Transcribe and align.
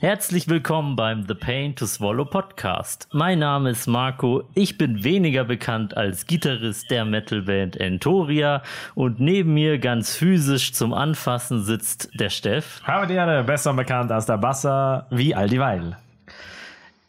Herzlich 0.00 0.46
willkommen 0.46 0.94
beim 0.94 1.26
The 1.26 1.34
Pain 1.34 1.74
to 1.74 1.84
Swallow 1.84 2.24
Podcast. 2.24 3.08
Mein 3.10 3.40
Name 3.40 3.70
ist 3.70 3.88
Marco. 3.88 4.44
Ich 4.54 4.78
bin 4.78 5.02
weniger 5.02 5.42
bekannt 5.42 5.96
als 5.96 6.24
Gitarrist 6.28 6.88
der 6.92 7.04
Metalband 7.04 7.76
Entoria 7.76 8.62
und 8.94 9.18
neben 9.18 9.54
mir 9.54 9.80
ganz 9.80 10.14
physisch 10.14 10.72
zum 10.72 10.94
Anfassen 10.94 11.64
sitzt 11.64 12.10
der 12.14 12.30
Steff. 12.30 12.80
Habe 12.84 13.08
dir 13.08 13.42
besser 13.42 13.74
bekannt 13.74 14.12
als 14.12 14.26
der 14.26 14.38
Basser 14.38 15.08
wie 15.10 15.34
all 15.34 15.48
die 15.48 15.58
Weil. 15.58 15.96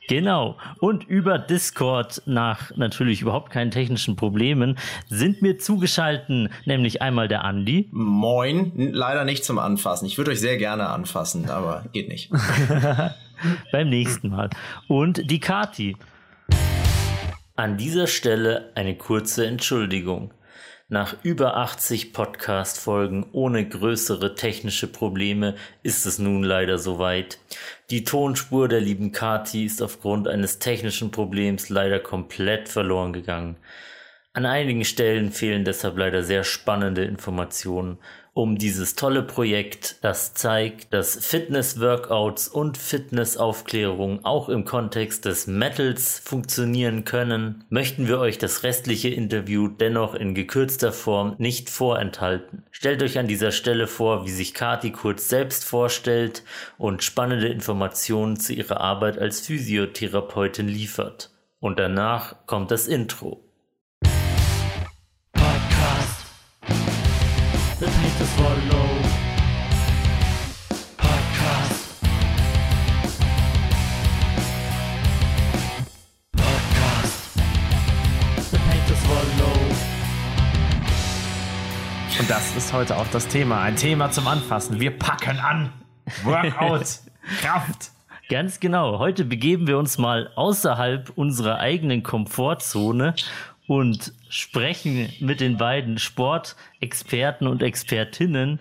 Genau. 0.10 0.58
Und 0.80 1.04
über 1.04 1.38
Discord 1.38 2.24
nach 2.26 2.76
natürlich 2.76 3.22
überhaupt 3.22 3.52
keinen 3.52 3.70
technischen 3.70 4.16
Problemen 4.16 4.80
sind 5.08 5.44
mir 5.44 5.60
zugeschalten, 5.60 6.50
nämlich 6.66 7.04
einmal 7.04 7.28
der 7.28 7.44
Andi. 7.44 7.90
Moin. 7.92 8.72
Leider 8.76 9.24
nicht 9.24 9.46
zum 9.46 9.60
Anfassen. 9.60 10.08
Ich 10.08 10.18
würde 10.18 10.32
euch 10.32 10.40
sehr 10.40 10.58
gerne 10.58 10.90
anfassen, 10.90 11.52
aber 11.52 11.86
geht 11.94 12.08
nicht. 12.10 12.32
Beim 13.72 13.90
nächsten 13.90 14.30
Mal. 14.30 14.50
Und 14.88 15.30
die 15.30 15.40
Kati. 15.40 15.96
An 17.56 17.78
dieser 17.78 18.08
Stelle 18.08 18.72
eine 18.74 18.98
kurze 18.98 19.46
Entschuldigung. 19.46 20.34
Nach 20.92 21.18
über 21.22 21.56
80 21.56 22.14
Podcast-Folgen 22.14 23.28
ohne 23.32 23.70
größere 23.70 24.34
technische 24.34 24.88
Probleme 24.88 25.54
ist 25.84 26.08
es 26.08 26.18
nun 26.18 26.42
leider 26.42 26.80
soweit. 26.80 27.38
Die 27.92 28.04
Tonspur 28.04 28.68
der 28.68 28.82
lieben 28.82 29.12
Kati 29.12 29.66
ist 29.66 29.82
aufgrund 29.82 30.28
eines 30.28 30.60
technischen 30.60 31.10
Problems 31.10 31.70
leider 31.70 32.00
komplett 32.00 32.70
verloren 32.70 33.14
gegangen. 33.14 33.58
An 34.32 34.46
einigen 34.46 34.86
Stellen 34.86 35.32
fehlen 35.32 35.66
deshalb 35.66 35.98
leider 35.98 36.22
sehr 36.22 36.44
spannende 36.44 37.04
Informationen 37.04 37.98
um 38.34 38.58
dieses 38.58 38.96
tolle 38.96 39.24
Projekt, 39.24 39.98
das 40.04 40.34
zeigt, 40.34 40.94
dass 40.94 41.26
Fitness-Workouts 41.26 42.48
und 42.48 42.78
Fitnessaufklärung 42.78 44.24
auch 44.24 44.50
im 44.50 44.66
Kontext 44.66 45.26
des 45.26 45.48
Metals 45.48 46.20
funktionieren 46.20 47.06
können, 47.06 47.66
möchten 47.70 48.08
wir 48.08 48.20
euch 48.20 48.38
das 48.38 48.64
restliche 48.64 49.10
Interview 49.10 49.68
dennoch 49.68 50.16
in 50.16 50.36
gekürzter 50.36 50.92
Form 50.92 51.36
nicht 51.38 51.70
vorenthalten. 51.70 52.64
Stellt 52.72 53.04
euch 53.04 53.18
an 53.18 53.28
dieser 53.28 53.52
Stelle 53.52 53.88
vor, 53.88 54.26
wie 54.26 54.32
sich 54.32 54.54
Kati 54.54 54.92
kurz 54.92 55.28
selbst 55.28 55.66
vorstellt 55.66 56.44
und 56.78 57.04
spannende 57.04 57.48
Informationen 57.48 58.40
zu 58.40 58.54
ihrer 58.54 58.80
Arbeit 58.80 59.18
als 59.18 59.42
Physiotherapeutin 59.42 60.68
liefert. 60.68 61.32
Und 61.60 61.80
danach 61.80 62.46
kommt 62.46 62.72
das 62.72 62.88
Intro. 62.88 63.49
Swallow 68.26 68.90
Podcast. 70.98 71.90
Podcast. 76.36 77.40
The 78.52 78.58
is 78.92 79.02
Swallow. 79.02 79.54
Und 82.20 82.30
das 82.30 82.56
ist 82.58 82.74
heute 82.74 82.98
auch 82.98 83.08
das 83.08 83.26
Thema. 83.30 83.62
Ein 83.62 83.78
Thema 83.78 84.12
zum 84.12 84.28
Anfassen. 84.28 84.82
Wir 84.82 85.00
packen 85.00 85.40
an. 85.40 85.72
Workout. 86.26 87.00
Kraft. 87.40 87.92
Ganz 88.28 88.60
genau. 88.60 89.00
Heute 89.00 89.24
begeben 89.24 89.66
wir 89.66 89.78
uns 89.78 89.98
mal 89.98 90.30
außerhalb 90.36 91.10
unserer 91.16 91.60
eigenen 91.60 92.04
Komfortzone 92.04 93.16
und 93.66 94.12
sprechen 94.30 95.12
mit 95.20 95.42
den 95.42 95.58
beiden 95.58 95.98
Sportexperten 95.98 97.48
und 97.48 97.62
Expertinnen 97.62 98.60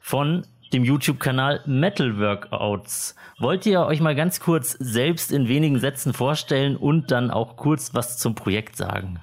von 0.00 0.46
dem 0.72 0.84
YouTube-Kanal 0.84 1.62
Metal 1.66 2.18
Workouts. 2.18 3.14
Wollt 3.38 3.66
ihr 3.66 3.80
euch 3.80 4.00
mal 4.00 4.14
ganz 4.14 4.40
kurz 4.40 4.72
selbst 4.78 5.32
in 5.32 5.48
wenigen 5.48 5.78
Sätzen 5.78 6.12
vorstellen 6.12 6.76
und 6.76 7.10
dann 7.10 7.30
auch 7.30 7.56
kurz 7.56 7.94
was 7.94 8.18
zum 8.18 8.34
Projekt 8.34 8.76
sagen? 8.76 9.20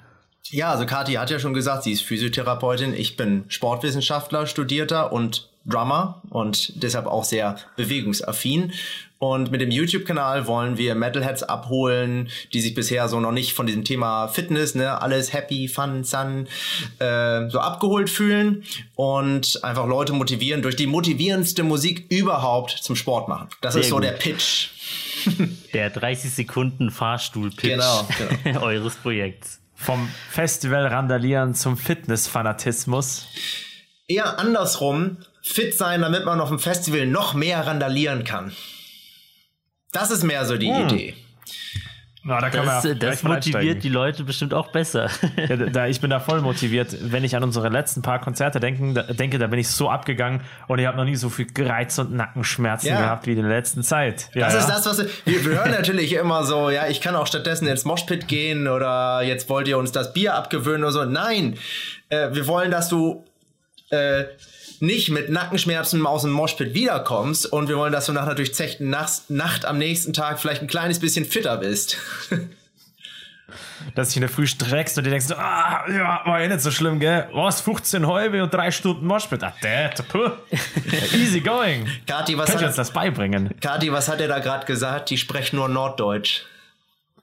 Ja, 0.50 0.72
also 0.72 0.84
Kathi 0.84 1.14
hat 1.14 1.30
ja 1.30 1.38
schon 1.38 1.54
gesagt, 1.54 1.84
sie 1.84 1.92
ist 1.92 2.02
Physiotherapeutin. 2.02 2.92
Ich 2.92 3.16
bin 3.16 3.44
Sportwissenschaftler, 3.48 4.46
Studierter 4.46 5.12
und 5.12 5.48
Drummer 5.64 6.22
und 6.30 6.82
deshalb 6.82 7.06
auch 7.06 7.24
sehr 7.24 7.56
bewegungsaffin. 7.76 8.72
Und 9.20 9.50
mit 9.50 9.60
dem 9.60 9.70
YouTube-Kanal 9.70 10.46
wollen 10.46 10.78
wir 10.78 10.94
Metalheads 10.94 11.42
abholen, 11.42 12.30
die 12.54 12.62
sich 12.62 12.72
bisher 12.72 13.06
so 13.06 13.20
noch 13.20 13.32
nicht 13.32 13.52
von 13.52 13.66
diesem 13.66 13.84
Thema 13.84 14.28
Fitness, 14.28 14.74
ne, 14.74 15.02
alles 15.02 15.34
happy, 15.34 15.68
fun, 15.68 16.04
sun, 16.04 16.48
äh, 17.00 17.46
so 17.50 17.60
abgeholt 17.60 18.08
fühlen 18.08 18.64
und 18.96 19.62
einfach 19.62 19.86
Leute 19.86 20.14
motivieren, 20.14 20.62
durch 20.62 20.74
die 20.74 20.86
motivierendste 20.86 21.64
Musik 21.64 22.06
überhaupt 22.08 22.70
zum 22.70 22.96
Sport 22.96 23.28
machen. 23.28 23.48
Das 23.60 23.74
Sehr 23.74 23.82
ist 23.82 23.90
so 23.90 23.96
gut. 23.96 24.04
der 24.04 24.12
Pitch. 24.12 24.68
Der 25.74 25.90
30 25.90 26.30
Sekunden 26.30 26.90
Fahrstuhl-Pitch 26.90 27.60
genau, 27.60 28.08
genau. 28.44 28.62
eures 28.62 28.94
Projekts. 28.94 29.60
Vom 29.74 30.08
Festival 30.30 30.86
Randalieren 30.86 31.54
zum 31.54 31.76
Fitness-Fanatismus. 31.76 33.26
Eher 34.08 34.38
andersrum, 34.38 35.18
fit 35.42 35.76
sein, 35.76 36.00
damit 36.00 36.24
man 36.24 36.40
auf 36.40 36.48
dem 36.48 36.58
Festival 36.58 37.06
noch 37.06 37.34
mehr 37.34 37.66
randalieren 37.66 38.24
kann. 38.24 38.52
Das 39.92 40.10
ist 40.10 40.22
mehr 40.22 40.44
so 40.44 40.56
die 40.56 40.72
hm. 40.72 40.86
Idee. 40.86 41.14
Ja, 42.22 42.38
da 42.38 42.50
das, 42.50 42.84
ja 42.84 42.94
das 42.94 43.22
motiviert 43.22 43.82
die 43.82 43.88
Leute 43.88 44.24
bestimmt 44.24 44.52
auch 44.52 44.68
besser. 44.68 45.08
Ja, 45.48 45.56
da, 45.56 45.86
ich 45.86 46.00
bin 46.00 46.10
da 46.10 46.20
voll 46.20 46.42
motiviert. 46.42 46.94
Wenn 47.00 47.24
ich 47.24 47.34
an 47.34 47.42
unsere 47.42 47.70
letzten 47.70 48.02
paar 48.02 48.20
Konzerte 48.20 48.60
denken, 48.60 48.94
da, 48.94 49.02
denke, 49.02 49.38
da 49.38 49.46
bin 49.46 49.58
ich 49.58 49.68
so 49.68 49.88
abgegangen 49.88 50.42
und 50.68 50.78
ich 50.78 50.86
habe 50.86 50.96
noch 50.96 51.04
nie 51.04 51.16
so 51.16 51.30
viel 51.30 51.46
Gereiz 51.46 51.98
und 51.98 52.12
Nackenschmerzen 52.12 52.88
ja. 52.88 53.00
gehabt 53.00 53.26
wie 53.26 53.32
in 53.32 53.38
der 53.38 53.48
letzten 53.48 53.82
Zeit. 53.82 54.28
Ja, 54.34 54.46
das 54.46 54.64
ist 54.64 54.68
das, 54.68 54.86
was 54.86 54.98
wir, 55.24 55.44
wir 55.44 55.58
hören 55.58 55.70
natürlich 55.70 56.12
immer 56.12 56.44
so, 56.44 56.68
ja, 56.68 56.88
ich 56.88 57.00
kann 57.00 57.16
auch 57.16 57.26
stattdessen 57.26 57.66
ins 57.66 57.84
Moshpit 57.84 58.28
gehen 58.28 58.68
oder 58.68 59.22
jetzt 59.22 59.48
wollt 59.48 59.66
ihr 59.66 59.78
uns 59.78 59.92
das 59.92 60.12
Bier 60.12 60.34
abgewöhnen 60.34 60.84
oder 60.84 60.92
so. 60.92 61.04
Nein, 61.04 61.56
äh, 62.10 62.28
wir 62.32 62.46
wollen, 62.46 62.70
dass 62.70 62.88
du 62.88 63.24
äh, 63.90 64.24
nicht 64.80 65.10
mit 65.10 65.28
Nackenschmerzen 65.28 66.04
aus 66.06 66.22
dem 66.22 66.30
Moshpit 66.30 66.74
wiederkommst 66.74 67.46
und 67.52 67.68
wir 67.68 67.76
wollen, 67.76 67.92
dass 67.92 68.06
du 68.06 68.12
nach 68.12 68.22
einer 68.22 68.34
durchzechten 68.34 68.88
Nacht, 68.88 69.28
Nacht 69.28 69.64
am 69.64 69.78
nächsten 69.78 70.12
Tag 70.12 70.40
vielleicht 70.40 70.62
ein 70.62 70.68
kleines 70.68 70.98
bisschen 70.98 71.24
fitter 71.24 71.58
bist. 71.58 71.98
dass 73.94 74.08
dich 74.08 74.16
in 74.16 74.20
der 74.22 74.30
Früh 74.30 74.46
streckst 74.46 74.96
und 74.98 75.04
dir 75.04 75.10
denkst, 75.10 75.32
ah, 75.32 75.84
ja, 75.88 76.22
war 76.24 76.40
eh 76.40 76.48
nicht 76.48 76.60
so 76.60 76.70
schlimm, 76.70 77.00
gell? 77.00 77.28
Was, 77.32 77.60
15 77.60 78.06
halbe 78.06 78.42
und 78.42 78.52
drei 78.52 78.70
Stunden 78.70 79.06
Moshpit? 79.06 79.42
Ah, 79.42 79.52
that, 79.62 80.06
puh. 80.08 80.30
Easy 81.14 81.40
going. 81.40 81.88
Kati, 82.06 82.36
was 82.36 82.50
Könnt 82.50 82.60
hat, 82.60 82.68
uns 82.68 82.76
das 82.76 82.92
beibringen? 82.92 83.50
Kati, 83.60 83.92
was 83.92 84.08
hat 84.08 84.20
er 84.20 84.28
da 84.28 84.38
gerade 84.38 84.66
gesagt? 84.66 85.10
Die 85.10 85.18
sprechen 85.18 85.56
nur 85.56 85.68
Norddeutsch. 85.68 86.42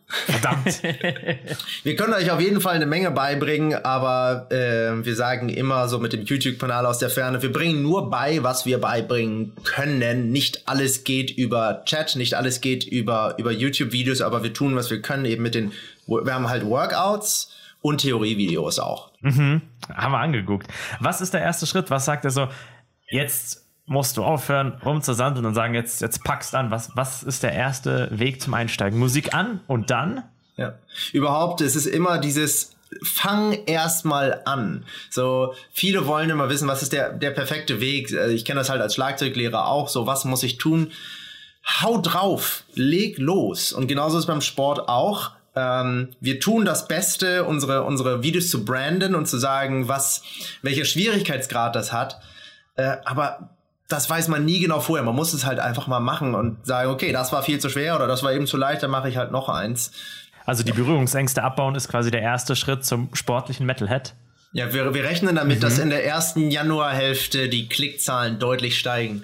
Verdammt. 0.09 0.81
wir 1.83 1.95
können 1.97 2.13
euch 2.13 2.31
auf 2.31 2.39
jeden 2.39 2.61
Fall 2.61 2.75
eine 2.75 2.85
Menge 2.85 3.11
beibringen, 3.11 3.73
aber 3.83 4.47
äh, 4.51 5.05
wir 5.05 5.15
sagen 5.15 5.49
immer 5.49 5.89
so 5.89 5.99
mit 5.99 6.13
dem 6.13 6.23
YouTube-Kanal 6.23 6.85
aus 6.85 6.99
der 6.99 7.09
Ferne, 7.09 7.41
wir 7.41 7.51
bringen 7.51 7.81
nur 7.81 8.09
bei, 8.09 8.41
was 8.41 8.65
wir 8.65 8.79
beibringen 8.79 9.53
können. 9.65 10.31
Nicht 10.31 10.67
alles 10.67 11.03
geht 11.03 11.31
über 11.31 11.83
Chat, 11.85 12.15
nicht 12.15 12.35
alles 12.35 12.61
geht 12.61 12.85
über, 12.85 13.35
über 13.37 13.51
YouTube-Videos, 13.51 14.21
aber 14.21 14.43
wir 14.43 14.53
tun, 14.53 14.77
was 14.77 14.89
wir 14.89 15.01
können, 15.01 15.25
eben 15.25 15.43
mit 15.43 15.55
den, 15.55 15.73
wir 16.07 16.33
haben 16.33 16.49
halt 16.49 16.65
Workouts 16.65 17.51
und 17.81 17.99
Theorievideos 17.99 18.79
auch. 18.79 19.11
Mhm. 19.19 19.61
Haben 19.93 20.11
wir 20.13 20.19
angeguckt. 20.19 20.67
Was 21.01 21.19
ist 21.19 21.33
der 21.33 21.41
erste 21.41 21.67
Schritt? 21.67 21.89
Was 21.89 22.05
sagt 22.05 22.23
er 22.23 22.31
so? 22.31 22.47
Jetzt 23.09 23.66
musst 23.87 24.17
du 24.17 24.23
aufhören, 24.23 24.73
rumzusandeln 24.85 25.45
und 25.45 25.55
sagen, 25.55 25.73
jetzt, 25.73 26.01
jetzt 26.01 26.23
packst 26.23 26.53
an. 26.53 26.69
Was, 26.69 26.91
was 26.95 27.23
ist 27.23 27.41
der 27.41 27.53
erste 27.53 28.09
Weg 28.11 28.41
zum 28.41 28.53
Einsteigen? 28.53 28.99
Musik 28.99 29.33
an 29.33 29.61
und 29.65 29.89
dann? 29.89 30.23
Ja. 30.57 30.75
Überhaupt, 31.13 31.61
es 31.61 31.75
ist 31.75 31.85
immer 31.85 32.19
dieses 32.19 32.75
fang 33.01 33.53
erstmal 33.65 34.41
an. 34.45 34.85
So, 35.09 35.53
viele 35.71 36.05
wollen 36.05 36.29
immer 36.29 36.49
wissen, 36.49 36.67
was 36.67 36.83
ist 36.83 36.93
der, 36.93 37.13
der 37.13 37.31
perfekte 37.31 37.79
Weg. 37.79 38.13
Also 38.13 38.33
ich 38.33 38.45
kenne 38.45 38.59
das 38.59 38.69
halt 38.69 38.81
als 38.81 38.95
Schlagzeuglehrer 38.95 39.67
auch. 39.67 39.87
So, 39.87 40.05
was 40.05 40.25
muss 40.25 40.43
ich 40.43 40.57
tun? 40.57 40.91
Hau 41.81 41.99
drauf, 41.99 42.63
leg 42.75 43.17
los. 43.17 43.73
Und 43.73 43.87
genauso 43.87 44.17
ist 44.17 44.25
beim 44.25 44.41
Sport 44.41 44.87
auch. 44.87 45.31
Ähm, 45.55 46.09
wir 46.19 46.39
tun 46.39 46.65
das 46.65 46.87
Beste, 46.87 47.45
unsere, 47.45 47.83
unsere 47.83 48.23
Videos 48.23 48.49
zu 48.49 48.63
branden 48.63 49.15
und 49.15 49.27
zu 49.27 49.37
sagen, 49.37 49.87
was, 49.87 50.23
welcher 50.61 50.85
Schwierigkeitsgrad 50.85 51.75
das 51.75 51.91
hat. 51.91 52.19
Äh, 52.75 52.97
aber 53.05 53.56
das 53.87 54.09
weiß 54.09 54.27
man 54.27 54.45
nie 54.45 54.59
genau 54.59 54.79
vorher. 54.79 55.05
Man 55.05 55.15
muss 55.15 55.33
es 55.33 55.45
halt 55.45 55.59
einfach 55.59 55.87
mal 55.87 55.99
machen 55.99 56.35
und 56.35 56.65
sagen, 56.65 56.89
okay, 56.89 57.11
das 57.11 57.31
war 57.31 57.43
viel 57.43 57.59
zu 57.59 57.69
schwer 57.69 57.95
oder 57.95 58.07
das 58.07 58.23
war 58.23 58.33
eben 58.33 58.47
zu 58.47 58.57
leicht, 58.57 58.83
dann 58.83 58.91
mache 58.91 59.09
ich 59.09 59.17
halt 59.17 59.31
noch 59.31 59.49
eins. 59.49 59.91
Also 60.45 60.63
die 60.63 60.71
Berührungsängste 60.71 61.43
abbauen 61.43 61.75
ist 61.75 61.89
quasi 61.89 62.11
der 62.11 62.21
erste 62.21 62.55
Schritt 62.55 62.85
zum 62.85 63.09
sportlichen 63.13 63.65
Metalhead. 63.65 64.13
Ja, 64.53 64.73
wir, 64.73 64.93
wir 64.93 65.03
rechnen 65.03 65.35
damit, 65.35 65.57
mhm. 65.57 65.61
dass 65.61 65.77
in 65.77 65.89
der 65.89 66.05
ersten 66.05 66.51
Januarhälfte 66.51 67.49
die 67.49 67.67
Klickzahlen 67.67 68.39
deutlich 68.39 68.79
steigen. 68.79 69.23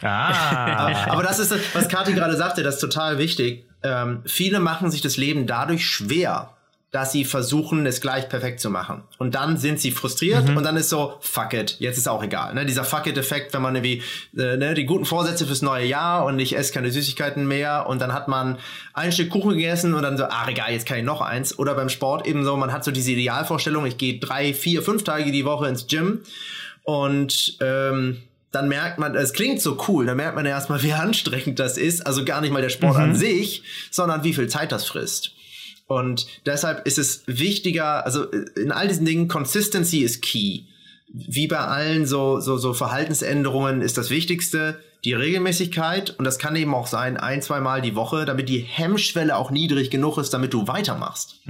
Ah. 0.00 1.10
Aber 1.10 1.24
das 1.24 1.40
ist, 1.40 1.52
was 1.74 1.88
Kathi 1.88 2.12
gerade 2.12 2.36
sagte, 2.36 2.62
das 2.62 2.76
ist 2.76 2.80
total 2.80 3.18
wichtig. 3.18 3.66
Ähm, 3.82 4.22
viele 4.26 4.60
machen 4.60 4.90
sich 4.90 5.00
das 5.00 5.16
Leben 5.16 5.46
dadurch 5.46 5.86
schwer, 5.86 6.54
dass 6.90 7.12
sie 7.12 7.26
versuchen, 7.26 7.84
es 7.84 8.00
gleich 8.00 8.30
perfekt 8.30 8.60
zu 8.60 8.70
machen. 8.70 9.02
Und 9.18 9.34
dann 9.34 9.58
sind 9.58 9.78
sie 9.78 9.90
frustriert 9.90 10.48
und 10.48 10.62
dann 10.62 10.76
ist 10.78 10.88
so, 10.88 11.16
fuck 11.20 11.52
it, 11.52 11.76
jetzt 11.80 11.98
ist 11.98 12.08
auch 12.08 12.22
egal. 12.22 12.54
Ne? 12.54 12.64
Dieser 12.64 12.82
fuck 12.82 13.06
it-Effekt, 13.06 13.52
wenn 13.52 13.60
man 13.60 13.76
irgendwie 13.76 14.02
äh, 14.38 14.56
ne, 14.56 14.72
die 14.72 14.86
guten 14.86 15.04
Vorsätze 15.04 15.46
fürs 15.46 15.60
neue 15.60 15.84
Jahr 15.84 16.24
und 16.24 16.38
ich 16.38 16.56
esse 16.56 16.72
keine 16.72 16.90
Süßigkeiten 16.90 17.46
mehr 17.46 17.86
und 17.88 18.00
dann 18.00 18.14
hat 18.14 18.28
man 18.28 18.58
ein 18.94 19.12
Stück 19.12 19.28
Kuchen 19.28 19.50
gegessen 19.50 19.92
und 19.92 20.02
dann 20.02 20.16
so, 20.16 20.24
ah 20.24 20.46
egal, 20.48 20.72
jetzt 20.72 20.86
kann 20.86 20.96
ich 20.96 21.04
noch 21.04 21.20
eins. 21.20 21.58
Oder 21.58 21.74
beim 21.74 21.90
Sport 21.90 22.26
eben 22.26 22.42
so, 22.42 22.56
man 22.56 22.72
hat 22.72 22.84
so 22.84 22.90
diese 22.90 23.12
Idealvorstellung, 23.12 23.84
ich 23.84 23.98
gehe 23.98 24.18
drei, 24.18 24.54
vier, 24.54 24.82
fünf 24.82 25.04
Tage 25.04 25.30
die 25.30 25.44
Woche 25.44 25.68
ins 25.68 25.88
Gym 25.88 26.22
und 26.84 27.58
ähm, 27.60 28.22
dann 28.50 28.68
merkt 28.68 28.98
man, 28.98 29.14
es 29.14 29.34
klingt 29.34 29.60
so 29.60 29.76
cool, 29.88 30.06
dann 30.06 30.16
merkt 30.16 30.36
man 30.36 30.46
erstmal, 30.46 30.82
wie 30.82 30.92
anstrengend 30.94 31.58
das 31.58 31.76
ist. 31.76 32.06
Also 32.06 32.24
gar 32.24 32.40
nicht 32.40 32.50
mal 32.50 32.62
der 32.62 32.70
Sport 32.70 32.96
an 32.96 33.14
sich, 33.14 33.62
sondern 33.90 34.24
wie 34.24 34.32
viel 34.32 34.48
Zeit 34.48 34.72
das 34.72 34.86
frisst. 34.86 35.32
Und 35.88 36.26
deshalb 36.46 36.86
ist 36.86 36.98
es 36.98 37.24
wichtiger, 37.26 38.04
also 38.04 38.24
in 38.24 38.70
all 38.70 38.86
diesen 38.86 39.06
Dingen, 39.06 39.26
Consistency 39.26 40.00
ist 40.00 40.22
key. 40.22 40.64
Wie 41.08 41.48
bei 41.48 41.58
allen 41.58 42.06
so, 42.06 42.38
so, 42.40 42.58
so 42.58 42.74
Verhaltensänderungen 42.74 43.80
ist 43.80 43.98
das 43.98 44.10
Wichtigste 44.10 44.78
die 45.04 45.12
Regelmäßigkeit 45.12 46.10
und 46.18 46.24
das 46.24 46.38
kann 46.38 46.56
eben 46.56 46.74
auch 46.74 46.86
sein, 46.88 47.16
ein, 47.16 47.40
zwei 47.40 47.60
Mal 47.60 47.80
die 47.80 47.94
Woche, 47.94 48.24
damit 48.24 48.48
die 48.48 48.58
Hemmschwelle 48.58 49.36
auch 49.36 49.50
niedrig 49.50 49.90
genug 49.90 50.18
ist, 50.18 50.34
damit 50.34 50.52
du 50.52 50.66
weitermachst. 50.66 51.40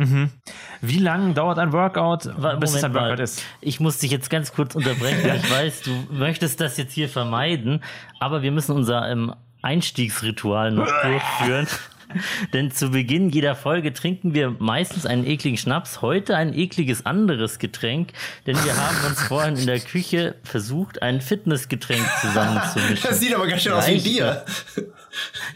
Wie 0.83 0.99
lange 0.99 1.33
dauert 1.33 1.59
ein 1.59 1.73
Workout, 1.73 2.31
bis 2.61 2.75
es 2.75 2.85
ein 2.85 2.93
mal. 2.93 3.09
Workout 3.09 3.21
ist? 3.21 3.43
Ich 3.61 3.81
muss 3.81 3.99
dich 3.99 4.11
jetzt 4.11 4.29
ganz 4.29 4.53
kurz 4.53 4.75
unterbrechen. 4.75 5.19
Ich 5.39 5.51
weiß, 5.51 5.83
du 5.83 5.91
möchtest 6.11 6.61
das 6.61 6.77
jetzt 6.77 6.93
hier 6.93 7.09
vermeiden, 7.09 7.83
aber 8.21 8.43
wir 8.43 8.51
müssen 8.53 8.73
unser 8.73 9.09
ähm, 9.09 9.35
Einstiegsritual 9.63 10.73
noch 10.73 10.87
durchführen. 11.03 11.67
Denn 12.53 12.71
zu 12.71 12.91
Beginn 12.91 13.31
jeder 13.31 13.55
Folge 13.55 13.93
trinken 13.93 14.35
wir 14.35 14.55
meistens 14.59 15.07
einen 15.07 15.27
ekligen 15.27 15.59
Schnaps, 15.59 16.03
heute 16.03 16.37
ein 16.37 16.55
ekliges 16.55 17.07
anderes 17.07 17.59
Getränk, 17.59 18.13
denn 18.47 18.57
wir 18.65 18.77
haben 18.77 18.97
uns 19.07 19.23
vorhin 19.23 19.57
in 19.57 19.67
der 19.67 19.81
Küche 19.81 20.35
versucht, 20.43 21.03
ein 21.03 21.21
Fitnessgetränk 21.21 22.05
zusammenzumischen. 22.21 23.09
Das 23.09 23.21
sieht 23.21 23.35
aber 23.35 23.47
ganz 23.47 23.63
schön 23.63 23.73
aus 23.73 23.87
wie 23.87 23.93
Reicht 23.93 24.05
Bier. 24.05 24.45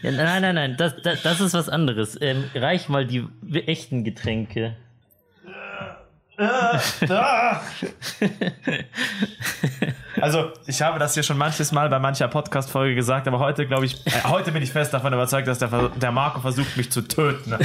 Ja, 0.01 0.11
nein, 0.11 0.41
nein, 0.41 0.55
nein, 0.55 0.75
das, 0.77 0.93
das, 1.01 1.21
das 1.21 1.39
ist 1.39 1.53
was 1.53 1.69
anderes. 1.69 2.17
Ähm, 2.19 2.43
reich 2.55 2.89
mal 2.89 3.05
die 3.05 3.25
echten 3.65 4.03
Getränke. 4.03 4.75
Also, 10.21 10.51
ich 10.67 10.81
habe 10.81 10.99
das 10.99 11.15
hier 11.15 11.23
schon 11.23 11.37
manches 11.37 11.71
Mal 11.71 11.89
bei 11.89 11.99
mancher 11.99 12.27
Podcast-Folge 12.27 12.95
gesagt, 12.95 13.27
aber 13.27 13.39
heute 13.39 13.67
glaube 13.67 13.85
ich, 13.85 14.05
äh, 14.07 14.11
heute 14.25 14.51
bin 14.51 14.63
ich 14.63 14.71
fest 14.71 14.93
davon 14.93 15.11
überzeugt, 15.11 15.47
dass 15.47 15.59
der, 15.59 15.89
der 15.89 16.11
Marco 16.11 16.39
versucht, 16.39 16.77
mich 16.77 16.91
zu 16.91 17.01
töten. 17.01 17.57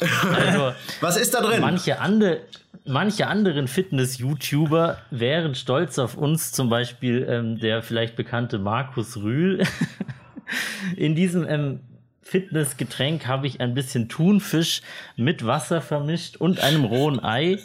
Also, 0.00 0.72
Was 1.00 1.16
ist 1.16 1.32
da 1.34 1.40
drin? 1.40 1.60
manche, 1.60 2.00
ande, 2.00 2.40
manche 2.84 3.26
anderen 3.26 3.68
Fitness-YouTuber 3.68 4.98
wären 5.10 5.54
stolz 5.54 5.98
auf 5.98 6.16
uns, 6.16 6.52
zum 6.52 6.68
Beispiel 6.68 7.26
ähm, 7.28 7.58
der 7.58 7.82
vielleicht 7.82 8.16
bekannte 8.16 8.58
Markus 8.58 9.16
Rühl. 9.16 9.62
In 10.96 11.14
diesem 11.14 11.46
ähm, 11.48 11.80
Fitnessgetränk 12.30 13.26
habe 13.26 13.48
ich 13.48 13.60
ein 13.60 13.74
bisschen 13.74 14.08
Thunfisch 14.08 14.82
mit 15.16 15.44
Wasser 15.44 15.82
vermischt 15.82 16.36
und 16.36 16.60
einem 16.60 16.84
rohen 16.84 17.22
Ei 17.22 17.58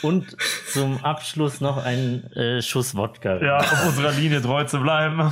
und 0.00 0.36
zum 0.72 1.04
Abschluss 1.04 1.60
noch 1.60 1.84
einen 1.84 2.32
äh, 2.32 2.62
Schuss 2.62 2.96
Wodka. 2.96 3.42
Ja, 3.42 3.58
auf 3.58 3.88
unserer 3.88 4.12
Linie 4.12 4.40
treu 4.40 4.64
zu 4.64 4.80
bleiben. 4.80 5.30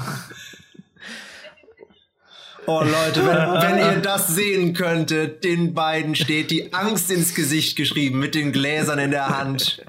Oh 2.67 2.82
Leute, 2.82 3.26
wenn, 3.26 3.62
wenn 3.62 3.79
ihr 3.79 4.03
das 4.03 4.29
sehen 4.29 4.75
könntet, 4.75 5.44
den 5.44 5.73
beiden 5.73 6.15
steht 6.15 6.50
die 6.50 6.75
Angst 6.75 7.11
ins 7.11 7.35
Gesicht 7.35 7.75
geschrieben 7.75 8.19
mit 8.19 8.35
den 8.35 8.53
Gläsern 8.53 8.99
in 8.99 9.11
der 9.11 9.38
Hand. 9.38 9.82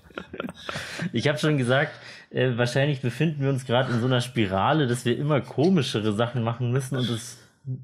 Ich 1.12 1.28
habe 1.28 1.38
schon 1.38 1.58
gesagt, 1.58 1.92
äh, 2.30 2.52
wahrscheinlich 2.56 3.02
befinden 3.02 3.42
wir 3.42 3.50
uns 3.50 3.66
gerade 3.66 3.92
in 3.92 4.00
so 4.00 4.06
einer 4.06 4.22
Spirale, 4.22 4.88
dass 4.88 5.04
wir 5.04 5.18
immer 5.18 5.42
komischere 5.42 6.14
Sachen 6.14 6.44
machen 6.44 6.72
müssen 6.72 6.96
und 6.96 7.10
das, 7.10 7.36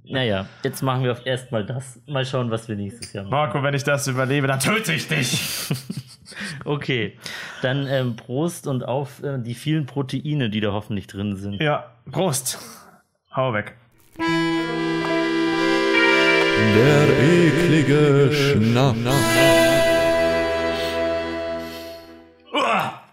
naja, 0.03 0.47
jetzt 0.63 0.81
machen 0.81 1.03
wir 1.03 1.11
auf 1.11 1.25
erstmal 1.25 1.65
das. 1.65 1.99
Mal 2.07 2.25
schauen, 2.25 2.49
was 2.51 2.67
wir 2.67 2.75
nächstes 2.75 3.13
Jahr 3.13 3.23
machen. 3.25 3.31
Marco, 3.33 3.63
wenn 3.63 3.73
ich 3.73 3.83
das 3.83 4.07
überlebe, 4.07 4.47
dann 4.47 4.59
töte 4.59 4.93
ich 4.93 5.07
dich. 5.07 5.67
Okay, 6.65 7.17
dann 7.61 7.85
ähm, 7.87 8.15
Prost 8.15 8.65
und 8.65 8.83
auf 8.83 9.21
äh, 9.21 9.37
die 9.37 9.53
vielen 9.53 9.85
Proteine, 9.85 10.49
die 10.49 10.59
da 10.59 10.71
hoffentlich 10.73 11.05
drin 11.05 11.35
sind. 11.35 11.61
Ja, 11.61 11.91
Prost. 12.11 12.57
Hau 13.35 13.53
weg. 13.53 13.75
Der 16.75 17.07
eklige 17.19 18.31
Schnaps. 18.33 19.64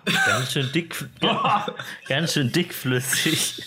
Ganz 0.05 0.53
schön 0.53 0.71
dick, 0.73 0.97
ganz 2.09 2.33
schön 2.33 2.51
dickflüssig. 2.51 3.63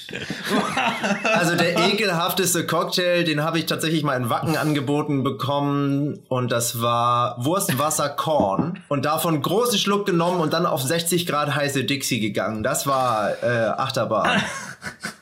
Also 1.24 1.56
der 1.56 1.78
ekelhafteste 1.88 2.66
Cocktail, 2.66 3.24
den 3.24 3.42
habe 3.44 3.58
ich 3.58 3.66
tatsächlich 3.66 4.04
mal 4.04 4.18
in 4.18 4.30
Wacken 4.30 4.58
angeboten 4.58 5.24
bekommen 5.24 6.20
und 6.28 6.52
das 6.52 6.82
war 6.82 7.44
Wurstwasser 7.44 8.10
Korn 8.10 8.84
und 8.90 9.06
davon 9.06 9.42
großen 9.42 9.80
Schluck 9.80 10.06
genommen 10.06 10.42
und 10.42 10.52
dann 10.52 10.66
auf 10.66 10.82
60 10.82 11.26
Grad 11.26 11.56
heiße 11.56 11.86
Dixie 11.86 12.20
gegangen. 12.20 12.64
Das 12.64 12.86
war 12.86 13.32
äh, 13.42 13.68
Achterbahn. 13.78 14.42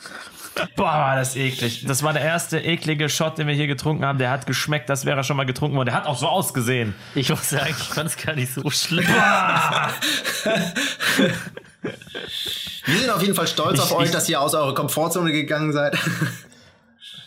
Boah, 0.75 0.85
war 0.85 1.15
das 1.15 1.35
eklig. 1.35 1.85
Das 1.87 2.03
war 2.03 2.13
der 2.13 2.21
erste 2.23 2.59
eklige 2.59 3.09
Shot, 3.09 3.37
den 3.37 3.47
wir 3.47 3.53
hier 3.53 3.67
getrunken 3.67 4.05
haben. 4.05 4.17
Der 4.19 4.29
hat 4.31 4.45
geschmeckt, 4.45 4.89
das 4.89 5.05
wäre 5.05 5.23
schon 5.23 5.37
mal 5.37 5.45
getrunken 5.45 5.75
worden. 5.77 5.87
Der 5.87 5.95
hat 5.95 6.05
auch 6.07 6.17
so 6.17 6.27
ausgesehen. 6.27 6.95
Ich 7.15 7.29
muss 7.29 7.49
sagen, 7.49 7.69
ich 7.69 7.75
fand 7.75 8.09
es 8.09 8.17
gar 8.17 8.35
nicht 8.35 8.53
so 8.53 8.69
schlimm. 8.69 9.05
Wir 12.85 12.97
sind 12.99 13.09
auf 13.09 13.21
jeden 13.21 13.35
Fall 13.35 13.47
stolz 13.47 13.79
auf 13.79 13.91
Ich- 13.91 13.95
euch, 13.95 14.05
ich- 14.05 14.11
dass 14.11 14.27
ihr 14.29 14.39
aus 14.41 14.53
eurer 14.53 14.73
Komfortzone 14.73 15.31
gegangen 15.31 15.71
seid. 15.73 15.97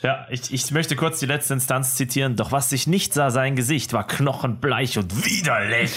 Ja, 0.02 0.26
ich, 0.30 0.52
ich 0.52 0.70
möchte 0.70 0.94
kurz 0.96 1.18
die 1.20 1.26
letzte 1.26 1.54
Instanz 1.54 1.94
zitieren. 1.96 2.36
Doch 2.36 2.52
was 2.52 2.70
sich 2.70 2.86
nicht 2.86 3.14
sah, 3.14 3.30
sein 3.30 3.56
Gesicht 3.56 3.92
war 3.92 4.06
knochenbleich 4.06 4.98
und 4.98 5.24
widerlich. 5.24 5.90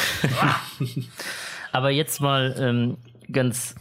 Aber 1.71 1.89
jetzt 1.91 2.19
mal 2.21 2.55
ähm, 2.57 2.97
ganz 3.31 3.75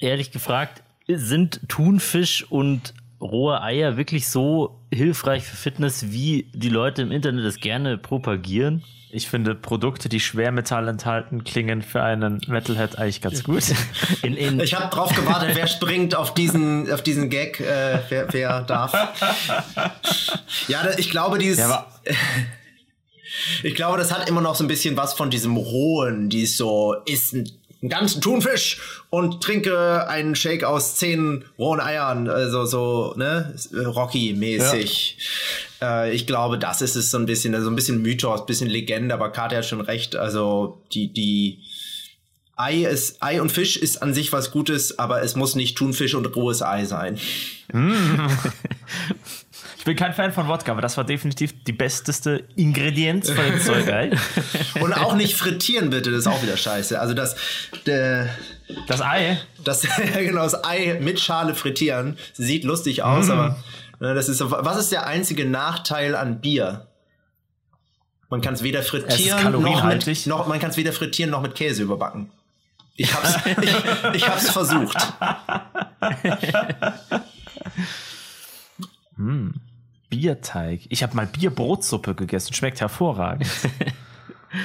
ehrlich 0.00 0.30
gefragt, 0.30 0.82
sind 1.08 1.60
Thunfisch 1.68 2.44
und 2.50 2.94
rohe 3.20 3.62
Eier 3.62 3.96
wirklich 3.96 4.28
so 4.28 4.80
hilfreich 4.92 5.44
für 5.44 5.56
Fitness, 5.56 6.10
wie 6.10 6.50
die 6.52 6.68
Leute 6.68 7.02
im 7.02 7.12
Internet 7.12 7.44
es 7.44 7.60
gerne 7.60 7.98
propagieren? 7.98 8.82
Ich 9.14 9.28
finde, 9.28 9.54
Produkte, 9.54 10.08
die 10.08 10.20
Schwermetall 10.20 10.88
enthalten, 10.88 11.44
klingen 11.44 11.82
für 11.82 12.02
einen 12.02 12.40
Metalhead 12.46 12.98
eigentlich 12.98 13.20
ganz 13.20 13.44
gut. 13.44 13.62
In, 14.22 14.34
in, 14.34 14.58
Ich 14.58 14.72
habe 14.72 14.88
drauf 14.94 15.14
gewartet, 15.14 15.50
wer 15.54 15.66
springt 15.66 16.14
auf 16.14 16.32
diesen, 16.32 16.90
auf 16.90 17.02
diesen 17.02 17.28
Gag, 17.28 17.60
äh, 17.60 17.98
wer, 18.08 18.32
wer 18.32 18.62
darf. 18.62 18.94
Ja, 20.66 20.88
ich 20.96 21.10
glaube, 21.10 21.36
dieses. 21.36 21.58
Ja, 21.58 21.86
Ich 23.62 23.74
glaube, 23.74 23.98
das 23.98 24.12
hat 24.12 24.28
immer 24.28 24.40
noch 24.40 24.54
so 24.54 24.64
ein 24.64 24.68
bisschen 24.68 24.96
was 24.96 25.14
von 25.14 25.30
diesem 25.30 25.56
Rohen, 25.56 26.28
die 26.28 26.42
ist 26.42 26.56
so, 26.56 26.94
isst 27.06 27.34
einen, 27.82 27.90
ganzen 27.90 28.20
Thunfisch 28.20 28.80
und 29.10 29.42
trinke 29.42 30.08
einen 30.08 30.34
Shake 30.34 30.64
aus 30.64 30.96
zehn 30.96 31.44
rohen 31.58 31.80
Eiern, 31.80 32.28
also 32.28 32.64
so, 32.64 33.14
ne, 33.16 33.54
Rocky-mäßig. 33.74 35.18
Äh, 35.82 36.14
ich 36.14 36.26
glaube, 36.26 36.58
das 36.58 36.80
ist 36.80 36.96
es 36.96 37.10
so 37.10 37.18
ein 37.18 37.26
bisschen, 37.26 37.54
also 37.54 37.68
ein 37.68 37.76
bisschen 37.76 38.00
Mythos, 38.00 38.40
ein 38.40 38.46
bisschen 38.46 38.70
Legende, 38.70 39.14
aber 39.14 39.30
Katja 39.30 39.58
hat 39.58 39.66
schon 39.66 39.80
recht, 39.80 40.16
also 40.16 40.82
die, 40.92 41.12
die, 41.12 41.58
Ei 42.56 42.84
ist, 42.84 43.22
Ei 43.22 43.40
und 43.40 43.50
Fisch 43.50 43.76
ist 43.76 44.02
an 44.02 44.14
sich 44.14 44.32
was 44.32 44.50
Gutes, 44.50 44.98
aber 44.98 45.22
es 45.22 45.36
muss 45.36 45.54
nicht 45.54 45.76
Thunfisch 45.76 46.14
und 46.14 46.36
rohes 46.36 46.62
Ei 46.62 46.84
sein. 46.84 47.18
ich 49.82 49.84
bin 49.84 49.96
kein 49.96 50.12
Fan 50.12 50.32
von 50.32 50.46
Wodka, 50.46 50.70
aber 50.70 50.80
das 50.80 50.96
war 50.96 51.02
definitiv 51.02 51.64
die 51.64 51.72
besteste 51.72 52.44
Ingredienz 52.54 53.28
von 53.28 53.44
dem 53.44 53.60
Zeug. 53.60 53.88
ey. 53.88 54.16
Und 54.80 54.92
auch 54.92 55.16
nicht 55.16 55.34
frittieren 55.34 55.90
bitte, 55.90 56.12
das 56.12 56.20
ist 56.20 56.26
auch 56.28 56.40
wieder 56.40 56.56
scheiße. 56.56 57.00
Also 57.00 57.14
das, 57.14 57.34
der, 57.84 58.28
Das 58.86 59.02
Ei, 59.02 59.40
das, 59.64 59.84
genau, 60.14 60.44
das 60.44 60.62
Ei 60.62 61.00
mit 61.00 61.18
Schale 61.18 61.56
frittieren 61.56 62.16
sieht 62.32 62.62
lustig 62.62 63.02
aus, 63.02 63.28
aber 63.28 63.56
ne, 63.98 64.14
das 64.14 64.28
ist 64.28 64.40
was 64.40 64.78
ist 64.78 64.92
der 64.92 65.08
einzige 65.08 65.46
Nachteil 65.46 66.14
an 66.14 66.40
Bier? 66.40 66.86
Man 68.30 68.40
kann 68.40 68.54
es 68.54 68.62
weder 68.62 68.84
frittieren 68.84 69.50
noch 69.50 69.82
mit, 69.84 70.26
noch, 70.28 70.46
man 70.46 70.60
kann 70.60 70.70
es 70.70 70.76
weder 70.76 70.92
frittieren 70.92 71.32
noch 71.32 71.42
mit 71.42 71.56
Käse 71.56 71.82
überbacken. 71.82 72.30
Ich 72.94 73.12
hab's, 73.12 73.34
ich, 73.60 74.14
ich 74.14 74.28
hab's 74.28 74.48
versucht. 74.48 74.96
Bierteig. 80.12 80.82
Ich 80.90 81.02
habe 81.02 81.16
mal 81.16 81.26
Bierbrotsuppe 81.26 82.14
gegessen. 82.14 82.52
Schmeckt 82.52 82.80
hervorragend. 82.80 83.48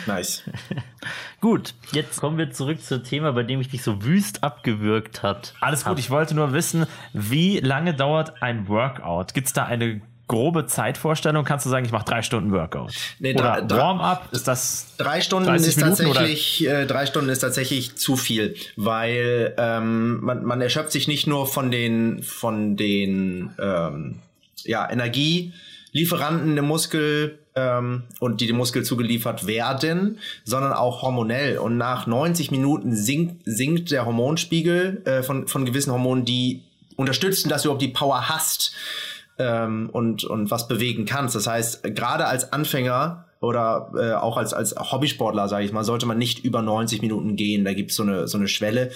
Nice. 0.05 0.43
gut, 1.39 1.73
jetzt 1.93 2.19
kommen 2.19 2.37
wir 2.37 2.51
zurück 2.51 2.83
zum 2.83 3.05
Thema, 3.05 3.31
bei 3.31 3.43
dem 3.43 3.61
ich 3.61 3.69
dich 3.69 3.83
so 3.83 4.03
wüst 4.03 4.43
abgewürgt 4.43 5.23
hat. 5.23 5.53
Alles 5.61 5.85
gut, 5.85 5.97
ich 5.97 6.09
wollte 6.09 6.35
nur 6.35 6.51
wissen, 6.51 6.85
wie 7.13 7.61
lange 7.61 7.93
dauert 7.93 8.43
ein 8.43 8.67
Workout? 8.67 9.33
Gibt 9.33 9.47
es 9.47 9.53
da 9.53 9.63
eine 9.63 10.01
grobe 10.27 10.65
Zeitvorstellung? 10.65 11.45
Kannst 11.45 11.65
du 11.65 11.69
sagen, 11.69 11.85
ich 11.85 11.93
mache 11.93 12.03
drei 12.03 12.21
Stunden 12.21 12.51
Workout? 12.51 12.91
Nee, 13.19 13.33
oder 13.33 13.61
drei- 13.61 13.77
Warm-up? 13.77 14.27
Ist 14.33 14.49
das 14.49 14.93
Drei 14.97 15.21
Stunden 15.21 15.47
30 15.47 15.67
ist 15.69 15.77
Minuten 15.77 16.03
tatsächlich, 16.03 16.67
äh, 16.67 16.85
drei 16.85 17.05
Stunden 17.05 17.29
ist 17.29 17.39
tatsächlich 17.39 17.95
zu 17.95 18.17
viel, 18.17 18.55
weil 18.75 19.55
ähm, 19.57 20.19
man, 20.19 20.43
man 20.43 20.59
erschöpft 20.59 20.91
sich 20.91 21.07
nicht 21.07 21.27
nur 21.27 21.47
von 21.47 21.71
den 21.71 22.23
von 22.23 22.75
den 22.75 23.51
ähm, 23.57 24.19
ja, 24.67 24.89
Energielieferanten 24.89 26.57
im 26.57 26.65
Muskel 26.65 27.39
ähm, 27.55 28.03
und 28.19 28.41
die 28.41 28.47
dem 28.47 28.57
Muskel 28.57 28.83
zugeliefert 28.83 29.47
werden, 29.47 30.19
sondern 30.43 30.73
auch 30.73 31.01
hormonell. 31.01 31.57
Und 31.57 31.77
nach 31.77 32.07
90 32.07 32.51
Minuten 32.51 32.95
sinkt, 32.95 33.41
sinkt 33.45 33.91
der 33.91 34.05
Hormonspiegel 34.05 35.01
äh, 35.05 35.23
von, 35.23 35.47
von 35.47 35.65
gewissen 35.65 35.91
Hormonen, 35.91 36.25
die 36.25 36.63
unterstützen, 36.95 37.49
dass 37.49 37.63
du 37.63 37.67
überhaupt 37.67 37.81
die 37.81 37.89
Power 37.89 38.29
hast 38.29 38.73
ähm, 39.39 39.89
und, 39.91 40.23
und 40.23 40.51
was 40.51 40.67
bewegen 40.67 41.05
kannst. 41.05 41.35
Das 41.35 41.47
heißt, 41.47 41.83
gerade 41.95 42.25
als 42.25 42.51
Anfänger 42.53 43.26
oder 43.39 43.91
äh, 43.97 44.13
auch 44.13 44.37
als, 44.37 44.53
als 44.53 44.75
Hobbysportler, 44.75 45.47
sage 45.47 45.63
ich 45.65 45.71
mal, 45.71 45.83
sollte 45.83 46.05
man 46.05 46.17
nicht 46.17 46.39
über 46.43 46.61
90 46.61 47.01
Minuten 47.01 47.35
gehen. 47.35 47.63
Da 47.65 47.73
gibt's 47.73 47.95
so 47.95 48.03
eine, 48.03 48.27
so 48.27 48.37
eine 48.37 48.47
Schwelle. 48.47 48.91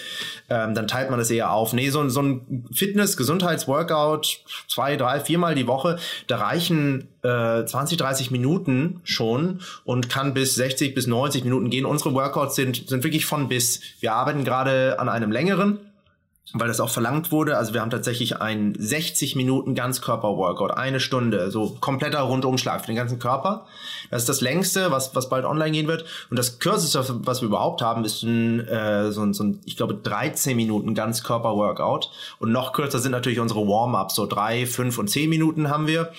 Ähm, 0.49 0.73
dann 0.73 0.87
teilt 0.87 1.09
man 1.09 1.19
das 1.19 1.29
eher 1.29 1.51
auf. 1.51 1.73
Nee, 1.73 1.89
so, 1.89 1.99
ein- 2.01 2.09
so 2.09 2.21
ein 2.21 2.65
Fitness-, 2.73 3.17
Gesundheits-Workout 3.17 4.39
zwei, 4.67 4.95
drei, 4.97 5.19
viermal 5.19 5.55
die 5.55 5.67
Woche, 5.67 5.97
da 6.27 6.37
reichen 6.37 7.07
äh, 7.23 7.63
20, 7.65 7.97
30 7.97 8.31
Minuten 8.31 9.01
schon 9.03 9.59
und 9.85 10.09
kann 10.09 10.33
bis 10.33 10.55
60 10.55 10.95
bis 10.95 11.07
90 11.07 11.43
Minuten 11.43 11.69
gehen. 11.69 11.85
Unsere 11.85 12.13
Workouts 12.13 12.55
sind, 12.55 12.89
sind 12.89 13.03
wirklich 13.03 13.25
von 13.25 13.47
bis. 13.47 13.81
Wir 13.99 14.13
arbeiten 14.13 14.43
gerade 14.43 14.99
an 14.99 15.07
einem 15.09 15.31
längeren 15.31 15.79
weil 16.53 16.67
das 16.67 16.79
auch 16.79 16.89
verlangt 16.89 17.31
wurde. 17.31 17.57
Also 17.57 17.73
wir 17.73 17.81
haben 17.81 17.89
tatsächlich 17.89 18.41
einen 18.41 18.75
60 18.77 19.35
Minuten 19.35 19.75
Ganzkörper-Workout, 19.75 20.71
eine 20.71 20.99
Stunde, 20.99 21.51
so 21.51 21.77
kompletter 21.79 22.21
Rundumschlag 22.21 22.81
für 22.81 22.87
den 22.87 22.95
ganzen 22.95 23.19
Körper. 23.19 23.65
Das 24.09 24.23
ist 24.23 24.29
das 24.29 24.41
längste, 24.41 24.91
was, 24.91 25.15
was 25.15 25.29
bald 25.29 25.45
online 25.45 25.71
gehen 25.71 25.87
wird. 25.87 26.05
Und 26.29 26.37
das 26.37 26.59
kürzeste, 26.59 27.03
was 27.25 27.41
wir 27.41 27.47
überhaupt 27.47 27.81
haben, 27.81 28.03
ist 28.03 28.23
ein, 28.23 28.67
äh, 28.67 29.11
so, 29.11 29.21
ein, 29.21 29.33
so 29.33 29.43
ein, 29.43 29.59
ich 29.65 29.77
glaube, 29.77 29.95
13 29.95 30.55
Minuten 30.55 30.93
Ganzkörper-Workout. 30.93 32.11
Und 32.39 32.51
noch 32.51 32.73
kürzer 32.73 32.99
sind 32.99 33.13
natürlich 33.13 33.39
unsere 33.39 33.61
Warm-ups, 33.67 34.15
so 34.15 34.25
drei, 34.25 34.65
fünf 34.65 34.97
und 34.97 35.07
zehn 35.07 35.29
Minuten 35.29 35.69
haben 35.69 35.87
wir. 35.87 36.11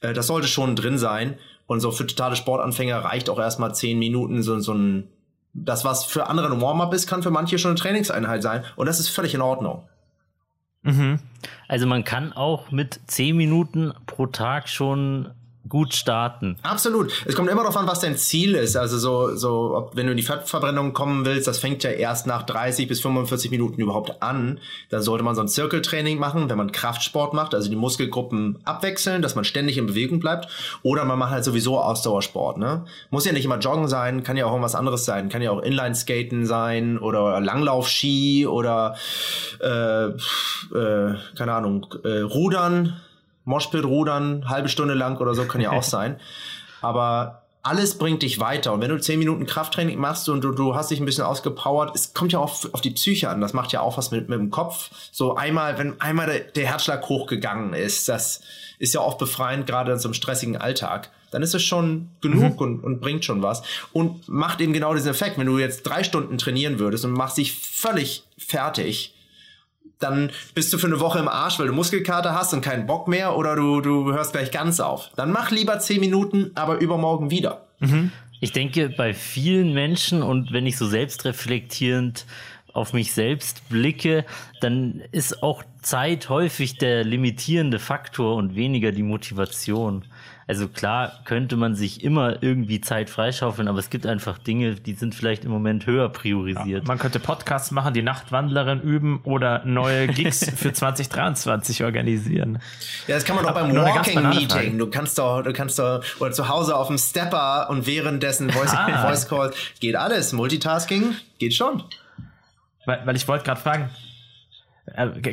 Äh, 0.00 0.12
das 0.12 0.28
sollte 0.28 0.48
schon 0.48 0.76
drin 0.76 0.98
sein. 0.98 1.38
Und 1.66 1.80
so 1.80 1.90
für 1.90 2.06
totale 2.06 2.36
Sportanfänger 2.36 2.98
reicht 2.98 3.30
auch 3.30 3.38
erstmal 3.38 3.74
zehn 3.74 3.98
Minuten 3.98 4.42
so, 4.42 4.58
so 4.60 4.74
ein 4.74 5.08
das, 5.54 5.84
was 5.84 6.04
für 6.04 6.28
andere 6.28 6.52
ein 6.52 6.60
Warm-up 6.60 6.94
ist, 6.94 7.06
kann 7.06 7.22
für 7.22 7.30
manche 7.30 7.58
schon 7.58 7.70
eine 7.70 7.80
Trainingseinheit 7.80 8.42
sein. 8.42 8.64
Und 8.76 8.86
das 8.86 9.00
ist 9.00 9.08
völlig 9.08 9.34
in 9.34 9.42
Ordnung. 9.42 9.84
Also 11.68 11.86
man 11.86 12.04
kann 12.04 12.32
auch 12.32 12.70
mit 12.70 13.00
10 13.06 13.36
Minuten 13.36 13.92
pro 14.06 14.26
Tag 14.26 14.68
schon 14.68 15.30
gut 15.68 15.94
starten. 15.94 16.56
Absolut. 16.62 17.12
Es 17.24 17.36
kommt 17.36 17.48
immer 17.48 17.62
darauf 17.62 17.76
an, 17.76 17.86
was 17.86 18.00
dein 18.00 18.16
Ziel 18.16 18.54
ist. 18.54 18.76
Also 18.76 18.98
so, 18.98 19.36
so, 19.36 19.76
ob, 19.76 19.96
wenn 19.96 20.06
du 20.06 20.12
in 20.12 20.16
die 20.16 20.22
Fettverbrennung 20.22 20.92
kommen 20.92 21.24
willst, 21.24 21.46
das 21.46 21.58
fängt 21.58 21.84
ja 21.84 21.90
erst 21.90 22.26
nach 22.26 22.42
30 22.42 22.88
bis 22.88 23.00
45 23.00 23.50
Minuten 23.50 23.80
überhaupt 23.80 24.22
an. 24.22 24.58
Da 24.90 25.00
sollte 25.00 25.24
man 25.24 25.34
so 25.34 25.40
ein 25.40 25.48
Zirkeltraining 25.48 26.18
machen, 26.18 26.50
wenn 26.50 26.58
man 26.58 26.72
Kraftsport 26.72 27.32
macht, 27.32 27.54
also 27.54 27.70
die 27.70 27.76
Muskelgruppen 27.76 28.58
abwechseln, 28.64 29.22
dass 29.22 29.34
man 29.34 29.44
ständig 29.44 29.78
in 29.78 29.86
Bewegung 29.86 30.20
bleibt. 30.20 30.48
Oder 30.82 31.04
man 31.04 31.18
macht 31.18 31.30
halt 31.30 31.44
sowieso 31.44 31.78
Ausdauersport, 31.78 32.58
ne? 32.58 32.84
Muss 33.10 33.24
ja 33.24 33.32
nicht 33.32 33.44
immer 33.44 33.58
Joggen 33.58 33.88
sein, 33.88 34.24
kann 34.24 34.36
ja 34.36 34.46
auch 34.46 34.50
irgendwas 34.50 34.74
anderes 34.74 35.04
sein. 35.04 35.28
Kann 35.28 35.42
ja 35.42 35.52
auch 35.52 35.62
Inline-Skaten 35.62 36.44
sein 36.44 36.98
oder 36.98 37.40
Langlaufski 37.40 38.46
oder, 38.46 38.96
äh, 39.60 40.06
äh, 40.06 41.14
keine 41.36 41.52
Ahnung, 41.54 41.86
äh, 42.04 42.20
Rudern. 42.20 43.00
Moshpit 43.44 43.84
rudern, 43.84 44.48
halbe 44.48 44.68
Stunde 44.68 44.94
lang 44.94 45.18
oder 45.18 45.34
so, 45.34 45.44
kann 45.44 45.60
ja 45.60 45.70
auch 45.70 45.82
sein. 45.82 46.18
Aber 46.80 47.42
alles 47.62 47.96
bringt 47.96 48.22
dich 48.22 48.40
weiter. 48.40 48.72
Und 48.72 48.80
wenn 48.80 48.90
du 48.90 49.00
zehn 49.00 49.18
Minuten 49.18 49.46
Krafttraining 49.46 49.98
machst 49.98 50.28
und 50.28 50.42
du, 50.42 50.50
du 50.50 50.74
hast 50.74 50.90
dich 50.90 50.98
ein 50.98 51.06
bisschen 51.06 51.24
ausgepowert, 51.24 51.94
es 51.94 52.12
kommt 52.12 52.32
ja 52.32 52.40
auch 52.40 52.64
auf, 52.72 52.80
die 52.80 52.90
Psyche 52.90 53.28
an. 53.28 53.40
Das 53.40 53.52
macht 53.52 53.72
ja 53.72 53.80
auch 53.80 53.96
was 53.96 54.10
mit, 54.10 54.28
mit 54.28 54.38
dem 54.38 54.50
Kopf. 54.50 54.90
So 55.12 55.36
einmal, 55.36 55.78
wenn 55.78 56.00
einmal 56.00 56.26
der, 56.26 56.40
der 56.40 56.66
Herzschlag 56.66 57.08
hochgegangen 57.08 57.72
ist, 57.72 58.08
das 58.08 58.40
ist 58.80 58.94
ja 58.94 59.00
oft 59.00 59.18
befreiend, 59.18 59.66
gerade 59.66 59.92
in 59.92 59.98
so 59.98 60.08
einem 60.08 60.14
stressigen 60.14 60.56
Alltag. 60.56 61.10
Dann 61.30 61.42
ist 61.42 61.54
es 61.54 61.62
schon 61.62 62.10
genug 62.20 62.60
und, 62.60 62.82
und 62.82 63.00
bringt 63.00 63.24
schon 63.24 63.42
was. 63.42 63.62
Und 63.92 64.28
macht 64.28 64.60
eben 64.60 64.72
genau 64.72 64.92
diesen 64.92 65.10
Effekt. 65.10 65.38
Wenn 65.38 65.46
du 65.46 65.58
jetzt 65.58 65.84
drei 65.84 66.02
Stunden 66.02 66.38
trainieren 66.38 66.80
würdest 66.80 67.04
und 67.04 67.12
machst 67.12 67.38
dich 67.38 67.52
völlig 67.52 68.24
fertig, 68.36 69.14
dann 70.02 70.30
bist 70.54 70.72
du 70.72 70.78
für 70.78 70.86
eine 70.86 71.00
Woche 71.00 71.18
im 71.18 71.28
Arsch, 71.28 71.58
weil 71.58 71.66
du 71.66 71.72
Muskelkater 71.72 72.34
hast 72.34 72.52
und 72.52 72.60
keinen 72.60 72.86
Bock 72.86 73.08
mehr 73.08 73.36
oder 73.36 73.56
du, 73.56 73.80
du 73.80 74.12
hörst 74.12 74.32
gleich 74.32 74.50
ganz 74.50 74.80
auf. 74.80 75.10
Dann 75.16 75.32
mach 75.32 75.50
lieber 75.50 75.78
10 75.78 76.00
Minuten, 76.00 76.50
aber 76.54 76.78
übermorgen 76.78 77.30
wieder. 77.30 77.66
Ich 78.40 78.52
denke, 78.52 78.88
bei 78.88 79.14
vielen 79.14 79.72
Menschen 79.72 80.22
und 80.22 80.52
wenn 80.52 80.66
ich 80.66 80.76
so 80.76 80.86
selbstreflektierend 80.86 82.26
auf 82.72 82.92
mich 82.92 83.12
selbst 83.12 83.68
blicke, 83.68 84.24
dann 84.60 85.02
ist 85.12 85.42
auch 85.42 85.62
Zeit 85.82 86.28
häufig 86.28 86.78
der 86.78 87.04
limitierende 87.04 87.78
Faktor 87.78 88.36
und 88.36 88.56
weniger 88.56 88.92
die 88.92 89.02
Motivation. 89.02 90.04
Also 90.48 90.66
klar 90.68 91.20
könnte 91.24 91.56
man 91.56 91.74
sich 91.74 92.02
immer 92.02 92.42
irgendwie 92.42 92.80
Zeit 92.80 93.08
freischaufeln, 93.10 93.68
aber 93.68 93.78
es 93.78 93.90
gibt 93.90 94.06
einfach 94.06 94.38
Dinge, 94.38 94.74
die 94.74 94.94
sind 94.94 95.14
vielleicht 95.14 95.44
im 95.44 95.50
Moment 95.50 95.86
höher 95.86 96.08
priorisiert. 96.08 96.86
Man 96.88 96.98
könnte 96.98 97.20
Podcasts 97.20 97.70
machen, 97.70 97.94
die 97.94 98.02
Nachtwandlerin 98.02 98.80
üben 98.80 99.20
oder 99.24 99.64
neue 99.64 100.08
Gigs 100.08 100.50
für 100.56 100.72
2023 100.72 101.84
organisieren. 101.84 102.58
Ja, 103.06 103.14
das 103.14 103.24
kann 103.24 103.36
man 103.36 103.44
doch 103.44 103.54
beim 103.54 103.72
nur 103.72 103.84
eine 103.84 103.94
ganz 103.94 104.06
Walking 104.08 104.14
banale 104.22 104.40
Meeting. 104.40 104.48
Frage. 104.50 104.76
Du 104.78 104.86
kannst 104.90 105.18
doch, 105.18 105.42
du 105.42 105.52
kannst 105.52 105.78
doch, 105.78 106.02
oder 106.20 106.32
zu 106.32 106.48
Hause 106.48 106.76
auf 106.76 106.88
dem 106.88 106.98
Stepper 106.98 107.68
und 107.70 107.86
währenddessen 107.86 108.50
Voice, 108.52 108.72
Ah. 108.74 109.06
Voice 109.06 109.28
Call. 109.28 109.52
Geht 109.80 109.96
alles. 109.96 110.32
Multitasking 110.32 111.14
geht 111.38 111.54
schon. 111.54 111.82
Weil, 112.84 113.00
weil 113.06 113.14
ich 113.16 113.28
wollte 113.28 113.44
gerade 113.44 113.60
fragen, 113.60 113.90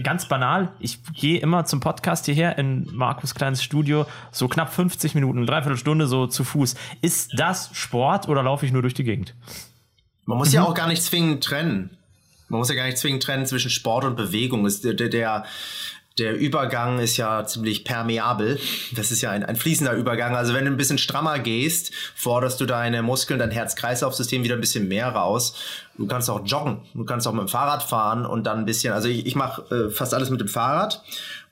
ganz 0.04 0.28
banal, 0.28 0.72
ich 0.80 1.00
gehe 1.14 1.40
immer 1.40 1.66
zum 1.66 1.80
Podcast 1.80 2.26
hierher 2.26 2.58
in 2.58 2.88
Markus 2.94 3.34
kleines 3.34 3.64
Studio, 3.64 4.06
so 4.32 4.48
knapp 4.48 4.72
50 4.74 5.16
Minuten, 5.16 5.46
dreiviertel 5.46 5.78
Stunde 5.78 6.08
so 6.08 6.28
zu 6.28 6.44
Fuß. 6.44 6.76
Ist 7.02 7.32
das 7.38 7.70
Sport 7.74 8.28
oder 8.30 8.44
laufe 8.44 8.66
ich 8.66 8.72
nur 8.72 8.82
durch 8.84 8.94
die 8.94 9.04
Gegend? 9.04 9.34
Man 10.26 10.38
muss 10.38 10.54
ja 10.54 10.64
auch 10.64 10.76
gar 10.76 10.88
nicht 10.88 11.02
zwingend 11.02 11.44
trennen. 11.44 11.90
Man 12.48 12.60
muss 12.60 12.70
ja 12.70 12.76
gar 12.76 12.86
nicht 12.86 12.98
zwingend 12.98 13.24
trennen 13.24 13.46
zwischen 13.46 13.70
Sport 13.72 14.06
und 14.06 14.16
Bewegung. 14.16 14.66
Es- 14.66 14.82
Der, 14.82 14.94
der, 14.94 15.46
der, 16.20 16.38
Übergang 16.38 17.00
ist 17.00 17.18
ja 17.18 17.46
ziemlich 17.46 17.84
permeabel. 17.84 18.60
Das 18.96 19.12
ist 19.12 19.22
ja 19.22 19.32
ein, 19.32 19.44
ein 19.44 19.56
fließender 19.56 19.94
Übergang. 19.94 20.36
Also 20.36 20.54
wenn 20.54 20.66
du 20.66 20.72
ein 20.72 20.78
bisschen 20.78 20.98
strammer 20.98 21.40
gehst, 21.40 21.92
forderst 22.16 22.60
du 22.62 22.66
deine 22.66 23.02
Muskeln, 23.02 23.40
dein 23.40 23.52
Herz-Kreislauf-System 23.52 24.44
wieder 24.44 24.56
ein 24.56 24.62
bisschen 24.62 24.88
mehr 24.88 25.10
raus. 25.10 25.56
Du 25.98 26.08
kannst 26.08 26.30
auch 26.30 26.46
joggen. 26.46 26.82
Du 26.94 27.06
kannst 27.06 27.28
auch 27.28 27.34
mit 27.34 27.42
dem 27.42 27.48
Fahrrad 27.48 27.84
fahren 27.84 28.26
und 28.26 28.46
dann 28.46 28.60
ein 28.60 28.66
bisschen, 28.66 28.94
also 28.94 29.08
ich, 29.08 29.26
ich 29.26 29.36
mache 29.36 29.64
äh, 29.74 29.90
fast 29.90 30.14
alles 30.14 30.30
mit 30.30 30.42
dem 30.42 30.48
Fahrrad 30.48 31.04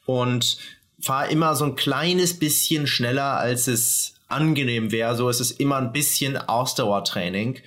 und 0.05 0.57
fahre 0.99 1.29
immer 1.29 1.55
so 1.55 1.65
ein 1.65 1.75
kleines 1.75 2.37
bisschen 2.37 2.87
schneller, 2.87 3.37
als 3.37 3.67
es 3.67 4.15
angenehm 4.27 4.91
wäre. 4.91 5.15
So 5.15 5.29
ist 5.29 5.39
es 5.39 5.51
immer 5.51 5.77
ein 5.77 5.91
bisschen 5.91 6.37
Ausdauertraining. 6.37 7.59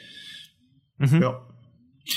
Ja. 1.21 1.41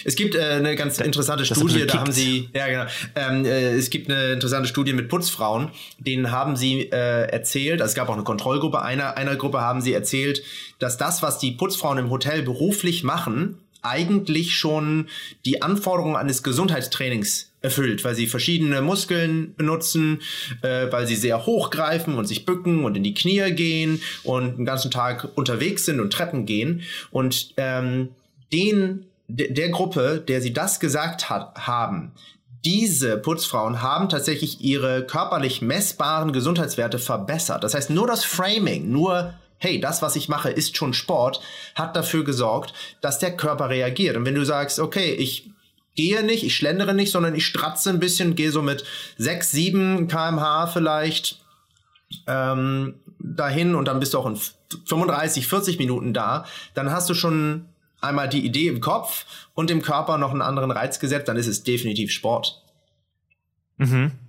Es 0.03 0.15
gibt 0.15 0.35
äh, 0.35 0.41
eine 0.41 0.75
ganz 0.75 1.00
interessante 1.00 1.43
das 1.43 1.57
Studie, 1.57 1.85
da 1.85 2.00
haben 2.00 2.12
sie, 2.12 2.50
ja 2.53 2.67
genau, 2.67 2.85
ähm, 3.15 3.45
äh, 3.45 3.73
es 3.75 3.89
gibt 3.89 4.09
eine 4.09 4.33
interessante 4.33 4.67
Studie 4.67 4.93
mit 4.93 5.09
Putzfrauen, 5.09 5.69
denen 6.00 6.31
haben 6.31 6.55
sie 6.55 6.89
äh, 6.91 7.29
erzählt, 7.29 7.81
also 7.81 7.91
es 7.91 7.95
gab 7.95 8.09
auch 8.09 8.13
eine 8.13 8.23
Kontrollgruppe, 8.23 8.81
einer, 8.81 9.17
einer 9.17 9.35
Gruppe 9.35 9.62
haben 9.62 9.81
sie 9.81 9.93
erzählt, 9.93 10.43
dass 10.79 10.97
das, 10.97 11.21
was 11.21 11.39
die 11.39 11.51
Putzfrauen 11.51 11.97
im 11.97 12.09
Hotel 12.09 12.41
beruflich 12.41 13.03
machen, 13.03 13.57
eigentlich 13.83 14.55
schon 14.55 15.09
die 15.45 15.62
Anforderungen 15.62 16.15
eines 16.15 16.41
Gesundheitstrainings 16.41 17.51
erfüllt, 17.62 18.03
weil 18.03 18.15
sie 18.15 18.27
verschiedene 18.27 18.81
Muskeln 18.81 19.53
benutzen, 19.55 20.21
äh, 20.62 20.91
weil 20.91 21.05
sie 21.05 21.15
sehr 21.15 21.45
hochgreifen 21.45 22.15
und 22.15 22.25
sich 22.25 22.45
bücken 22.45 22.85
und 22.85 22.97
in 22.97 23.03
die 23.03 23.13
Knie 23.13 23.51
gehen 23.51 24.01
und 24.23 24.57
den 24.57 24.65
ganzen 24.65 24.89
Tag 24.89 25.29
unterwegs 25.35 25.85
sind 25.85 26.00
und 26.00 26.12
Treppen 26.12 26.45
gehen. 26.45 26.81
Und 27.12 27.53
ähm, 27.57 28.09
den, 28.51 29.05
de- 29.34 29.52
der 29.54 29.70
Gruppe, 29.70 30.24
der 30.28 30.42
sie 30.42 30.54
das 30.54 30.80
gesagt 30.80 31.30
hat, 31.30 31.68
haben, 31.68 32.13
diese 32.66 33.18
Putzfrauen 33.18 33.82
haben 33.82 34.08
tatsächlich 34.08 34.62
ihre 34.62 35.06
körperlich 35.06 35.62
messbaren 35.62 36.32
Gesundheitswerte 36.32 36.98
verbessert. 36.98 37.63
Das 37.63 37.74
heißt, 37.74 37.90
nur 37.90 38.08
das 38.08 38.24
Framing, 38.24 38.90
nur 38.90 39.34
hey, 39.58 39.80
das, 39.80 40.02
was 40.02 40.16
ich 40.18 40.28
mache, 40.28 40.50
ist 40.50 40.75
schon 40.75 40.94
Sport, 40.94 41.40
hat 41.75 41.96
dafür 41.96 42.24
gesorgt, 42.25 42.74
dass 43.02 43.20
der 43.20 43.36
Körper 43.38 43.70
reagiert. 43.70 44.18
Und 44.18 44.25
wenn 44.25 44.36
du 44.36 44.44
sagst, 44.46 44.78
okay, 44.80 45.13
ich 45.13 45.52
gehe 45.96 46.22
nicht, 46.24 46.44
ich 46.44 46.56
schlendere 46.56 46.94
nicht, 46.94 47.12
sondern 47.12 47.34
ich 47.36 47.46
stratze 47.46 47.90
ein 47.90 48.00
bisschen, 48.00 48.36
gehe 48.36 48.52
so 48.52 48.62
mit 48.62 48.84
6, 49.18 49.52
7 49.52 50.08
kmh 50.10 50.68
vielleicht 50.68 51.40
ähm, 52.28 52.96
dahin 53.20 53.75
und 53.75 53.88
dann 53.88 54.00
bist 54.02 54.13
du 54.13 54.20
auch 54.20 54.25
in 54.25 54.38
35, 54.86 55.48
40 55.48 55.80
Minuten 55.80 56.13
da, 56.13 56.46
dann 56.74 56.92
hast 56.92 57.10
du 57.10 57.13
schon 57.13 57.66
einmal 58.03 58.29
die 58.29 58.45
Idee 58.45 58.67
im 58.67 58.81
Kopf 58.81 59.25
und 59.53 59.72
im 59.72 59.81
Körper 59.81 60.17
noch 60.17 60.31
einen 60.31 60.41
anderen 60.41 60.72
Reiz 60.72 61.00
gesetzt, 61.00 61.27
dann 61.27 61.38
ist 61.38 61.48
es 61.48 61.63
definitiv 61.63 62.12
Sport. 62.12 62.60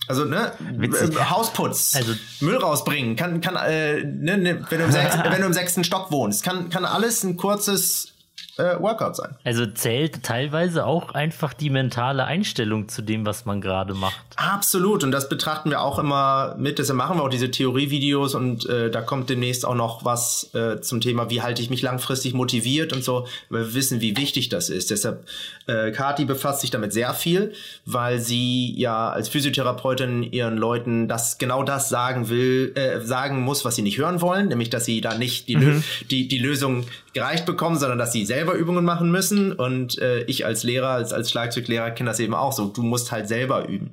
Also, 0.08 0.24
ne, 0.24 0.52
Witzig. 0.78 1.14
äh, 1.16 1.20
Hausputz, 1.26 1.94
Also- 1.94 2.14
Müll 2.40 2.56
rausbringen, 2.56 3.14
kann, 3.14 3.40
kann, 3.40 3.54
äh, 3.56 4.02
ne, 4.02 4.36
ne, 4.38 4.66
wenn, 4.68 4.78
du 4.78 4.84
im 4.86 4.90
sechs, 4.92 5.16
wenn 5.16 5.40
du 5.40 5.46
im 5.46 5.52
sechsten 5.52 5.84
Stock 5.84 6.10
wohnst, 6.10 6.42
kann, 6.42 6.70
kann 6.70 6.84
alles 6.84 7.22
ein 7.22 7.36
kurzes 7.36 8.13
äh, 8.56 8.80
Workout 8.80 9.16
sein. 9.16 9.36
Also 9.44 9.66
zählt 9.66 10.22
teilweise 10.22 10.86
auch 10.86 11.12
einfach 11.14 11.54
die 11.54 11.70
mentale 11.70 12.24
Einstellung 12.24 12.88
zu 12.88 13.02
dem, 13.02 13.26
was 13.26 13.44
man 13.44 13.60
gerade 13.60 13.94
macht. 13.94 14.20
Absolut, 14.36 15.04
und 15.04 15.10
das 15.10 15.28
betrachten 15.28 15.70
wir 15.70 15.80
auch 15.80 15.98
immer 15.98 16.54
mit. 16.58 16.78
Deshalb 16.78 16.96
machen 16.96 17.18
wir 17.18 17.24
auch 17.24 17.28
diese 17.28 17.50
Theorievideos 17.50 18.34
und 18.34 18.68
äh, 18.68 18.90
da 18.90 19.00
kommt 19.00 19.30
demnächst 19.30 19.64
auch 19.66 19.74
noch 19.74 20.04
was 20.04 20.54
äh, 20.54 20.80
zum 20.80 21.00
Thema, 21.00 21.30
wie 21.30 21.42
halte 21.42 21.62
ich 21.62 21.70
mich 21.70 21.82
langfristig 21.82 22.34
motiviert 22.34 22.92
und 22.92 23.02
so, 23.02 23.26
weil 23.50 23.66
wir 23.66 23.74
wissen, 23.74 24.00
wie 24.00 24.16
wichtig 24.16 24.48
das 24.48 24.70
ist. 24.70 24.90
Deshalb, 24.90 25.26
äh, 25.66 25.90
Kati 25.90 26.24
befasst 26.24 26.60
sich 26.60 26.70
damit 26.70 26.92
sehr 26.92 27.14
viel, 27.14 27.52
weil 27.86 28.20
sie 28.20 28.74
ja 28.76 29.10
als 29.10 29.28
Physiotherapeutin 29.28 30.22
ihren 30.22 30.56
Leuten 30.56 31.08
das 31.08 31.38
genau 31.38 31.62
das 31.62 31.88
sagen 31.88 32.28
will, 32.28 32.72
äh, 32.76 33.00
sagen 33.00 33.42
muss, 33.42 33.64
was 33.64 33.76
sie 33.76 33.82
nicht 33.82 33.98
hören 33.98 34.20
wollen, 34.20 34.48
nämlich 34.48 34.70
dass 34.70 34.84
sie 34.84 35.00
da 35.00 35.16
nicht 35.16 35.48
die, 35.48 35.54
Lö 35.54 35.80
die, 36.10 36.28
die 36.28 36.38
Lösung 36.38 36.84
gereicht 37.14 37.46
bekommen, 37.46 37.78
sondern 37.78 37.98
dass 37.98 38.12
sie 38.12 38.26
selber 38.26 38.54
Übungen 38.54 38.84
machen 38.84 39.10
müssen. 39.10 39.52
Und 39.52 39.98
äh, 39.98 40.24
ich 40.24 40.44
als 40.44 40.64
Lehrer, 40.64 40.90
als, 40.90 41.12
als 41.12 41.30
Schlagzeuglehrer 41.30 41.92
kenne 41.92 42.10
das 42.10 42.20
eben 42.20 42.34
auch 42.34 42.52
so. 42.52 42.66
Du 42.66 42.82
musst 42.82 43.12
halt 43.12 43.28
selber 43.28 43.66
üben. 43.66 43.92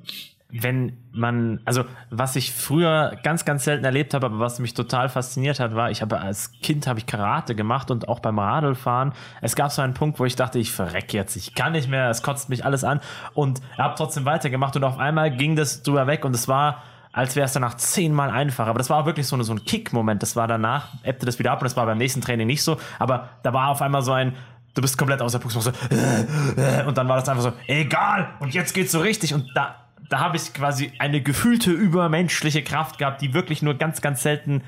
wenn 0.54 0.98
man, 1.12 1.60
also 1.64 1.84
was 2.10 2.36
ich 2.36 2.52
früher 2.52 3.16
ganz, 3.22 3.46
ganz 3.46 3.64
selten 3.64 3.86
erlebt 3.86 4.12
habe, 4.12 4.26
aber 4.26 4.38
was 4.38 4.58
mich 4.58 4.74
total 4.74 5.08
fasziniert 5.08 5.60
hat, 5.60 5.74
war, 5.74 5.90
ich 5.90 6.02
habe 6.02 6.20
als 6.20 6.52
Kind 6.60 6.86
habe 6.86 6.98
ich 6.98 7.06
Karate 7.06 7.54
gemacht 7.54 7.90
und 7.90 8.06
auch 8.06 8.20
beim 8.20 8.38
Radlfahren. 8.38 9.14
Es 9.40 9.56
gab 9.56 9.72
so 9.72 9.80
einen 9.80 9.94
Punkt, 9.94 10.20
wo 10.20 10.26
ich 10.26 10.36
dachte, 10.36 10.58
ich 10.58 10.70
verreck 10.70 11.14
jetzt, 11.14 11.36
ich 11.36 11.54
kann 11.54 11.72
nicht 11.72 11.88
mehr, 11.88 12.10
es 12.10 12.22
kotzt 12.22 12.50
mich 12.50 12.66
alles 12.66 12.84
an 12.84 13.00
und 13.32 13.62
habe 13.78 13.94
trotzdem 13.96 14.26
weitergemacht 14.26 14.76
und 14.76 14.84
auf 14.84 14.98
einmal 14.98 15.34
ging 15.34 15.56
das 15.56 15.82
drüber 15.82 16.06
weg 16.06 16.24
und 16.26 16.34
es 16.34 16.48
war 16.48 16.82
als 17.12 17.36
wäre 17.36 17.44
es 17.44 17.52
danach 17.52 17.76
zehnmal 17.76 18.30
einfacher. 18.30 18.70
Aber 18.70 18.78
das 18.78 18.90
war 18.90 19.06
wirklich 19.06 19.26
so, 19.26 19.36
eine, 19.36 19.44
so 19.44 19.52
ein 19.52 19.64
Kick-Moment. 19.64 20.22
Das 20.22 20.34
war 20.34 20.48
danach, 20.48 20.88
ebbte 21.02 21.26
das 21.26 21.38
wieder 21.38 21.52
ab 21.52 21.60
und 21.60 21.64
das 21.64 21.76
war 21.76 21.86
beim 21.86 21.98
nächsten 21.98 22.22
Training 22.22 22.46
nicht 22.46 22.62
so. 22.62 22.78
Aber 22.98 23.28
da 23.42 23.52
war 23.52 23.68
auf 23.68 23.82
einmal 23.82 24.02
so 24.02 24.12
ein, 24.12 24.34
du 24.74 24.80
bist 24.80 24.96
komplett 24.96 25.20
aus 25.20 25.32
der 25.32 25.38
Puste 25.38 25.60
so, 25.60 25.70
und 26.86 26.96
dann 26.96 27.08
war 27.08 27.16
das 27.16 27.28
einfach 27.28 27.42
so, 27.42 27.52
egal, 27.66 28.30
und 28.40 28.54
jetzt 28.54 28.72
geht's 28.72 28.92
so 28.92 29.00
richtig. 29.00 29.34
Und 29.34 29.46
da, 29.54 29.76
da 30.08 30.20
habe 30.20 30.38
ich 30.38 30.54
quasi 30.54 30.92
eine 30.98 31.20
gefühlte 31.20 31.70
übermenschliche 31.70 32.62
Kraft 32.62 32.98
gehabt, 32.98 33.20
die 33.20 33.34
wirklich 33.34 33.60
nur 33.60 33.74
ganz, 33.74 34.00
ganz 34.00 34.22
selten 34.22 34.62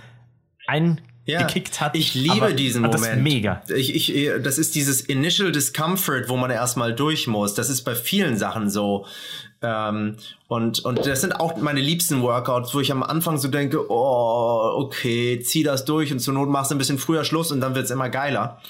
eingekickt 0.66 1.80
hat. 1.80 1.96
Ich 1.96 2.14
liebe 2.14 2.54
diesen 2.54 2.82
Moment. 2.82 3.02
Das 3.02 3.08
ist 3.08 3.16
mega. 3.16 3.62
Ich, 3.74 3.94
ich, 3.94 4.30
das 4.42 4.58
ist 4.58 4.74
dieses 4.74 5.00
Initial 5.00 5.50
Discomfort, 5.50 6.28
wo 6.28 6.36
man 6.36 6.50
erstmal 6.50 6.94
durch 6.94 7.26
muss. 7.26 7.54
Das 7.54 7.70
ist 7.70 7.84
bei 7.84 7.94
vielen 7.94 8.36
Sachen 8.36 8.68
so. 8.68 9.06
Ähm, 9.64 10.16
und, 10.48 10.84
und 10.84 11.06
das 11.06 11.22
sind 11.22 11.40
auch 11.40 11.56
meine 11.56 11.80
liebsten 11.80 12.20
Workouts, 12.22 12.74
wo 12.74 12.80
ich 12.80 12.92
am 12.92 13.02
Anfang 13.02 13.38
so 13.38 13.48
denke, 13.48 13.90
oh, 13.90 14.72
okay, 14.76 15.40
zieh 15.40 15.62
das 15.62 15.84
durch 15.86 16.12
und 16.12 16.18
zur 16.20 16.34
Not 16.34 16.50
machst 16.50 16.70
du 16.70 16.74
ein 16.74 16.78
bisschen 16.78 16.98
früher 16.98 17.24
Schluss 17.24 17.50
und 17.50 17.60
dann 17.60 17.74
wird's 17.74 17.90
immer 17.90 18.10
geiler. 18.10 18.60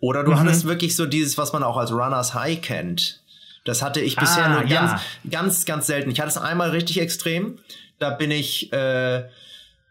Oder 0.00 0.22
du 0.22 0.38
hattest 0.38 0.66
wirklich 0.66 0.96
so 0.96 1.06
dieses, 1.06 1.38
was 1.38 1.52
man 1.54 1.62
auch 1.62 1.78
als 1.78 1.90
Runners 1.90 2.34
High 2.34 2.60
kennt. 2.60 3.22
Das 3.64 3.80
hatte 3.80 4.00
ich 4.00 4.16
bisher 4.16 4.44
Ah, 4.44 4.48
nur 4.60 4.66
ja. 4.66 4.82
ganz, 4.82 5.00
ganz, 5.30 5.64
ganz 5.64 5.86
selten. 5.86 6.10
Ich 6.10 6.20
hatte 6.20 6.28
es 6.28 6.36
einmal 6.36 6.70
richtig 6.70 7.00
extrem. 7.00 7.58
Da 7.98 8.10
bin 8.10 8.30
ich 8.30 8.70
äh, 8.74 9.24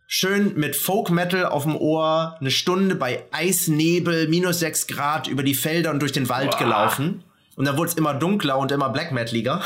schön 0.06 0.54
mit 0.56 0.76
Folk 0.76 1.10
Metal 1.10 1.48
auf 1.48 1.64
dem 1.64 1.76
Ohr 1.76 2.38
eine 2.40 2.52
Stunde 2.52 2.94
bei 2.94 3.24
Eisnebel, 3.32 4.28
minus 4.28 4.60
6 4.60 4.86
Grad 4.86 5.28
über 5.28 5.42
die 5.42 5.56
Felder 5.56 5.90
und 5.90 6.00
durch 6.00 6.12
den 6.12 6.30
Wald 6.30 6.60
gelaufen. 6.60 7.24
Und 7.56 7.66
dann 7.66 7.78
wurde 7.78 7.90
es 7.90 7.96
immer 7.96 8.14
dunkler 8.14 8.58
und 8.60 8.72
immer 8.72 8.90
Black 8.90 9.12
Metaliger. 9.12 9.62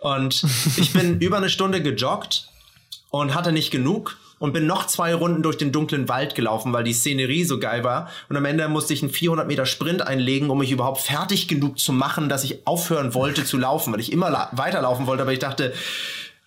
Und 0.00 0.44
ich 0.76 0.92
bin 0.92 1.18
über 1.20 1.36
eine 1.36 1.48
Stunde 1.50 1.82
gejoggt 1.82 2.48
und 3.10 3.34
hatte 3.34 3.52
nicht 3.52 3.70
genug 3.70 4.16
und 4.38 4.52
bin 4.54 4.66
noch 4.66 4.86
zwei 4.86 5.14
Runden 5.14 5.42
durch 5.42 5.58
den 5.58 5.70
dunklen 5.72 6.08
Wald 6.08 6.34
gelaufen, 6.34 6.72
weil 6.72 6.82
die 6.84 6.94
Szenerie 6.94 7.44
so 7.44 7.58
geil 7.60 7.84
war. 7.84 8.08
Und 8.30 8.36
am 8.36 8.44
Ende 8.46 8.66
musste 8.68 8.94
ich 8.94 9.02
einen 9.02 9.10
400 9.12 9.46
Meter 9.46 9.66
Sprint 9.66 10.00
einlegen, 10.06 10.48
um 10.48 10.58
mich 10.58 10.70
überhaupt 10.70 11.00
fertig 11.02 11.46
genug 11.48 11.78
zu 11.78 11.92
machen, 11.92 12.28
dass 12.30 12.42
ich 12.44 12.66
aufhören 12.66 13.12
wollte 13.12 13.44
zu 13.44 13.58
laufen, 13.58 13.92
weil 13.92 14.00
ich 14.00 14.10
immer 14.12 14.30
la- 14.30 14.48
weiterlaufen 14.52 15.06
wollte, 15.06 15.22
aber 15.22 15.32
ich 15.34 15.38
dachte, 15.40 15.74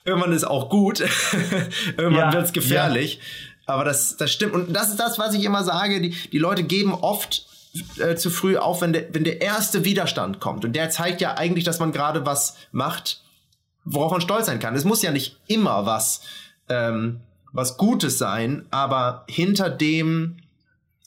irgendwann 0.06 0.32
ist 0.34 0.44
auch 0.46 0.70
gut. 0.70 1.02
irgendwann 1.98 2.32
Ja, 2.32 2.34
wird's 2.34 2.54
gefährlich. 2.54 3.20
Aber 3.68 3.86
das, 3.86 4.18
das 4.18 4.32
stimmt. 4.32 4.54
Und 4.54 4.74
das 4.74 4.90
ist 4.90 5.00
das, 5.00 5.20
was 5.20 5.36
ich 5.36 5.44
immer 5.44 5.64
sage. 5.64 6.02
Die, 6.02 6.10
die 6.32 6.40
Leute 6.40 6.64
geben 6.64 6.94
oft 6.96 7.46
äh, 8.00 8.16
zu 8.16 8.30
früh 8.32 8.58
auf, 8.58 8.82
wenn 8.82 8.92
der, 8.94 9.14
wenn 9.14 9.24
der 9.24 9.40
erste 9.40 9.86
Widerstand 9.86 10.40
kommt. 10.40 10.66
Und 10.66 10.76
der 10.76 10.90
zeigt 10.90 11.22
ja 11.22 11.36
eigentlich, 11.36 11.64
dass 11.64 11.80
man 11.80 11.92
gerade 11.92 12.26
was 12.26 12.58
macht, 12.72 13.22
worauf 13.86 14.12
man 14.12 14.22
stolz 14.22 14.46
sein 14.46 14.60
kann. 14.60 14.76
Es 14.76 14.86
muss 14.86 15.02
ja 15.02 15.12
nicht 15.12 15.38
immer 15.48 15.86
was, 15.86 16.22
ähm, 16.70 17.22
was 17.52 17.78
Gutes 17.78 18.18
sein, 18.18 18.66
aber 18.72 19.26
hinter 19.28 19.70
dem 19.70 20.38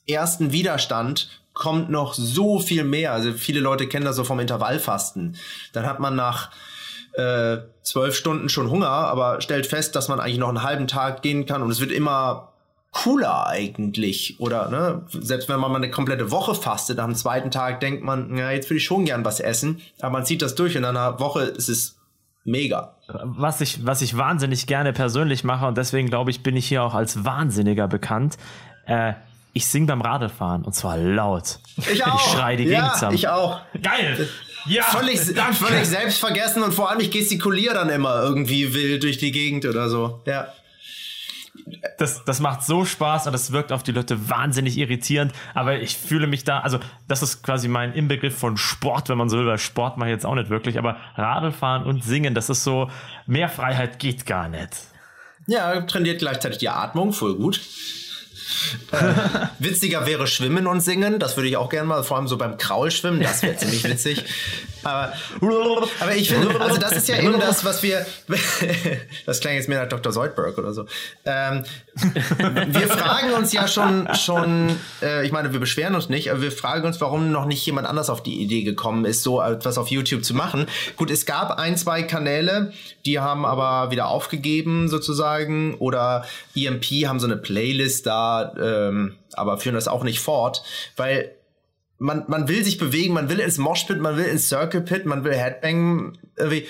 ersten 0.08 0.52
Widerstand 0.52 1.28
kommt 1.52 1.90
noch 1.90 2.14
so 2.14 2.58
viel 2.60 2.84
mehr. 2.84 3.12
Also 3.12 3.32
viele 3.32 3.60
Leute 3.60 3.88
kennen 3.88 4.04
das 4.04 4.16
so 4.16 4.24
vom 4.24 4.40
Intervallfasten. 4.40 5.36
Dann 5.72 5.86
hat 5.86 6.00
man 6.00 6.14
nach 6.14 6.50
äh, 7.14 7.58
zwölf 7.82 8.14
Stunden 8.14 8.48
schon 8.48 8.70
Hunger, 8.70 8.88
aber 8.88 9.40
stellt 9.40 9.66
fest, 9.66 9.96
dass 9.96 10.08
man 10.08 10.20
eigentlich 10.20 10.38
noch 10.38 10.50
einen 10.50 10.62
halben 10.62 10.86
Tag 10.86 11.22
gehen 11.22 11.46
kann 11.46 11.62
und 11.62 11.70
es 11.70 11.80
wird 11.80 11.90
immer 11.90 12.52
cooler 12.92 13.46
eigentlich. 13.46 14.36
Oder 14.38 14.68
ne, 14.68 15.02
selbst 15.08 15.48
wenn 15.48 15.58
man 15.60 15.70
mal 15.70 15.78
eine 15.78 15.90
komplette 15.90 16.30
Woche 16.30 16.54
fastet, 16.54 16.98
am 16.98 17.14
zweiten 17.14 17.50
Tag 17.50 17.80
denkt 17.80 18.04
man, 18.04 18.36
ja, 18.36 18.50
jetzt 18.50 18.68
würde 18.68 18.78
ich 18.78 18.84
schon 18.84 19.04
gern 19.04 19.24
was 19.24 19.40
essen, 19.40 19.80
aber 20.00 20.12
man 20.12 20.26
zieht 20.26 20.42
das 20.42 20.54
durch 20.54 20.76
und 20.76 20.84
in 20.84 20.90
einer 20.90 21.18
Woche 21.20 21.42
ist 21.42 21.68
es 21.68 21.96
mega. 22.46 22.94
was 23.08 23.60
ich, 23.60 23.84
was 23.84 24.02
ich 24.02 24.16
wahnsinnig 24.16 24.66
gerne 24.66 24.92
persönlich 24.92 25.44
mache 25.44 25.66
und 25.66 25.76
deswegen 25.76 26.08
glaube 26.08 26.30
ich, 26.30 26.42
bin 26.42 26.56
ich 26.56 26.66
hier 26.66 26.82
auch 26.82 26.94
als 26.94 27.24
Wahnsinniger 27.24 27.88
bekannt. 27.88 28.36
Äh, 28.86 29.14
ich 29.52 29.66
singe 29.66 29.86
beim 29.86 30.00
Radlfahren 30.02 30.64
und 30.64 30.74
zwar 30.74 30.98
laut. 30.98 31.58
Ich 31.76 32.04
auch. 32.04 32.14
Ich 32.14 32.32
schreie 32.32 32.56
die 32.56 32.64
ja, 32.64 32.80
Gegend 32.80 32.94
zusammen. 32.94 33.14
Ich 33.14 33.28
auch. 33.28 33.60
Geil! 33.82 34.28
Ja! 34.66 34.82
Völlig, 34.82 35.20
völlig 35.20 35.86
selbstvergessen 35.86 36.62
und 36.62 36.74
vor 36.74 36.90
allem 36.90 37.00
ich 37.00 37.10
gestikuliere 37.10 37.74
dann 37.74 37.88
immer 37.88 38.20
irgendwie 38.22 38.74
wild 38.74 39.02
durch 39.02 39.18
die 39.18 39.32
Gegend 39.32 39.64
oder 39.64 39.88
so. 39.88 40.20
Ja. 40.26 40.48
Das, 41.98 42.24
das 42.24 42.40
macht 42.40 42.62
so 42.62 42.84
Spaß 42.84 43.26
und 43.26 43.32
das 43.32 43.52
wirkt 43.52 43.72
auf 43.72 43.82
die 43.82 43.92
Leute 43.92 44.28
wahnsinnig 44.28 44.78
irritierend, 44.78 45.32
aber 45.54 45.80
ich 45.80 45.96
fühle 45.96 46.26
mich 46.26 46.44
da, 46.44 46.60
also 46.60 46.78
das 47.08 47.22
ist 47.22 47.42
quasi 47.42 47.68
mein 47.68 47.92
Inbegriff 47.92 48.38
von 48.38 48.56
Sport, 48.56 49.08
wenn 49.08 49.18
man 49.18 49.28
so 49.28 49.38
will, 49.38 49.46
weil 49.46 49.58
Sport 49.58 49.96
mache 49.96 50.10
ich 50.10 50.14
jetzt 50.14 50.26
auch 50.26 50.34
nicht 50.34 50.48
wirklich, 50.48 50.78
aber 50.78 50.96
Radlfahren 51.16 51.84
und 51.84 52.04
Singen, 52.04 52.34
das 52.34 52.50
ist 52.50 52.62
so, 52.62 52.90
mehr 53.26 53.48
Freiheit 53.48 53.98
geht 53.98 54.26
gar 54.26 54.48
nicht. 54.48 54.70
Ja, 55.48 55.80
trainiert 55.82 56.20
gleichzeitig 56.20 56.58
die 56.58 56.68
Atmung, 56.68 57.12
voll 57.12 57.36
gut. 57.36 57.60
Äh, 58.92 59.14
witziger 59.58 60.06
wäre 60.06 60.26
Schwimmen 60.26 60.66
und 60.66 60.80
Singen, 60.80 61.18
das 61.18 61.36
würde 61.36 61.48
ich 61.48 61.56
auch 61.56 61.68
gerne 61.68 61.88
mal, 61.88 62.02
vor 62.04 62.16
allem 62.16 62.28
so 62.28 62.36
beim 62.36 62.58
Kraulschwimmen, 62.58 63.20
das 63.20 63.42
wäre 63.42 63.56
ziemlich 63.56 63.84
witzig. 63.84 64.24
Aber, 64.86 65.12
aber 66.00 66.14
ich 66.14 66.28
finde, 66.28 66.60
also 66.60 66.78
das 66.78 66.92
ist 66.92 67.08
ja 67.08 67.18
eben 67.18 67.40
das, 67.40 67.64
was 67.64 67.82
wir, 67.82 68.06
das 69.26 69.40
klang 69.40 69.54
jetzt 69.54 69.68
mehr 69.68 69.82
nach 69.82 69.88
Dr. 69.88 70.12
Zoidberg 70.12 70.56
oder 70.58 70.72
so. 70.72 70.86
Ähm, 71.24 71.64
wir 72.68 72.88
fragen 72.88 73.32
uns 73.32 73.52
ja 73.52 73.66
schon, 73.66 74.08
schon, 74.14 74.76
äh, 75.02 75.26
ich 75.26 75.32
meine, 75.32 75.52
wir 75.52 75.58
beschweren 75.58 75.96
uns 75.96 76.08
nicht, 76.08 76.30
aber 76.30 76.42
wir 76.42 76.52
fragen 76.52 76.86
uns, 76.86 77.00
warum 77.00 77.32
noch 77.32 77.46
nicht 77.46 77.66
jemand 77.66 77.88
anders 77.88 78.10
auf 78.10 78.22
die 78.22 78.40
Idee 78.40 78.62
gekommen 78.62 79.04
ist, 79.06 79.24
so 79.24 79.42
etwas 79.42 79.76
auf 79.76 79.88
YouTube 79.88 80.24
zu 80.24 80.34
machen. 80.34 80.66
Gut, 80.96 81.10
es 81.10 81.26
gab 81.26 81.58
ein, 81.58 81.76
zwei 81.76 82.04
Kanäle, 82.04 82.72
die 83.06 83.18
haben 83.18 83.44
aber 83.44 83.90
wieder 83.90 84.08
aufgegeben 84.08 84.88
sozusagen 84.88 85.74
oder 85.78 86.24
EMP 86.54 86.84
haben 87.06 87.18
so 87.18 87.26
eine 87.26 87.36
Playlist 87.36 88.06
da, 88.06 88.35
ähm, 88.58 89.16
aber 89.34 89.58
führen 89.58 89.74
das 89.74 89.88
auch 89.88 90.04
nicht 90.04 90.20
fort, 90.20 90.62
weil 90.96 91.32
man, 91.98 92.24
man 92.28 92.48
will 92.48 92.62
sich 92.64 92.78
bewegen, 92.78 93.14
man 93.14 93.28
will 93.30 93.40
ins 93.40 93.58
Moshpit, 93.58 94.00
man 94.00 94.16
will 94.16 94.26
ins 94.26 94.48
Circle 94.48 94.82
Pit, 94.82 95.06
man 95.06 95.24
will 95.24 95.34
Headbang, 95.34 96.18
irgendwie 96.36 96.66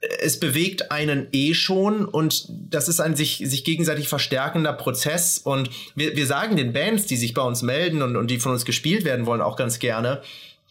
es 0.00 0.38
bewegt 0.38 0.92
einen 0.92 1.26
eh 1.32 1.54
schon 1.54 2.04
und 2.04 2.46
das 2.48 2.88
ist 2.88 3.00
ein 3.00 3.16
sich, 3.16 3.42
sich 3.44 3.64
gegenseitig 3.64 4.08
verstärkender 4.08 4.72
Prozess 4.72 5.38
und 5.38 5.70
wir, 5.96 6.14
wir 6.16 6.26
sagen 6.26 6.56
den 6.56 6.72
Bands, 6.72 7.06
die 7.06 7.16
sich 7.16 7.34
bei 7.34 7.42
uns 7.42 7.62
melden 7.62 8.02
und, 8.02 8.16
und 8.16 8.28
die 8.28 8.38
von 8.38 8.52
uns 8.52 8.64
gespielt 8.64 9.04
werden 9.04 9.26
wollen, 9.26 9.40
auch 9.40 9.56
ganz 9.56 9.80
gerne, 9.80 10.22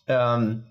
ähm, 0.07 0.63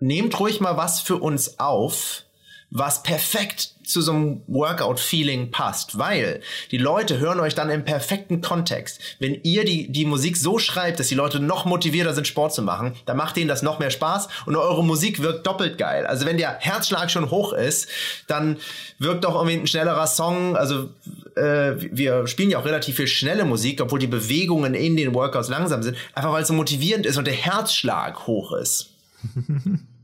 nehmt 0.00 0.38
ruhig 0.40 0.60
mal 0.60 0.76
was 0.76 1.00
für 1.00 1.16
uns 1.16 1.60
auf, 1.60 2.24
was 2.70 3.02
perfekt 3.02 3.70
zu 3.84 4.00
so 4.00 4.12
einem 4.12 4.42
Workout-Feeling 4.48 5.52
passt, 5.52 5.98
weil 5.98 6.40
die 6.72 6.78
Leute 6.78 7.18
hören 7.20 7.38
euch 7.38 7.54
dann 7.54 7.70
im 7.70 7.84
perfekten 7.84 8.40
Kontext. 8.40 9.00
Wenn 9.20 9.40
ihr 9.44 9.64
die, 9.64 9.90
die 9.92 10.04
Musik 10.04 10.36
so 10.36 10.58
schreibt, 10.58 10.98
dass 10.98 11.06
die 11.06 11.14
Leute 11.14 11.38
noch 11.38 11.64
motivierter 11.64 12.12
sind, 12.12 12.26
Sport 12.26 12.52
zu 12.52 12.62
machen, 12.62 12.94
dann 13.06 13.16
macht 13.16 13.36
ihnen 13.36 13.48
das 13.48 13.62
noch 13.62 13.78
mehr 13.78 13.90
Spaß 13.90 14.28
und 14.46 14.56
eure 14.56 14.84
Musik 14.84 15.22
wirkt 15.22 15.46
doppelt 15.46 15.78
geil. 15.78 16.06
Also 16.06 16.26
wenn 16.26 16.36
der 16.36 16.58
Herzschlag 16.58 17.10
schon 17.10 17.30
hoch 17.30 17.52
ist, 17.52 17.88
dann 18.26 18.56
wirkt 18.98 19.24
auch 19.24 19.36
irgendwie 19.36 19.58
ein 19.58 19.66
schnellerer 19.68 20.08
Song. 20.08 20.56
Also 20.56 20.90
äh, 21.36 21.74
wir 21.76 22.26
spielen 22.26 22.50
ja 22.50 22.58
auch 22.58 22.64
relativ 22.64 22.96
viel 22.96 23.06
schnelle 23.06 23.44
Musik, 23.44 23.80
obwohl 23.80 24.00
die 24.00 24.08
Bewegungen 24.08 24.74
in 24.74 24.96
den 24.96 25.14
Workouts 25.14 25.48
langsam 25.48 25.84
sind, 25.84 25.96
einfach 26.14 26.32
weil 26.32 26.42
es 26.42 26.48
so 26.48 26.54
motivierend 26.54 27.06
ist 27.06 27.16
und 27.16 27.26
der 27.26 27.34
Herzschlag 27.34 28.26
hoch 28.26 28.52
ist. 28.52 28.90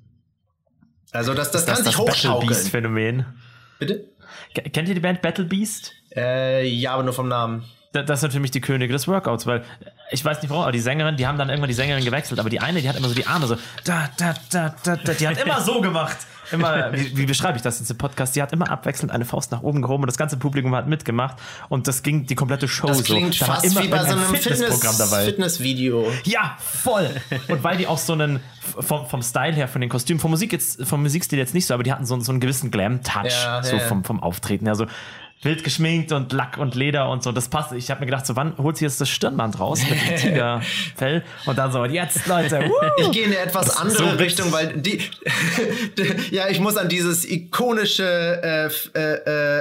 Also 1.12 1.34
das, 1.34 1.50
das, 1.50 1.66
kann 1.66 1.76
sich 1.76 1.92
Special 1.92 2.08
hochschaukeln. 2.08 2.48
Beast 2.48 2.70
Phänomen. 2.70 3.26
Bitte? 3.78 4.08
Kennt 4.54 4.88
ihr 4.88 4.94
die 4.94 5.00
Band 5.00 5.22
Battle 5.22 5.44
Beast? 5.44 5.92
Äh, 6.14 6.66
ja, 6.66 6.94
aber 6.94 7.02
nur 7.02 7.12
vom 7.12 7.28
Namen. 7.28 7.64
Da- 7.92 8.02
Das 8.02 8.20
sind 8.20 8.32
für 8.32 8.40
mich 8.40 8.50
die 8.50 8.60
Könige 8.60 8.92
des 8.92 9.06
Workouts, 9.08 9.46
weil 9.46 9.64
ich 10.10 10.24
weiß 10.24 10.40
nicht 10.42 10.50
warum, 10.50 10.62
aber 10.64 10.72
die 10.72 10.80
Sängerin, 10.80 11.16
die 11.16 11.26
haben 11.26 11.38
dann 11.38 11.48
irgendwann 11.48 11.68
die 11.68 11.74
Sängerin 11.74 12.04
gewechselt, 12.04 12.40
aber 12.40 12.50
die 12.50 12.60
eine, 12.60 12.80
die 12.80 12.88
hat 12.88 12.96
immer 12.96 13.08
so 13.08 13.14
die 13.14 13.26
Arme 13.26 13.46
so 13.46 13.56
da, 13.84 14.08
da, 14.16 14.34
da, 14.50 14.74
da, 14.82 14.96
da. 14.96 15.12
Die 15.14 15.28
hat 15.28 15.38
immer 15.42 15.60
so 15.60 15.80
gemacht. 15.80 16.16
Immer, 16.50 16.92
wie, 16.92 17.16
wie 17.16 17.24
beschreibe 17.24 17.56
ich 17.56 17.62
das 17.62 17.78
jetzt 17.78 17.90
im 17.90 17.96
Podcast? 17.96 18.36
Die 18.36 18.42
hat 18.42 18.52
immer 18.52 18.68
abwechselnd 18.70 19.10
eine 19.10 19.24
Faust 19.24 19.52
nach 19.52 19.62
oben 19.62 19.80
gehoben 19.80 20.02
und 20.02 20.06
das 20.08 20.18
ganze 20.18 20.36
Publikum 20.36 20.74
hat 20.74 20.86
mitgemacht 20.86 21.36
und 21.70 21.88
das 21.88 22.02
ging 22.02 22.26
die 22.26 22.34
komplette 22.34 22.68
Show 22.68 22.88
Das 22.88 22.98
so. 22.98 23.04
klingt 23.04 23.40
Da 23.40 23.46
fast 23.46 23.64
wie 23.80 23.88
bei 23.88 24.04
so 24.04 24.12
einem 24.12 24.24
Fitnessprogramm 24.24 24.78
Fitness, 24.92 24.98
dabei. 24.98 25.24
Fitnessvideo. 25.24 26.12
Ja, 26.24 26.56
voll. 26.58 27.08
Und 27.48 27.64
weil 27.64 27.78
die 27.78 27.86
auch 27.86 27.96
so 27.96 28.12
einen, 28.12 28.40
vom, 28.60 29.06
vom 29.06 29.22
Style 29.22 29.54
her, 29.54 29.66
von 29.68 29.80
den 29.80 29.88
Kostümen, 29.88 30.20
vom 30.20 30.30
Musik 30.32 30.52
jetzt, 30.52 30.84
vom 30.84 31.00
Musikstil 31.02 31.38
jetzt 31.38 31.54
nicht 31.54 31.66
so, 31.66 31.72
aber 31.74 31.84
die 31.84 31.92
hatten 31.92 32.04
so, 32.04 32.18
so 32.20 32.32
einen 32.32 32.40
gewissen 32.40 32.70
Glam-Touch, 32.70 33.32
Ja, 33.44 33.62
so 33.62 33.76
ja. 33.76 33.80
vom, 33.86 34.04
vom 34.04 34.22
Auftreten 34.22 34.66
her, 34.66 34.74
so 34.74 34.86
wild 35.42 35.64
geschminkt 35.64 36.12
und 36.12 36.32
Lack 36.32 36.56
und 36.56 36.76
Leder 36.76 37.10
und 37.10 37.24
so, 37.24 37.32
das 37.32 37.48
passt. 37.48 37.72
Ich 37.72 37.90
habe 37.90 38.00
mir 38.00 38.06
gedacht, 38.06 38.24
so 38.24 38.36
wann 38.36 38.56
holt 38.58 38.76
sie 38.76 38.84
jetzt 38.84 39.00
das 39.00 39.08
Stirnband 39.08 39.58
raus 39.58 39.80
mit 39.88 40.00
dem 40.00 40.16
Tigerfell 40.16 41.24
und 41.46 41.58
dann 41.58 41.72
so, 41.72 41.84
jetzt 41.84 42.26
Leute, 42.28 42.60
woo! 42.68 43.02
Ich 43.02 43.10
gehe 43.10 43.24
in 43.24 43.32
eine 43.32 43.40
etwas 43.40 43.76
andere 43.76 44.10
so 44.10 44.16
Richtung, 44.16 44.52
weil 44.52 44.74
die, 44.74 45.00
ja, 46.30 46.48
ich 46.48 46.60
muss 46.60 46.76
an 46.76 46.88
dieses 46.88 47.28
ikonische 47.28 48.70
äh, 48.94 48.98
äh, 48.98 49.14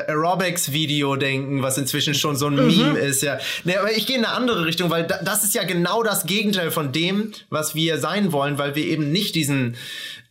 äh, 0.05 0.11
Aerobics-Video 0.11 1.15
denken, 1.15 1.63
was 1.63 1.79
inzwischen 1.79 2.13
schon 2.13 2.35
so 2.35 2.47
ein 2.47 2.55
Meme 2.55 2.99
ist, 2.99 3.23
ja. 3.23 3.39
Nee, 3.63 3.77
aber 3.77 3.91
ich 3.91 4.05
gehe 4.05 4.17
in 4.17 4.25
eine 4.25 4.35
andere 4.35 4.65
Richtung, 4.65 4.91
weil 4.91 5.07
da, 5.07 5.19
das 5.23 5.43
ist 5.43 5.55
ja 5.55 5.63
genau 5.63 6.03
das 6.03 6.25
Gegenteil 6.27 6.69
von 6.69 6.91
dem, 6.91 7.31
was 7.49 7.73
wir 7.73 7.97
sein 7.97 8.31
wollen, 8.31 8.59
weil 8.59 8.75
wir 8.75 8.85
eben 8.85 9.11
nicht 9.11 9.33
diesen 9.33 9.75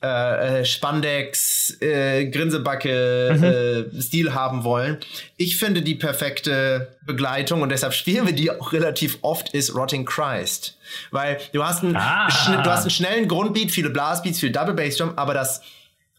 äh, 0.02 0.60
äh, 0.60 0.64
Spandex, 0.64 1.76
äh, 1.82 2.26
Grinsebacke 2.30 3.88
äh, 3.94 4.00
Stil 4.00 4.32
haben 4.32 4.64
wollen. 4.64 4.96
Ich 5.36 5.58
finde 5.58 5.82
die 5.82 5.94
perfekte 5.94 6.96
Begleitung 7.04 7.60
und 7.60 7.68
deshalb 7.68 7.92
spielen 7.92 8.24
wir 8.26 8.32
die 8.32 8.50
auch 8.50 8.72
relativ 8.72 9.18
oft 9.20 9.50
ist 9.52 9.74
Rotting 9.74 10.06
Christ, 10.06 10.78
weil 11.10 11.38
du 11.52 11.62
hast 11.62 11.82
einen, 11.84 11.96
Ah. 11.96 12.28
du 12.62 12.70
hast 12.70 12.82
einen 12.82 12.90
schnellen 12.90 13.28
Grundbeat, 13.28 13.70
viele 13.70 13.90
Blastbeats, 13.90 14.40
viel 14.40 14.52
Double 14.52 14.72
Bass 14.74 14.96
Drum, 14.96 15.12
aber 15.16 15.34
das 15.34 15.60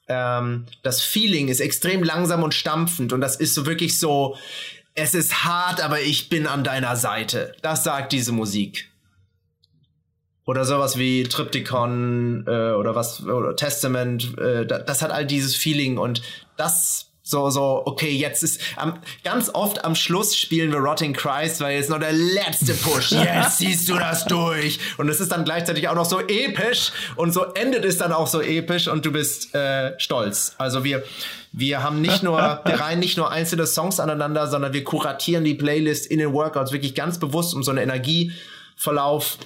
ähm, 0.07 0.67
das 0.83 1.01
Feeling 1.01 1.47
ist 1.47 1.59
extrem 1.59 2.03
langsam 2.03 2.43
und 2.43 2.53
stampfend 2.53 3.13
und 3.13 3.21
das 3.21 3.35
ist 3.35 3.55
so 3.55 3.65
wirklich 3.65 3.99
so 3.99 4.37
es 4.93 5.15
ist 5.15 5.43
hart, 5.45 5.81
aber 5.81 6.01
ich 6.01 6.29
bin 6.29 6.45
an 6.47 6.63
deiner 6.63 6.97
Seite. 6.97 7.55
Das 7.61 7.83
sagt 7.83 8.11
diese 8.11 8.33
Musik. 8.33 8.90
Oder 10.45 10.65
sowas 10.65 10.97
wie 10.97 11.23
Triptychon 11.23 12.45
äh, 12.47 12.71
oder 12.71 12.95
was 12.95 13.23
oder 13.23 13.55
Testament, 13.55 14.37
äh, 14.39 14.65
da, 14.65 14.79
das 14.79 15.01
hat 15.01 15.11
all 15.11 15.25
dieses 15.25 15.55
Feeling 15.55 15.97
und 15.97 16.21
das 16.57 17.11
so 17.23 17.49
so 17.51 17.83
okay, 17.85 18.09
jetzt 18.09 18.43
ist 18.43 18.59
am, 18.75 18.99
ganz 19.23 19.51
oft 19.53 19.85
am 19.85 19.93
Schluss 19.93 20.35
spielen 20.35 20.71
wir 20.71 20.79
Rotting 20.79 21.13
Christ, 21.13 21.61
weil 21.61 21.77
jetzt 21.77 21.89
noch 21.91 21.99
der 21.99 22.11
letzte 22.11 22.73
Push. 22.73 23.11
Jetzt 23.11 23.59
ziehst 23.59 23.87
du 23.87 23.93
das 23.93 24.25
durch 24.25 24.79
und 24.97 25.07
es 25.09 25.21
ist 25.21 25.31
dann 25.31 25.45
gleichzeitig 25.45 25.87
auch 25.87 25.95
noch 25.95 26.05
so 26.05 26.19
episch 26.19 26.91
und 27.15 27.31
so 27.31 27.43
endet 27.53 27.85
es 27.85 27.97
dann 27.97 28.11
auch 28.11 28.27
so 28.27 28.41
episch 28.41 28.87
und 28.87 29.05
du 29.05 29.11
bist 29.11 29.53
äh, 29.53 29.97
stolz. 29.99 30.55
Also 30.57 30.83
wir 30.83 31.03
wir 31.53 31.83
haben 31.83 32.01
nicht 32.01 32.23
nur, 32.23 32.37
wir 32.37 32.79
reihen 32.79 32.99
nicht 32.99 33.17
nur 33.17 33.29
einzelne 33.29 33.67
Songs 33.67 33.99
aneinander, 33.99 34.47
sondern 34.47 34.73
wir 34.73 34.83
kuratieren 34.83 35.43
die 35.43 35.53
Playlist 35.53 36.07
in 36.07 36.19
den 36.19 36.33
Workouts 36.33 36.71
wirklich 36.71 36.95
ganz 36.95 37.19
bewusst, 37.19 37.53
um 37.53 37.61
so 37.61 37.71
einen 37.71 37.81
Energieverlauf 37.81 39.37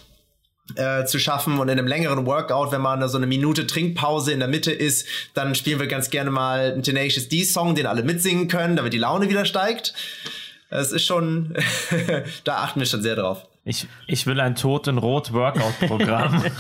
äh, 0.75 1.05
zu 1.05 1.19
schaffen 1.19 1.59
und 1.59 1.69
in 1.69 1.77
einem 1.77 1.87
längeren 1.87 2.25
Workout, 2.25 2.71
wenn 2.71 2.81
mal 2.81 3.07
so 3.07 3.17
eine 3.17 3.27
Minute 3.27 3.67
Trinkpause 3.67 4.31
in 4.31 4.39
der 4.39 4.47
Mitte 4.47 4.71
ist, 4.71 5.07
dann 5.33 5.53
spielen 5.53 5.79
wir 5.79 5.87
ganz 5.87 6.09
gerne 6.09 6.31
mal 6.31 6.71
einen 6.71 6.83
Tenacious 6.83 7.29
D-Song, 7.29 7.75
den 7.75 7.85
alle 7.85 8.03
mitsingen 8.03 8.47
können, 8.47 8.75
damit 8.75 8.93
die 8.93 8.97
Laune 8.97 9.29
wieder 9.29 9.45
steigt. 9.45 9.93
Das 10.69 10.91
ist 10.91 11.05
schon, 11.05 11.55
da 12.43 12.57
achten 12.57 12.79
wir 12.79 12.87
schon 12.87 13.03
sehr 13.03 13.15
drauf. 13.15 13.45
Ich, 13.67 13.87
ich 14.05 14.27
will 14.27 14.39
ein 14.39 14.53
Toten-Rot-Workout-Programm. 14.55 16.43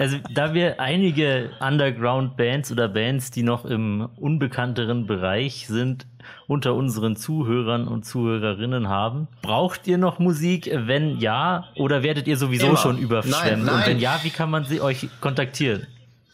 Also, 0.00 0.16
da 0.34 0.52
wir 0.52 0.80
einige 0.80 1.50
Underground-Bands 1.60 2.72
oder 2.72 2.88
Bands, 2.88 3.30
die 3.30 3.44
noch 3.44 3.64
im 3.64 4.08
unbekannteren 4.16 5.06
Bereich 5.06 5.68
sind, 5.68 6.06
unter 6.48 6.74
unseren 6.74 7.14
Zuhörern 7.14 7.86
und 7.86 8.04
Zuhörerinnen 8.04 8.88
haben, 8.88 9.28
braucht 9.42 9.86
ihr 9.86 9.96
noch 9.96 10.18
Musik? 10.18 10.68
Wenn 10.72 11.18
ja, 11.18 11.68
oder 11.76 12.02
werdet 12.02 12.26
ihr 12.26 12.36
sowieso 12.36 12.66
Immer. 12.66 12.76
schon 12.76 12.98
überschwemmt? 12.98 13.64
Nein, 13.64 13.74
Und 13.74 13.86
wenn 13.86 13.92
nein. 13.92 13.98
ja, 14.00 14.18
wie 14.24 14.30
kann 14.30 14.50
man 14.50 14.64
sie 14.64 14.80
euch 14.80 15.08
kontaktieren? 15.20 15.86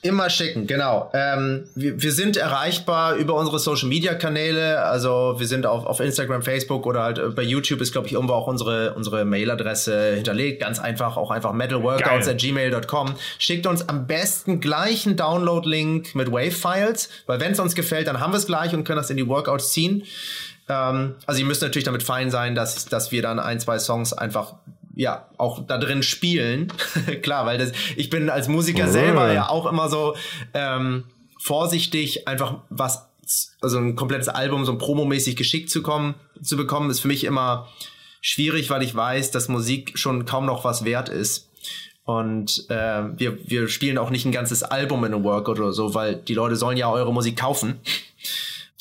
Immer 0.04 0.30
schicken, 0.30 0.66
genau. 0.66 1.12
Ähm, 1.14 1.68
wir, 1.76 2.02
wir 2.02 2.10
sind 2.10 2.36
erreichbar 2.36 3.14
über 3.14 3.34
unsere 3.34 3.60
Social 3.60 3.88
Media 3.88 4.14
Kanäle. 4.14 4.82
Also 4.82 5.36
wir 5.38 5.46
sind 5.46 5.64
auf, 5.64 5.86
auf 5.86 6.00
Instagram, 6.00 6.42
Facebook 6.42 6.86
oder 6.86 7.04
halt 7.04 7.18
äh, 7.18 7.28
bei 7.28 7.42
YouTube 7.42 7.80
ist, 7.80 7.92
glaube 7.92 8.08
ich, 8.08 8.14
irgendwo 8.14 8.34
auch 8.34 8.48
unsere, 8.48 8.94
unsere 8.94 9.24
Mailadresse 9.24 10.14
hinterlegt. 10.16 10.60
Ganz 10.60 10.80
einfach, 10.80 11.16
auch 11.16 11.30
einfach 11.30 11.52
metalworkouts 11.52 12.26
Geil. 12.26 12.34
at 12.34 12.40
gmail.com. 12.40 13.14
Schickt 13.38 13.64
uns 13.68 13.88
am 13.88 14.08
besten 14.08 14.60
gleich 14.60 15.06
einen 15.06 15.16
Download-Link 15.16 16.16
mit 16.16 16.32
Wave-Files, 16.32 17.08
weil 17.26 17.38
wenn 17.38 17.52
es 17.52 17.60
uns 17.60 17.76
gefällt, 17.76 18.08
dann 18.08 18.18
haben 18.18 18.32
wir 18.32 18.38
es 18.38 18.46
gleich 18.46 18.74
und 18.74 18.82
können 18.82 18.98
das 18.98 19.10
in 19.10 19.16
die 19.16 19.28
Workouts 19.28 19.70
ziehen. 19.70 20.02
Ähm, 20.68 21.14
also 21.26 21.40
ihr 21.40 21.46
müsst 21.46 21.62
natürlich 21.62 21.84
damit 21.84 22.02
fein 22.02 22.32
sein, 22.32 22.56
dass, 22.56 22.86
dass 22.86 23.12
wir 23.12 23.22
dann 23.22 23.38
ein, 23.38 23.60
zwei 23.60 23.78
Songs 23.78 24.12
einfach 24.12 24.54
ja, 24.94 25.28
auch 25.38 25.66
da 25.66 25.78
drin 25.78 26.02
spielen. 26.02 26.72
Klar, 27.22 27.46
weil 27.46 27.58
das, 27.58 27.72
ich 27.96 28.10
bin 28.10 28.30
als 28.30 28.48
Musiker 28.48 28.88
selber 28.88 29.32
ja 29.32 29.48
auch 29.48 29.66
immer 29.66 29.88
so 29.88 30.14
ähm, 30.54 31.04
vorsichtig, 31.38 32.28
einfach 32.28 32.58
was, 32.68 33.08
also 33.60 33.78
ein 33.78 33.96
komplettes 33.96 34.28
Album 34.28 34.64
so 34.64 34.76
promomäßig 34.76 35.36
geschickt 35.36 35.70
zu 35.70 35.82
kommen, 35.82 36.14
zu 36.42 36.56
bekommen, 36.56 36.90
ist 36.90 37.00
für 37.00 37.08
mich 37.08 37.24
immer 37.24 37.68
schwierig, 38.20 38.70
weil 38.70 38.82
ich 38.82 38.94
weiß, 38.94 39.30
dass 39.30 39.48
Musik 39.48 39.98
schon 39.98 40.24
kaum 40.24 40.46
noch 40.46 40.64
was 40.64 40.84
wert 40.84 41.08
ist. 41.08 41.48
Und 42.04 42.68
äh, 42.68 43.02
wir, 43.16 43.38
wir 43.48 43.68
spielen 43.68 43.98
auch 43.98 44.10
nicht 44.10 44.24
ein 44.24 44.32
ganzes 44.32 44.62
Album 44.62 45.04
in 45.04 45.14
einem 45.14 45.24
Workout 45.24 45.60
oder 45.60 45.72
so, 45.72 45.94
weil 45.94 46.16
die 46.16 46.34
Leute 46.34 46.56
sollen 46.56 46.76
ja 46.76 46.90
eure 46.90 47.12
Musik 47.12 47.36
kaufen. 47.36 47.80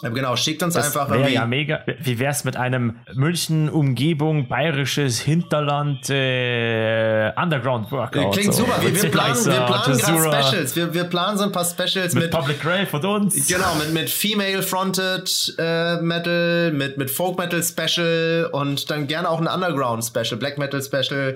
Genau, 0.02 0.36
schickt 0.36 0.64
uns 0.64 0.74
Das 0.74 0.88
einfach 0.88 1.14
irgendwie. 1.14 1.34
ja 1.34 1.46
mega. 1.46 1.82
Wie 2.00 2.20
wär's 2.20 2.44
mit 2.44 2.58
einem 2.58 3.00
München, 3.14 3.70
Umgebung, 3.70 4.48
bayerisches 4.48 5.20
Hinterland, 5.20 6.10
äh, 6.10 7.32
Underground 7.36 7.92
Workout? 7.92 8.34
Klingt 8.34 8.54
so. 8.54 8.64
super. 8.64 8.82
Wir, 8.82 9.02
wir 9.02 9.12
planen, 9.12 9.46
wir 9.46 9.52
planen 9.52 9.98
gerade 9.98 10.44
Specials. 10.48 10.76
Wir, 10.76 10.94
wir 10.94 11.04
planen 11.06 11.38
so 11.38 11.44
ein 11.44 11.52
paar 11.52 11.66
Specials 11.66 12.14
Mit 12.14 12.24
mit, 12.24 12.32
Public 12.32 12.62
Grave 12.62 12.88
von 12.88 13.06
uns. 13.06 13.48
genau, 13.48 13.76
mit, 13.76 13.94
mit 13.94 14.10
Female-Fronted 14.10 15.56
äh, 15.58 15.98
Metal, 16.02 16.72
mit, 16.72 16.98
mit 16.98 17.12
Folk 17.12 17.38
Metal 17.38 17.62
Special 17.64 18.50
und 18.52 18.90
dann 18.90 19.08
gerne 19.08 19.30
auch 19.30 19.40
ein 19.40 19.48
Underground 19.48 20.04
Special, 20.04 20.38
Black 20.38 20.58
Metal 20.58 20.82
Special. 20.82 21.36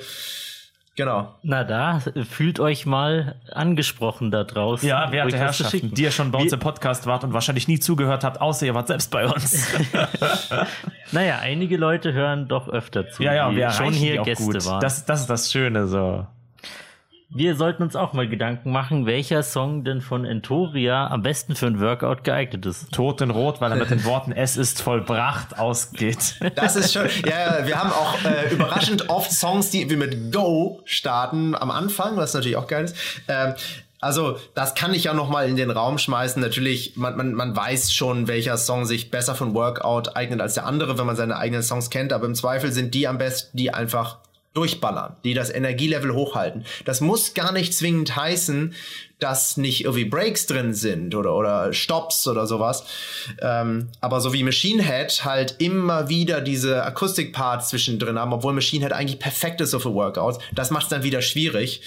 Genau. 0.96 1.36
Na 1.44 1.66
da, 1.66 2.00
fühlt 2.30 2.60
euch 2.62 2.86
mal 2.86 3.36
angesprochen 3.52 4.32
da 4.32 4.46
draußen. 4.46 4.88
Ja, 4.88 5.12
werte 5.12 5.38
Herrschaften, 5.38 5.94
die 5.94 6.04
ihr 6.04 6.12
schon 6.12 6.32
bei 6.32 6.40
uns 6.40 6.54
im 6.54 6.60
Podcast 6.60 7.06
wart 7.06 7.26
und 7.26 7.34
wahrscheinlich 7.34 7.68
nie 7.68 7.80
zugehört 7.80 8.24
habt, 8.24 8.40
außer 8.40 8.66
ihr 8.66 8.76
wart 8.76 8.88
selbst 8.88 9.12
bei 9.12 9.28
uns. 9.28 9.68
Naja, 11.12 11.38
einige 11.40 11.78
Leute 11.78 12.14
hören 12.14 12.48
doch 12.48 12.68
öfter 12.68 13.10
zu, 13.10 13.24
ja, 13.24 13.34
ja, 13.34 13.56
wir 13.56 13.70
schon 13.70 13.94
hier 13.94 14.22
Gäste 14.24 14.44
gut. 14.44 14.66
waren. 14.66 14.82
Das, 14.82 15.06
das 15.06 15.22
ist 15.22 15.30
das 15.30 15.52
Schöne 15.52 15.88
so. 15.88 16.26
Wir 17.38 17.58
sollten 17.58 17.84
uns 17.84 17.98
auch 17.98 18.14
mal 18.14 18.30
Gedanken 18.30 18.72
machen, 18.72 19.06
welcher 19.06 19.44
Song 19.44 19.84
denn 19.84 20.00
von 20.00 20.24
Entoria 20.24 21.08
am 21.08 21.22
besten 21.22 21.54
für 21.54 21.68
ein 21.68 21.82
Workout 21.82 22.24
geeignet 22.24 22.66
ist. 22.66 22.94
Totenrot, 22.94 23.60
weil 23.60 23.74
er 23.74 23.78
mit 23.78 23.90
den 23.90 24.06
Worten 24.06 24.32
Es 24.32 24.56
ist 24.56 24.82
vollbracht 24.82 25.60
ausgeht. 25.60 26.36
Das 26.56 26.78
ist 26.78 26.94
schon, 26.94 27.08
ja, 27.26 27.60
ja, 27.60 27.68
wir 27.68 27.78
haben 27.78 27.92
auch 27.92 28.24
äh, 28.24 28.54
überraschend 28.54 29.10
oft 29.10 29.34
Songs, 29.34 29.70
die 29.70 29.90
wir 29.90 29.98
mit 29.98 30.32
Go 30.32 30.80
starten 30.86 31.56
am 31.56 31.72
Anfang, 31.72 32.16
was 32.16 32.34
natürlich 32.34 32.56
auch 32.56 32.68
geil 32.68 32.86
ist. 32.86 32.96
Ähm, 33.28 33.56
also, 34.00 34.38
das 34.54 34.74
kann 34.74 34.94
ich 34.94 35.04
ja 35.06 35.14
noch 35.14 35.30
mal 35.30 35.50
in 35.50 35.58
den 35.58 35.72
Raum 35.72 35.98
schmeißen. 35.98 36.42
Natürlich, 36.42 36.96
man, 36.96 37.18
man, 37.18 37.34
man 37.34 37.54
weiß 37.54 37.92
schon, 37.92 38.30
welcher 38.30 38.56
Song 38.56 38.86
sich 38.86 39.12
besser 39.12 39.36
für 39.36 39.44
ein 39.44 39.54
Workout 39.54 40.16
eignet 40.16 40.40
als 40.40 40.54
der 40.54 40.66
andere, 40.66 40.98
wenn 40.98 41.06
man 41.06 41.18
seine 41.18 41.36
eigenen 41.36 41.64
Songs 41.64 41.90
kennt. 41.90 42.14
Aber 42.14 42.28
im 42.28 42.36
Zweifel 42.36 42.72
sind 42.72 42.94
die 42.94 43.10
am 43.10 43.18
besten, 43.18 43.58
die 43.58 43.74
einfach 43.74 44.20
durchballern, 44.56 45.18
die 45.24 45.34
das 45.34 45.50
Energielevel 45.50 46.14
hochhalten. 46.14 46.66
Das 46.86 47.02
muss 47.02 47.34
gar 47.34 47.52
nicht 47.52 47.74
zwingend 47.74 48.16
heißen, 48.16 48.74
dass 49.20 49.58
nicht 49.58 49.84
irgendwie 49.84 50.06
Breaks 50.06 50.46
drin 50.46 50.74
sind 50.74 51.14
oder, 51.14 51.36
oder 51.36 51.74
Stops 51.74 52.28
oder 52.28 52.48
sowas. 52.48 52.86
Ähm, 53.42 53.90
aber 54.02 54.22
so 54.22 54.34
wie 54.34 54.44
Machine 54.44 54.84
Head 54.84 55.24
halt 55.24 55.56
immer 55.60 56.10
wieder 56.10 56.42
diese 56.42 56.84
Akustikparts 56.84 57.70
zwischendrin 57.70 58.18
haben, 58.18 58.34
obwohl 58.34 58.54
Machine 58.54 58.86
Head 58.86 58.94
eigentlich 58.94 59.20
perfekt 59.20 59.62
ist 59.62 59.72
so 59.72 59.80
für 59.80 59.94
Workouts. 59.94 60.40
Das 60.54 60.72
macht 60.72 60.84
es 60.84 60.90
dann 60.90 61.04
wieder 61.04 61.22
schwierig. 61.22 61.82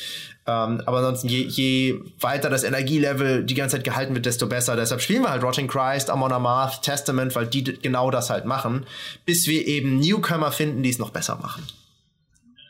Ähm, 0.46 0.82
aber 0.86 0.98
ansonsten, 0.98 1.28
je, 1.28 1.42
je 1.42 2.00
weiter 2.20 2.48
das 2.48 2.64
Energielevel 2.64 3.44
die 3.44 3.54
ganze 3.54 3.76
Zeit 3.76 3.84
gehalten 3.84 4.14
wird, 4.14 4.24
desto 4.24 4.46
besser. 4.46 4.76
Deshalb 4.76 5.02
spielen 5.02 5.22
wir 5.22 5.30
halt 5.30 5.42
Rotting 5.42 5.68
Christ, 5.68 6.08
Amon 6.08 6.32
Amarth, 6.32 6.82
Testament, 6.82 7.34
weil 7.34 7.46
die 7.46 7.64
genau 7.64 8.10
das 8.10 8.30
halt 8.30 8.46
machen, 8.46 8.86
bis 9.26 9.46
wir 9.46 9.66
eben 9.66 9.98
Newcomer 9.98 10.50
finden, 10.52 10.82
die 10.82 10.90
es 10.90 10.98
noch 10.98 11.10
besser 11.10 11.36
machen. 11.36 11.66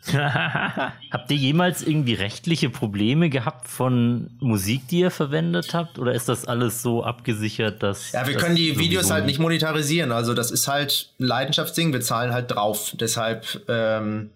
Habt 1.11 1.31
ihr 1.31 1.37
jemals 1.37 1.83
irgendwie 1.83 2.14
rechtliche 2.14 2.71
Probleme 2.71 3.31
gehabt 3.31 3.68
von 3.68 4.31
Musik, 4.40 4.88
die 4.88 5.01
ihr 5.01 5.11
verwendet 5.11 5.75
habt? 5.75 5.99
Oder 5.99 6.14
ist 6.14 6.29
das 6.29 6.44
alles 6.47 6.83
so 6.83 7.05
abgesichert, 7.05 7.83
dass. 7.83 8.12
Ja, 8.12 8.27
wir 8.27 8.35
das 8.35 8.42
können 8.42 8.57
die 8.57 8.79
Videos 8.79 9.11
halt 9.11 9.27
nicht 9.27 9.38
monetarisieren. 9.38 10.12
Also 10.12 10.35
das 10.35 10.51
ist 10.51 10.68
halt 10.68 11.11
ein 11.21 11.25
Leidenschaftsding. 11.25 11.92
Wir 11.92 12.01
zahlen 12.01 12.33
halt 12.33 12.51
drauf. 12.51 12.92
Deshalb, 12.99 13.44
ähm, 13.68 14.31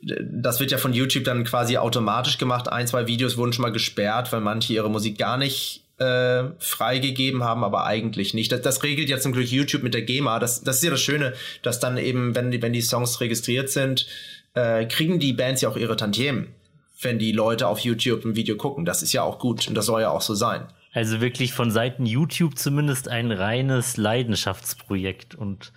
das 0.00 0.60
wird 0.60 0.70
ja 0.70 0.78
von 0.78 0.92
YouTube 0.92 1.24
dann 1.24 1.44
quasi 1.44 1.76
automatisch 1.76 2.38
gemacht. 2.38 2.68
Ein, 2.68 2.86
zwei 2.86 3.06
Videos 3.06 3.36
wurden 3.36 3.52
schon 3.52 3.62
mal 3.62 3.72
gesperrt, 3.72 4.32
weil 4.32 4.40
manche 4.40 4.72
ihre 4.72 4.90
Musik 4.90 5.18
gar 5.18 5.36
nicht 5.36 5.82
äh, 5.98 6.44
freigegeben 6.58 7.44
haben, 7.44 7.64
aber 7.64 7.84
eigentlich 7.84 8.34
nicht. 8.34 8.50
Das, 8.50 8.62
das 8.62 8.82
regelt 8.82 9.08
ja 9.08 9.18
zum 9.18 9.32
Glück 9.32 9.46
YouTube 9.46 9.82
mit 9.82 9.94
der 9.94 10.02
GEMA. 10.02 10.38
Das, 10.38 10.62
das 10.62 10.76
ist 10.76 10.84
ja 10.84 10.90
das 10.90 11.00
Schöne, 11.00 11.34
dass 11.62 11.80
dann 11.80 11.96
eben, 11.96 12.34
wenn 12.34 12.50
die, 12.50 12.60
wenn 12.60 12.72
die 12.72 12.82
Songs 12.82 13.20
registriert 13.20 13.70
sind, 13.70 14.06
äh, 14.54 14.86
kriegen 14.86 15.18
die 15.18 15.32
Bands 15.32 15.60
ja 15.62 15.68
auch 15.68 15.76
ihre 15.76 15.96
Tantiemen, 15.96 16.54
wenn 17.00 17.18
die 17.18 17.32
Leute 17.32 17.66
auf 17.68 17.80
YouTube 17.80 18.24
ein 18.24 18.36
Video 18.36 18.56
gucken. 18.56 18.84
Das 18.84 19.02
ist 19.02 19.12
ja 19.12 19.22
auch 19.22 19.38
gut 19.38 19.68
und 19.68 19.74
das 19.74 19.86
soll 19.86 20.02
ja 20.02 20.10
auch 20.10 20.22
so 20.22 20.34
sein. 20.34 20.66
Also 20.92 21.20
wirklich 21.20 21.54
von 21.54 21.70
Seiten 21.70 22.04
YouTube 22.04 22.58
zumindest 22.58 23.08
ein 23.08 23.32
reines 23.32 23.96
Leidenschaftsprojekt 23.96 25.34
und 25.34 25.72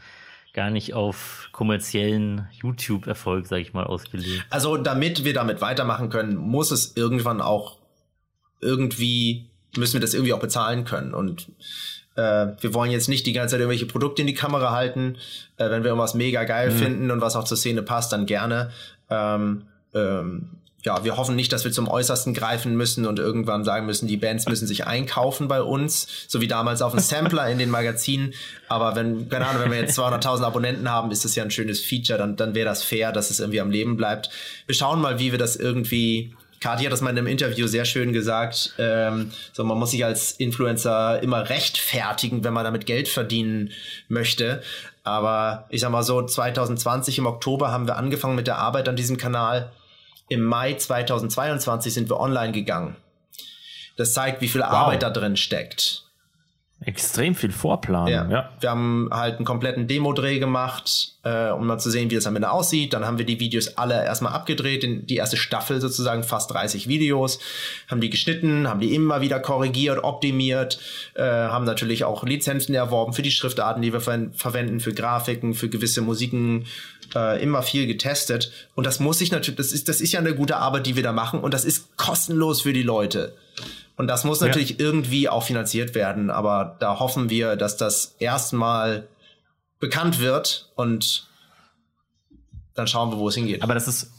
gar 0.53 0.69
nicht 0.69 0.93
auf 0.93 1.49
kommerziellen 1.51 2.47
YouTube-Erfolg, 2.51 3.45
sag 3.47 3.59
ich 3.59 3.73
mal, 3.73 3.85
ausgelegt. 3.85 4.45
Also 4.49 4.77
damit 4.77 5.23
wir 5.23 5.33
damit 5.33 5.61
weitermachen 5.61 6.09
können, 6.09 6.35
muss 6.35 6.71
es 6.71 6.95
irgendwann 6.95 7.41
auch 7.41 7.79
irgendwie, 8.61 9.49
müssen 9.77 9.93
wir 9.93 10.01
das 10.01 10.13
irgendwie 10.13 10.33
auch 10.33 10.39
bezahlen 10.39 10.85
können. 10.85 11.13
Und 11.13 11.51
äh, 12.15 12.47
wir 12.61 12.73
wollen 12.73 12.91
jetzt 12.91 13.09
nicht 13.09 13.25
die 13.25 13.33
ganze 13.33 13.53
Zeit 13.53 13.59
irgendwelche 13.61 13.85
Produkte 13.85 14.21
in 14.21 14.27
die 14.27 14.33
Kamera 14.33 14.71
halten. 14.71 15.17
Äh, 15.57 15.69
wenn 15.69 15.83
wir 15.83 15.89
irgendwas 15.89 16.13
mega 16.13 16.43
geil 16.43 16.71
Mhm. 16.71 16.77
finden 16.77 17.11
und 17.11 17.21
was 17.21 17.35
auch 17.35 17.43
zur 17.43 17.57
Szene 17.57 17.81
passt, 17.81 18.11
dann 18.11 18.25
gerne. 18.25 18.71
Ähm, 19.09 19.63
ähm, 19.93 20.49
ja, 20.83 21.03
wir 21.03 21.17
hoffen 21.17 21.35
nicht, 21.35 21.51
dass 21.51 21.65
wir 21.65 21.71
zum 21.71 21.87
Äußersten 21.87 22.35
greifen 22.35 22.77
müssen 22.77 23.07
und 23.07 23.17
irgendwann 23.17 23.63
sagen 23.63 23.87
müssen, 23.87 24.07
die 24.07 24.17
Bands 24.17 24.45
müssen 24.47 24.67
sich 24.67 24.85
einkaufen 24.85 25.47
bei 25.47 25.63
uns, 25.63 26.07
so 26.27 26.41
wie 26.41 26.47
damals 26.47 26.83
auf 26.83 26.91
dem 26.91 26.99
Sampler 27.01 27.49
in 27.49 27.57
den 27.57 27.71
Magazinen. 27.71 28.33
Aber 28.67 28.95
wenn, 28.95 29.27
keine 29.27 29.47
Ahnung, 29.47 29.63
wenn 29.63 29.71
wir 29.71 29.79
jetzt 29.79 29.97
200.000 29.97 30.43
Abonnenten 30.43 30.89
haben, 30.91 31.09
ist 31.09 31.25
das 31.25 31.33
ja 31.35 31.43
ein 31.43 31.49
schönes 31.49 31.81
Feature, 31.81 32.19
dann, 32.19 32.35
dann 32.35 32.53
wäre 32.53 32.65
das 32.69 32.83
fair, 32.83 33.11
dass 33.11 33.31
es 33.31 33.39
irgendwie 33.39 33.61
am 33.61 33.71
Leben 33.71 33.97
bleibt. 33.97 34.29
Wir 34.67 34.75
schauen 34.75 35.01
mal, 35.01 35.17
wie 35.17 35.31
wir 35.31 35.39
das 35.39 35.55
irgendwie 35.55 36.35
Kathi 36.65 36.83
hat 36.83 36.91
das 36.91 37.01
mal 37.01 37.11
in 37.11 37.19
einem 37.19 37.27
Interview 37.27 37.67
sehr 37.67 37.85
schön 37.85 38.11
gesagt. 38.11 38.73
Ähm, 38.79 39.31
so, 39.53 39.63
man 39.63 39.77
muss 39.77 39.91
sich 39.91 40.03
als 40.03 40.31
Influencer 40.31 41.21
immer 41.21 41.47
rechtfertigen, 41.47 42.43
wenn 42.43 42.53
man 42.53 42.63
damit 42.63 42.87
Geld 42.87 43.07
verdienen 43.07 43.69
möchte. 44.07 44.63
Aber 45.03 45.67
ich 45.69 45.81
sag 45.81 45.91
mal 45.91 46.01
so, 46.01 46.23
2020 46.23 47.19
im 47.19 47.27
Oktober 47.27 47.69
haben 47.69 47.85
wir 47.85 47.97
angefangen 47.97 48.35
mit 48.35 48.47
der 48.47 48.57
Arbeit 48.57 48.89
an 48.89 48.95
diesem 48.95 49.17
Kanal. 49.17 49.71
Im 50.27 50.43
Mai 50.43 50.73
2022 50.73 51.93
sind 51.93 52.09
wir 52.09 52.19
online 52.19 52.51
gegangen. 52.51 52.95
Das 53.95 54.13
zeigt, 54.13 54.41
wie 54.41 54.47
viel 54.47 54.63
Arbeit 54.63 55.03
da 55.03 55.11
drin 55.11 55.37
steckt. 55.37 56.04
Extrem 56.81 57.35
viel 57.35 57.51
Vorplan. 57.51 58.07
Ja. 58.07 58.29
Ja. 58.29 58.49
Wir 58.59 58.69
haben 58.69 59.09
halt 59.11 59.37
einen 59.37 59.45
kompletten 59.45 59.87
Demo-Dreh 59.87 60.39
gemacht, 60.39 61.13
äh, 61.23 61.49
um 61.49 61.65
mal 61.65 61.79
zu 61.79 61.89
sehen, 61.89 62.11
wie 62.11 62.15
das 62.15 62.27
am 62.27 62.35
Ende 62.35 62.51
aussieht. 62.51 62.93
Dann 62.93 63.05
haben 63.05 63.17
wir 63.17 63.25
die 63.25 63.39
Videos 63.39 63.77
alle 63.77 64.03
erstmal 64.03 64.33
abgedreht, 64.33 64.83
in 64.83 65.07
die 65.07 65.15
erste 65.15 65.37
Staffel 65.37 65.79
sozusagen, 65.79 66.23
fast 66.23 66.51
30 66.51 66.87
Videos, 66.87 67.39
haben 67.89 68.01
die 68.01 68.09
geschnitten, 68.09 68.67
haben 68.67 68.81
die 68.81 68.93
immer 68.93 69.21
wieder 69.21 69.39
korrigiert, 69.39 70.03
optimiert, 70.03 70.79
äh, 71.15 71.23
haben 71.23 71.65
natürlich 71.65 72.03
auch 72.03 72.23
Lizenzen 72.23 72.75
erworben 72.75 73.13
für 73.13 73.21
die 73.21 73.31
Schriftarten, 73.31 73.81
die 73.81 73.93
wir 73.93 74.01
ver 74.01 74.27
verwenden, 74.33 74.79
für 74.79 74.93
Grafiken, 74.93 75.53
für 75.53 75.69
gewisse 75.69 76.01
Musiken, 76.01 76.65
äh, 77.15 77.41
immer 77.41 77.63
viel 77.63 77.87
getestet. 77.87 78.51
Und 78.75 78.85
das 78.85 78.99
muss 78.99 79.21
ich 79.21 79.31
natürlich, 79.31 79.57
das 79.57 79.71
ist, 79.71 79.87
das 79.87 80.01
ist 80.01 80.11
ja 80.11 80.19
eine 80.19 80.35
gute 80.35 80.57
Arbeit, 80.57 80.85
die 80.85 80.97
wir 80.97 81.03
da 81.03 81.13
machen 81.13 81.39
und 81.39 81.53
das 81.53 81.65
ist 81.65 81.95
kostenlos 81.97 82.61
für 82.61 82.73
die 82.73 82.83
Leute. 82.83 83.33
Und 83.97 84.07
das 84.07 84.23
muss 84.25 84.41
natürlich 84.41 84.79
irgendwie 84.79 85.29
auch 85.29 85.43
finanziert 85.43 85.95
werden, 85.95 86.29
aber 86.29 86.75
da 86.79 86.99
hoffen 86.99 87.29
wir, 87.29 87.55
dass 87.55 87.77
das 87.77 88.15
erstmal 88.19 89.07
bekannt 89.79 90.19
wird 90.19 90.69
und 90.75 91.27
dann 92.73 92.87
schauen 92.87 93.11
wir, 93.11 93.17
wo 93.17 93.29
es 93.29 93.35
hingeht. 93.35 93.63
Aber 93.63 93.73
das 93.73 93.87
ist, 93.87 94.11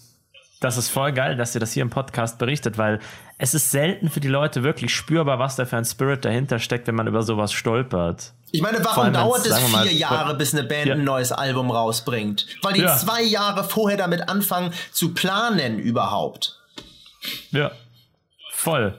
das 0.61 0.79
ist 0.79 0.89
voll 0.89 1.13
geil, 1.13 1.37
dass 1.37 1.55
ihr 1.55 1.61
das 1.61 1.73
hier 1.73 1.83
im 1.83 1.91
Podcast 1.91 2.39
berichtet, 2.39 2.79
weil 2.79 3.01
es 3.37 3.53
ist 3.53 3.71
selten 3.71 4.09
für 4.09 4.21
die 4.21 4.29
Leute 4.29 4.63
wirklich 4.63 4.95
spürbar, 4.95 5.39
was 5.39 5.57
da 5.57 5.67
für 5.67 5.77
ein 5.77 5.85
Spirit 5.85 6.25
dahinter 6.25 6.59
steckt, 6.59 6.87
wenn 6.87 6.95
man 6.95 7.07
über 7.07 7.23
sowas 7.23 7.53
stolpert. 7.53 8.33
ich 8.53 8.63
meine, 8.63 8.83
warum 8.83 9.13
dauert 9.13 9.45
es 9.45 9.61
wir 9.61 9.69
mal, 9.69 9.87
vier 9.87 9.93
Jahre, 9.99 10.35
bis 10.37 10.55
eine 10.55 10.65
Band 10.65 10.87
Ja. 10.87 10.95
ein 10.95 11.05
neues 11.05 11.33
Album 11.33 11.71
rausbringt? 11.71 12.47
Weil 12.63 12.73
die 12.73 12.81
Ja. 12.81 12.97
zwei 12.97 13.23
Jahre 13.23 13.63
vorher 13.65 13.99
damit 13.99 14.31
anfangen 14.31 14.73
zu 14.93 15.13
planen 15.13 15.79
überhaupt. 15.79 16.59
Ja. 17.51 17.73
Voll. 18.53 18.95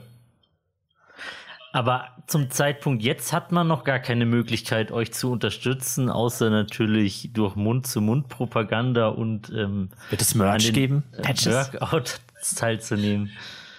Aber 1.72 2.08
zum 2.26 2.50
Zeitpunkt 2.50 3.02
jetzt 3.02 3.32
hat 3.32 3.52
man 3.52 3.68
noch 3.68 3.84
gar 3.84 3.98
keine 3.98 4.26
Möglichkeit, 4.26 4.90
euch 4.90 5.12
zu 5.12 5.30
unterstützen, 5.30 6.08
außer 6.08 6.50
natürlich 6.50 7.30
durch 7.32 7.56
Mund-zu-Mund-Propaganda 7.56 9.08
und 9.08 9.50
ähm, 9.50 9.90
Wird 10.10 10.22
es 10.22 10.34
Merch 10.34 10.54
an 10.54 10.60
den, 10.60 10.72
geben? 10.74 11.02
Patches? 11.22 11.72
Workouts 11.72 12.20
teilzunehmen. 12.56 13.30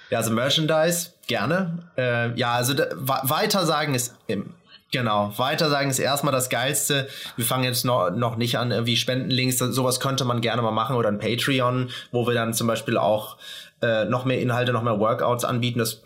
Ja, 0.09 0.19
also 0.19 0.31
Merchandise, 0.31 1.11
gerne. 1.27 1.79
Äh, 1.97 2.37
ja, 2.37 2.53
also 2.53 2.73
da, 2.73 2.87
weiter 2.97 3.65
sagen 3.65 3.95
ist 3.95 4.15
im, 4.27 4.53
genau, 4.91 5.33
weiter 5.37 5.69
sagen 5.69 5.89
ist 5.89 5.99
erstmal 5.99 6.33
das 6.33 6.49
Geilste. 6.49 7.07
Wir 7.35 7.45
fangen 7.45 7.63
jetzt 7.63 7.85
noch, 7.85 8.11
noch 8.11 8.35
nicht 8.35 8.57
an, 8.57 8.71
irgendwie 8.71 8.97
Spendenlinks, 8.97 9.57
sowas 9.57 9.99
könnte 9.99 10.25
man 10.25 10.41
gerne 10.41 10.61
mal 10.61 10.71
machen 10.71 10.95
oder 10.95 11.09
ein 11.09 11.19
Patreon, 11.19 11.89
wo 12.11 12.27
wir 12.27 12.33
dann 12.33 12.53
zum 12.53 12.67
Beispiel 12.67 12.97
auch 12.97 13.37
äh, 13.81 14.05
noch 14.05 14.25
mehr 14.25 14.41
Inhalte, 14.41 14.73
noch 14.73 14.83
mehr 14.83 14.99
Workouts 14.99 15.45
anbieten. 15.45 15.79
Das 15.79 16.01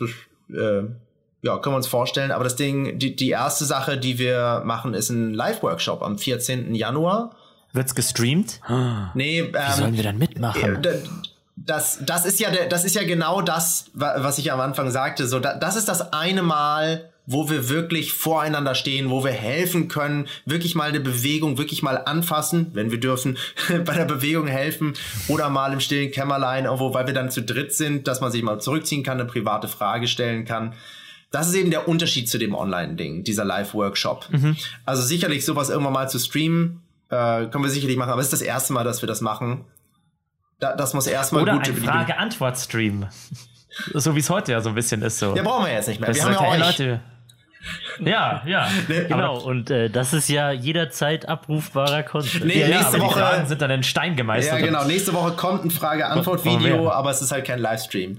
äh, 0.50 0.84
ja, 1.44 1.58
können 1.58 1.74
wir 1.74 1.78
uns 1.78 1.86
vorstellen. 1.86 2.30
Aber 2.32 2.44
das 2.44 2.56
Ding, 2.56 2.98
die, 2.98 3.14
die 3.14 3.30
erste 3.30 3.64
Sache, 3.64 3.98
die 3.98 4.18
wir 4.18 4.62
machen, 4.64 4.94
ist 4.94 5.10
ein 5.10 5.34
Live-Workshop 5.34 6.02
am 6.02 6.18
14. 6.18 6.74
Januar. 6.74 7.30
Wird's 7.72 7.94
gestreamt? 7.94 8.60
Nee, 9.14 9.40
ähm, 9.40 9.52
Wie 9.52 9.72
sollen 9.72 9.96
wir 9.96 10.02
dann 10.04 10.18
mitmachen? 10.18 10.84
äh, 10.84 10.98
das, 11.56 12.00
das 12.04 12.26
ist 12.26 12.40
ja 12.40 12.50
der, 12.50 12.66
das 12.68 12.84
ist 12.84 12.94
ja 12.96 13.04
genau 13.04 13.40
das, 13.40 13.86
wa- 13.94 14.14
was 14.18 14.38
ich 14.38 14.50
am 14.52 14.60
Anfang 14.60 14.90
sagte. 14.90 15.26
So, 15.28 15.38
da, 15.38 15.54
das 15.54 15.76
ist 15.76 15.88
das 15.88 16.12
eine 16.12 16.42
Mal, 16.42 17.10
wo 17.26 17.48
wir 17.48 17.68
wirklich 17.68 18.12
voreinander 18.12 18.74
stehen, 18.74 19.08
wo 19.08 19.24
wir 19.24 19.30
helfen 19.30 19.88
können, 19.88 20.26
wirklich 20.46 20.74
mal 20.74 20.88
eine 20.88 21.00
Bewegung, 21.00 21.56
wirklich 21.56 21.82
mal 21.82 21.96
anfassen, 22.04 22.70
wenn 22.74 22.90
wir 22.90 23.00
dürfen, 23.00 23.38
bei 23.84 23.94
der 23.94 24.04
Bewegung 24.04 24.46
helfen 24.46 24.94
oder 25.28 25.48
mal 25.48 25.72
im 25.72 25.80
stillen 25.80 26.10
Kämmerlein, 26.10 26.64
irgendwo, 26.64 26.92
weil 26.92 27.06
wir 27.06 27.14
dann 27.14 27.30
zu 27.30 27.40
dritt 27.42 27.72
sind, 27.72 28.08
dass 28.08 28.20
man 28.20 28.30
sich 28.32 28.42
mal 28.42 28.60
zurückziehen 28.60 29.02
kann, 29.02 29.20
eine 29.20 29.28
private 29.28 29.68
Frage 29.68 30.06
stellen 30.08 30.44
kann. 30.44 30.74
Das 31.34 31.48
ist 31.48 31.54
eben 31.54 31.70
der 31.70 31.88
Unterschied 31.88 32.28
zu 32.28 32.38
dem 32.38 32.54
Online-Ding, 32.54 33.24
dieser 33.24 33.44
Live-Workshop. 33.44 34.28
Also 34.84 35.02
sicherlich 35.02 35.44
sowas 35.44 35.68
irgendwann 35.68 35.92
mal 35.92 36.08
zu 36.08 36.18
streamen, 36.18 36.82
äh, 37.10 37.46
können 37.46 37.64
wir 37.64 37.70
sicherlich 37.70 37.96
machen, 37.96 38.10
aber 38.10 38.20
es 38.20 38.26
ist 38.26 38.34
das 38.34 38.42
erste 38.42 38.72
Mal, 38.72 38.84
dass 38.84 39.02
wir 39.02 39.06
das 39.06 39.20
machen. 39.20 39.64
Da, 40.60 40.76
das 40.76 40.94
muss 40.94 41.06
erstmal 41.06 41.42
Oder 41.42 41.54
gut 41.54 41.68
ein 41.68 41.76
Frage-Antwort-Stream. 41.76 43.06
So 43.92 44.14
wie 44.14 44.20
es 44.20 44.30
heute 44.30 44.52
ja 44.52 44.60
so 44.60 44.68
ein 44.68 44.76
bisschen 44.76 45.02
ist. 45.02 45.18
So. 45.18 45.34
Ja, 45.34 45.42
brauchen 45.42 45.66
wir 45.66 45.72
jetzt 45.72 45.88
nicht 45.88 46.00
mehr. 46.00 46.06
Das 46.06 46.16
Wir 46.18 46.24
haben 46.26 46.32
ja 46.34 46.48
euch. 46.48 46.78
Leute. 46.78 47.00
Ja, 47.98 48.42
ja. 48.46 48.68
Genau, 49.08 49.40
und 49.40 49.68
äh, 49.68 49.90
das 49.90 50.12
ist 50.12 50.28
ja 50.28 50.52
jederzeit 50.52 51.28
abrufbarer 51.28 52.04
Content. 52.04 52.44
Nee, 52.44 52.60
Ja, 52.60 52.68
nächste 52.68 53.00
die 53.00 53.06
Fragen 53.08 53.40
Woche. 53.40 53.46
sind 53.48 53.62
dann 53.62 53.72
in 53.72 53.82
Stein 53.82 54.14
gemeißelt. 54.14 54.60
Ja, 54.60 54.64
genau. 54.64 54.84
Nächste 54.84 55.12
Woche 55.12 55.32
kommt 55.32 55.64
ein 55.64 55.72
Frage-Antwort-Video, 55.72 56.88
aber 56.88 57.10
es 57.10 57.20
ist 57.20 57.32
halt 57.32 57.44
kein 57.46 57.58
Livestream. 57.58 58.18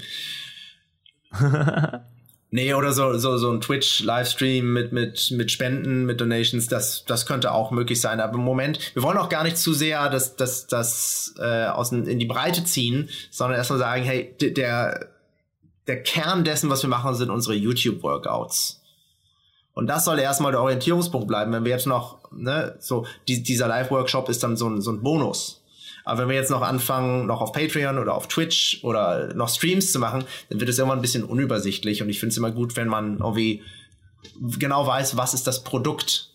nee, 2.51 2.73
oder 2.73 2.93
so, 2.93 3.17
so, 3.17 3.37
so 3.37 3.51
ein 3.51 3.61
Twitch-Livestream 3.61 4.71
mit, 4.71 4.91
mit, 4.91 5.31
mit 5.31 5.51
Spenden, 5.51 6.05
mit 6.05 6.21
Donations, 6.21 6.67
das, 6.67 7.05
das 7.05 7.25
könnte 7.25 7.51
auch 7.51 7.71
möglich 7.71 7.99
sein. 7.99 8.19
Aber 8.19 8.35
im 8.35 8.43
Moment, 8.43 8.79
wir 8.93 9.03
wollen 9.03 9.17
auch 9.17 9.29
gar 9.29 9.43
nicht 9.43 9.57
zu 9.57 9.73
sehr 9.73 10.09
das, 10.09 10.35
das, 10.35 10.67
das 10.67 11.35
äh, 11.39 11.65
aus, 11.65 11.91
in 11.91 12.19
die 12.19 12.25
Breite 12.25 12.63
ziehen, 12.63 13.09
sondern 13.29 13.57
erstmal 13.57 13.79
sagen, 13.79 14.03
hey, 14.03 14.33
der, 14.39 15.09
der 15.87 16.03
Kern 16.03 16.43
dessen, 16.43 16.69
was 16.69 16.81
wir 16.81 16.89
machen, 16.89 17.15
sind 17.15 17.29
unsere 17.29 17.55
YouTube-Workouts. 17.55 18.81
Und 19.73 19.87
das 19.87 20.05
soll 20.05 20.19
erstmal 20.19 20.53
der 20.53 20.61
Orientierungspunkt 20.61 21.27
bleiben. 21.27 21.51
Wenn 21.51 21.65
wir 21.65 21.71
jetzt 21.71 21.85
noch, 21.85 22.19
ne, 22.31 22.75
so, 22.79 23.05
die, 23.27 23.43
dieser 23.43 23.67
Live-Workshop 23.67 24.29
ist 24.29 24.41
dann 24.41 24.55
so 24.55 24.69
ein, 24.69 24.81
so 24.81 24.91
ein 24.91 25.03
Bonus. 25.03 25.61
Aber 26.05 26.21
wenn 26.21 26.29
wir 26.29 26.35
jetzt 26.35 26.51
noch 26.51 26.61
anfangen, 26.61 27.25
noch 27.25 27.41
auf 27.41 27.51
Patreon 27.51 27.97
oder 27.97 28.13
auf 28.13 28.27
Twitch 28.27 28.79
oder 28.83 29.33
noch 29.33 29.49
Streams 29.49 29.91
zu 29.91 29.99
machen, 29.99 30.23
dann 30.49 30.59
wird 30.59 30.69
es 30.69 30.77
irgendwann 30.77 30.99
ein 30.99 31.01
bisschen 31.01 31.23
unübersichtlich. 31.23 32.01
Und 32.01 32.09
ich 32.09 32.19
finde 32.19 32.31
es 32.31 32.37
immer 32.37 32.51
gut, 32.51 32.75
wenn 32.75 32.87
man 32.87 33.17
irgendwie 33.17 33.63
genau 34.59 34.85
weiß, 34.85 35.17
was 35.17 35.33
ist 35.33 35.47
das 35.47 35.63
Produkt. 35.63 36.29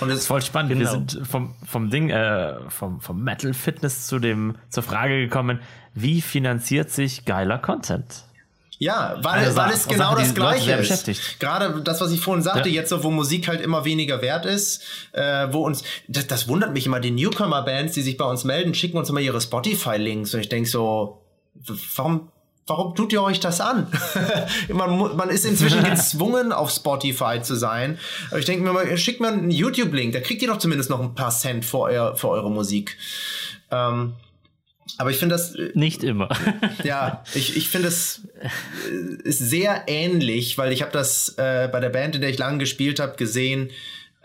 Und 0.00 0.08
Das 0.08 0.16
es 0.16 0.22
ist 0.22 0.26
voll 0.26 0.42
spannend. 0.42 0.72
Genau. 0.72 0.80
Wir 0.80 0.90
sind 0.90 1.20
vom, 1.26 1.54
vom 1.64 1.88
Ding, 1.88 2.10
äh, 2.10 2.68
vom, 2.68 3.00
vom 3.00 3.22
Metal 3.22 3.54
Fitness 3.54 4.06
zu 4.08 4.18
dem, 4.18 4.56
zur 4.70 4.82
Frage 4.82 5.20
gekommen, 5.20 5.60
wie 5.94 6.20
finanziert 6.20 6.90
sich 6.90 7.24
geiler 7.24 7.58
Content? 7.58 8.24
Ja, 8.80 9.16
weil, 9.22 9.46
Eine 9.46 9.56
weil 9.56 9.72
es 9.72 9.88
genau 9.88 10.12
Sache, 10.12 10.22
das 10.22 10.34
Gleiche 10.34 10.72
ist. 10.72 11.40
Gerade 11.40 11.80
das, 11.82 12.00
was 12.00 12.12
ich 12.12 12.20
vorhin 12.20 12.44
sagte, 12.44 12.68
Ja. 12.68 12.76
jetzt 12.76 12.90
so, 12.90 13.02
wo 13.02 13.10
Musik 13.10 13.48
halt 13.48 13.60
immer 13.60 13.84
weniger 13.84 14.22
wert 14.22 14.46
ist, 14.46 14.82
äh, 15.12 15.48
wo 15.50 15.64
uns, 15.66 15.82
das, 16.06 16.28
das 16.28 16.46
wundert 16.46 16.72
mich 16.72 16.86
immer, 16.86 17.00
die 17.00 17.10
Newcomer-Bands, 17.10 17.94
die 17.94 18.02
sich 18.02 18.16
bei 18.16 18.24
uns 18.24 18.44
melden, 18.44 18.74
schicken 18.74 18.96
uns 18.96 19.10
immer 19.10 19.18
ihre 19.20 19.40
Spotify-Links 19.40 20.32
und 20.34 20.40
ich 20.40 20.48
denk 20.48 20.68
so, 20.68 21.22
warum, 21.96 22.30
warum 22.68 22.94
tut 22.94 23.12
ihr 23.12 23.20
euch 23.20 23.40
das 23.40 23.60
an? 23.60 23.88
man, 24.72 25.16
man 25.16 25.28
ist 25.28 25.44
inzwischen 25.44 25.82
gezwungen, 25.90 26.52
auf 26.52 26.70
Spotify 26.70 27.40
zu 27.42 27.56
sein. 27.56 27.98
Aber 28.30 28.38
ich 28.38 28.46
denke 28.46 28.62
mir 28.62 28.72
mal, 28.72 28.96
schickt 28.96 29.20
mir 29.20 29.26
einen 29.28 29.50
YouTube-Link, 29.50 30.12
da 30.12 30.20
kriegt 30.20 30.40
ihr 30.40 30.48
doch 30.48 30.58
zumindest 30.58 30.88
noch 30.88 31.00
ein 31.00 31.16
paar 31.16 31.30
Cent 31.30 31.64
für, 31.64 31.80
euer, 31.80 32.16
für 32.16 32.28
eure 32.28 32.50
Musik. 32.50 32.96
Ähm, 33.72 34.12
aber 34.96 35.10
ich 35.10 35.18
finde 35.18 35.34
das, 35.34 35.54
äh, 35.54 35.70
Nicht 35.74 36.02
immer. 36.02 36.28
ja, 36.84 37.22
ich, 37.34 37.56
ich 37.56 37.68
finde 37.68 37.88
es 37.88 38.22
äh, 38.40 39.28
ist 39.28 39.38
sehr 39.38 39.84
ähnlich, 39.86 40.58
weil 40.58 40.72
ich 40.72 40.82
habe 40.82 40.92
das 40.92 41.34
äh, 41.36 41.68
bei 41.70 41.80
der 41.80 41.90
Band, 41.90 42.14
in 42.14 42.20
der 42.20 42.30
ich 42.30 42.38
lange 42.38 42.58
gespielt 42.58 42.98
habe, 43.00 43.16
gesehen, 43.16 43.70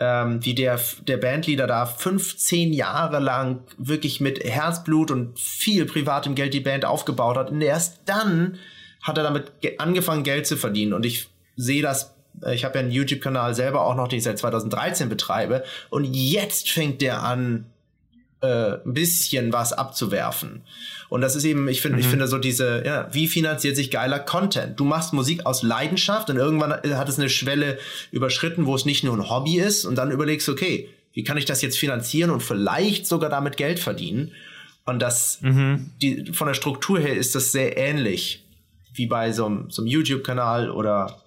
ähm, 0.00 0.44
wie 0.44 0.54
der, 0.54 0.80
der 1.06 1.18
Bandleader 1.18 1.66
da 1.66 1.86
15 1.86 2.72
Jahre 2.72 3.20
lang 3.20 3.60
wirklich 3.78 4.20
mit 4.20 4.42
Herzblut 4.42 5.10
und 5.10 5.38
viel 5.38 5.84
privatem 5.86 6.34
Geld 6.34 6.54
die 6.54 6.60
Band 6.60 6.84
aufgebaut 6.84 7.36
hat. 7.36 7.50
Und 7.50 7.60
erst 7.60 8.00
dann 8.06 8.58
hat 9.02 9.18
er 9.18 9.24
damit 9.24 9.60
ge 9.60 9.78
angefangen, 9.78 10.24
Geld 10.24 10.46
zu 10.46 10.56
verdienen. 10.56 10.94
Und 10.94 11.06
ich 11.06 11.28
sehe 11.56 11.82
das, 11.82 12.14
äh, 12.42 12.54
ich 12.54 12.64
habe 12.64 12.74
ja 12.76 12.80
einen 12.80 12.90
YouTube-Kanal 12.90 13.54
selber 13.54 13.82
auch 13.82 13.94
noch, 13.94 14.08
den 14.08 14.18
ich 14.18 14.24
seit 14.24 14.38
2013 14.38 15.08
betreibe. 15.08 15.62
Und 15.90 16.04
jetzt 16.04 16.70
fängt 16.70 17.00
der 17.00 17.22
an, 17.22 17.66
äh, 18.44 18.86
ein 18.86 18.94
bisschen 18.94 19.52
was 19.52 19.72
abzuwerfen. 19.72 20.62
Und 21.08 21.20
das 21.20 21.36
ist 21.36 21.44
eben, 21.44 21.68
ich 21.68 21.80
finde, 21.80 22.00
ich 22.00 22.06
finde 22.06 22.26
so 22.26 22.38
diese, 22.38 22.82
ja, 22.84 23.08
wie 23.12 23.28
finanziert 23.28 23.76
sich 23.76 23.90
geiler 23.90 24.18
Content? 24.18 24.78
Du 24.78 24.84
machst 24.84 25.12
Musik 25.12 25.46
aus 25.46 25.62
Leidenschaft 25.62 26.30
und 26.30 26.36
irgendwann 26.36 26.72
hat 26.72 27.08
es 27.08 27.18
eine 27.18 27.28
Schwelle 27.28 27.78
überschritten, 28.10 28.66
wo 28.66 28.74
es 28.74 28.84
nicht 28.84 29.04
nur 29.04 29.14
ein 29.14 29.30
Hobby 29.30 29.58
ist 29.58 29.84
und 29.84 29.96
dann 29.96 30.10
überlegst 30.10 30.48
okay, 30.48 30.88
wie 31.12 31.22
kann 31.22 31.36
ich 31.36 31.44
das 31.44 31.62
jetzt 31.62 31.78
finanzieren 31.78 32.30
und 32.30 32.42
vielleicht 32.42 33.06
sogar 33.06 33.30
damit 33.30 33.56
Geld 33.56 33.78
verdienen? 33.78 34.32
Und 34.84 35.00
das, 35.00 35.38
die, 36.02 36.32
von 36.32 36.46
der 36.46 36.54
Struktur 36.54 36.98
her 36.98 37.16
ist 37.16 37.34
das 37.34 37.52
sehr 37.52 37.76
ähnlich 37.76 38.44
wie 38.92 39.06
bei 39.06 39.32
so 39.32 39.46
einem, 39.46 39.70
so 39.70 39.82
einem 39.82 39.88
YouTube-Kanal 39.88 40.70
oder 40.70 41.22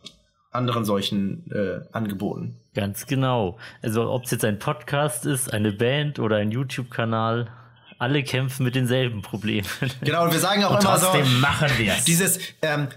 anderen 0.51 0.85
solchen 0.85 1.49
äh, 1.51 1.81
Angeboten. 1.91 2.55
Ganz 2.77 3.07
genau. 3.07 3.57
Also 3.81 4.07
ob 4.11 4.25
es 4.25 4.31
jetzt 4.31 4.45
ein 4.45 4.59
Podcast 4.59 5.25
ist, 5.25 5.51
eine 5.51 5.71
Band 5.71 6.19
oder 6.19 6.35
ein 6.35 6.51
YouTube-Kanal, 6.51 7.49
alle 7.97 8.21
kämpfen 8.21 8.63
mit 8.65 8.75
denselben 8.75 9.23
Problemen. 9.23 9.67
Genau, 10.01 10.25
und 10.25 10.31
wir 10.31 10.39
sagen 10.39 10.63
auch 10.63 10.79
immer 10.79 10.97
so, 10.99 11.07
Trotzdem 11.07 11.39
machen 11.41 11.69
wir 11.79 11.93
es. 11.93 12.03
Dieses, 12.05 12.37
ähm, 12.61 12.89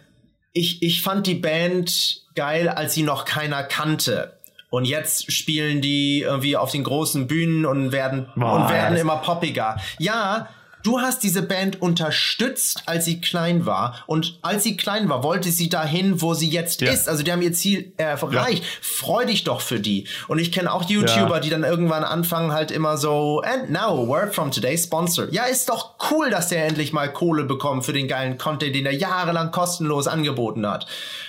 ich, 0.52 0.82
ich 0.82 1.00
fand 1.00 1.26
die 1.26 1.34
Band 1.34 2.20
geil, 2.34 2.68
als 2.68 2.92
sie 2.92 3.02
noch 3.02 3.24
keiner 3.24 3.62
kannte. 3.62 4.38
Und 4.68 4.84
jetzt 4.84 5.32
spielen 5.32 5.80
die 5.80 6.20
irgendwie 6.20 6.58
auf 6.58 6.72
den 6.72 6.84
großen 6.84 7.26
Bühnen 7.26 7.64
und 7.64 7.90
werden, 7.90 8.28
Boah, 8.36 8.56
und 8.56 8.68
werden 8.68 8.98
immer 8.98 9.16
poppiger. 9.16 9.80
Ja, 9.98 10.50
du 10.82 11.00
hast 11.00 11.22
diese 11.22 11.42
Band 11.42 11.80
unterstützt, 11.82 12.82
als 12.86 13.04
sie 13.04 13.20
klein 13.20 13.66
war. 13.66 14.02
Und 14.06 14.38
als 14.42 14.62
sie 14.64 14.76
klein 14.76 15.08
war, 15.08 15.22
wollte 15.22 15.50
sie 15.50 15.68
dahin, 15.68 16.20
wo 16.22 16.34
sie 16.34 16.48
jetzt 16.48 16.80
Ja. 16.80 16.90
ist. 16.92 17.08
Also 17.08 17.22
die 17.22 17.32
haben 17.32 17.42
ihr 17.42 17.52
Ziel 17.52 17.92
erreicht. 17.96 18.64
Freu 18.80 19.24
dich 19.24 19.44
doch 19.44 19.60
für 19.60 19.80
die. 19.80 20.06
Und 20.28 20.38
ich 20.38 20.52
kenne 20.52 20.72
auch 20.72 20.88
YouTuber, 20.88 21.34
Ja. 21.36 21.40
die 21.40 21.50
dann 21.50 21.64
irgendwann 21.64 22.04
anfangen 22.04 22.52
halt 22.52 22.70
immer 22.70 22.96
so, 22.96 23.40
and 23.42 23.70
now, 23.70 24.06
word 24.06 24.34
from 24.34 24.50
today, 24.50 24.76
sponsor. 24.76 25.26
Ja, 25.30 25.44
ist 25.44 25.68
doch 25.68 25.94
cool, 26.10 26.30
dass 26.30 26.48
der 26.48 26.64
endlich 26.66 26.92
mal 26.92 27.12
Kohle 27.12 27.44
bekommt 27.44 27.84
für 27.84 27.92
den 27.92 28.08
geilen 28.08 28.38
Content, 28.38 28.74
den 28.74 28.86
er 28.86 28.94
jahrelang 28.94 29.50
kostenlos 29.50 30.06
angeboten 30.06 30.66
hat. 30.66 30.86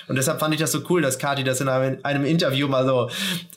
Und 0.08 0.16
deshalb 0.16 0.40
fand 0.40 0.52
ich 0.54 0.60
das 0.60 0.72
so 0.72 0.80
cool, 0.90 1.00
dass 1.00 1.18
Kati 1.18 1.44
das 1.44 1.60
in 1.60 1.68
einem, 1.68 1.98
einem 2.02 2.24
Interview 2.24 2.68
mal 2.68 2.84
so 2.86 3.08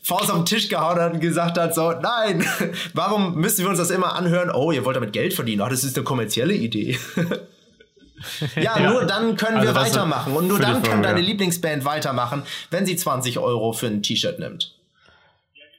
Faust 0.04 0.30
auf 0.30 0.38
den 0.38 0.46
Tisch 0.46 0.70
gehauen 0.70 1.00
hat 1.00 1.14
und 1.14 1.20
gesagt 1.20 1.58
hat, 1.58 1.74
so, 1.74 1.92
nein, 1.92 2.46
warum 2.94 3.36
müssen 3.36 3.64
wir 3.64 3.70
uns 3.70 3.80
das 3.80 3.90
immer 3.90 4.16
anhören? 4.16 4.52
Oh, 4.52 4.72
ihr 4.72 4.86
wollt 4.86 4.96
damit 4.96 5.12
Geld 5.14 5.34
verdienen. 5.34 5.62
Ach, 5.62 5.70
das 5.70 5.84
ist 5.86 5.98
eine 5.98 6.04
kommerzielle 6.04 6.54
Idee. 6.54 6.98
ja, 8.56 8.78
Ja. 8.80 8.92
nur 8.92 9.06
dann 9.06 9.36
können 9.36 9.58
Also 9.58 9.74
wir 9.74 9.80
weitermachen. 9.80 10.34
Und 10.34 10.48
nur 10.48 10.60
dann 10.60 10.82
kann 10.84 11.02
deine 11.04 11.20
ja. 11.20 11.26
Lieblingsband 11.26 11.86
weitermachen, 11.86 12.44
wenn 12.72 12.86
sie 12.86 12.96
20 12.96 13.40
Euro 13.40 13.74
für 13.74 13.88
ein 13.88 14.02
T-Shirt 14.02 14.40
nimmt. 14.40 14.72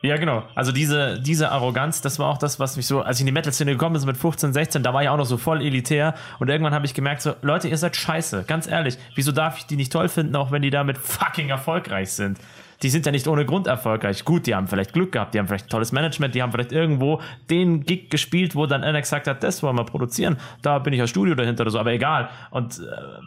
Ja, 0.02 0.16
genau. 0.18 0.44
Also 0.54 0.72
diese, 0.72 1.18
diese 1.20 1.50
Arroganz, 1.50 2.00
das 2.02 2.18
war 2.18 2.28
auch 2.28 2.38
das, 2.38 2.60
was 2.60 2.76
mich 2.76 2.86
so, 2.86 3.00
als 3.00 3.16
ich 3.16 3.22
in 3.22 3.26
die 3.26 3.32
Metal-Szene 3.32 3.72
gekommen 3.72 3.94
bin, 3.94 4.00
so 4.00 4.06
mit 4.06 4.16
15, 4.16 4.52
16, 4.52 4.82
da 4.82 4.92
war 4.94 5.02
ich 5.02 5.08
auch 5.08 5.16
noch 5.16 5.24
so 5.24 5.36
voll 5.38 5.62
elitär 5.62 6.14
und 6.38 6.48
irgendwann 6.48 6.74
habe 6.74 6.86
ich 6.86 6.94
gemerkt, 6.94 7.22
so, 7.22 7.34
Leute, 7.42 7.66
ihr 7.68 7.78
seid 7.78 7.96
scheiße, 7.96 8.44
ganz 8.46 8.68
ehrlich. 8.68 8.98
Wieso 9.14 9.32
darf 9.32 9.58
ich 9.58 9.66
die 9.66 9.76
nicht 9.76 9.90
toll 9.90 10.08
finden, 10.08 10.36
auch 10.36 10.52
wenn 10.52 10.62
die 10.62 10.70
damit 10.70 10.98
fucking 10.98 11.48
erfolgreich 11.48 12.12
sind? 12.12 12.38
Die 12.82 12.90
sind 12.90 13.06
ja 13.06 13.12
nicht 13.12 13.26
ohne 13.28 13.44
Grund 13.44 13.66
erfolgreich. 13.66 14.24
Gut, 14.24 14.46
die 14.46 14.54
haben 14.54 14.68
vielleicht 14.68 14.92
Glück 14.92 15.12
gehabt, 15.12 15.34
die 15.34 15.38
haben 15.38 15.48
vielleicht 15.48 15.70
tolles 15.70 15.92
Management, 15.92 16.34
die 16.34 16.42
haben 16.42 16.52
vielleicht 16.52 16.72
irgendwo 16.72 17.20
den 17.50 17.84
Gig 17.84 18.10
gespielt, 18.10 18.54
wo 18.54 18.66
dann 18.66 18.84
einer 18.84 19.00
gesagt 19.00 19.26
hat, 19.26 19.42
das 19.42 19.62
wollen 19.62 19.76
wir 19.76 19.84
produzieren. 19.84 20.36
Da 20.62 20.78
bin 20.78 20.92
ich 20.92 21.00
als 21.00 21.10
Studio 21.10 21.34
dahinter 21.34 21.62
oder 21.62 21.70
so, 21.70 21.78
aber 21.78 21.92
egal. 21.92 22.28
Und 22.50 22.78
äh, 22.78 22.82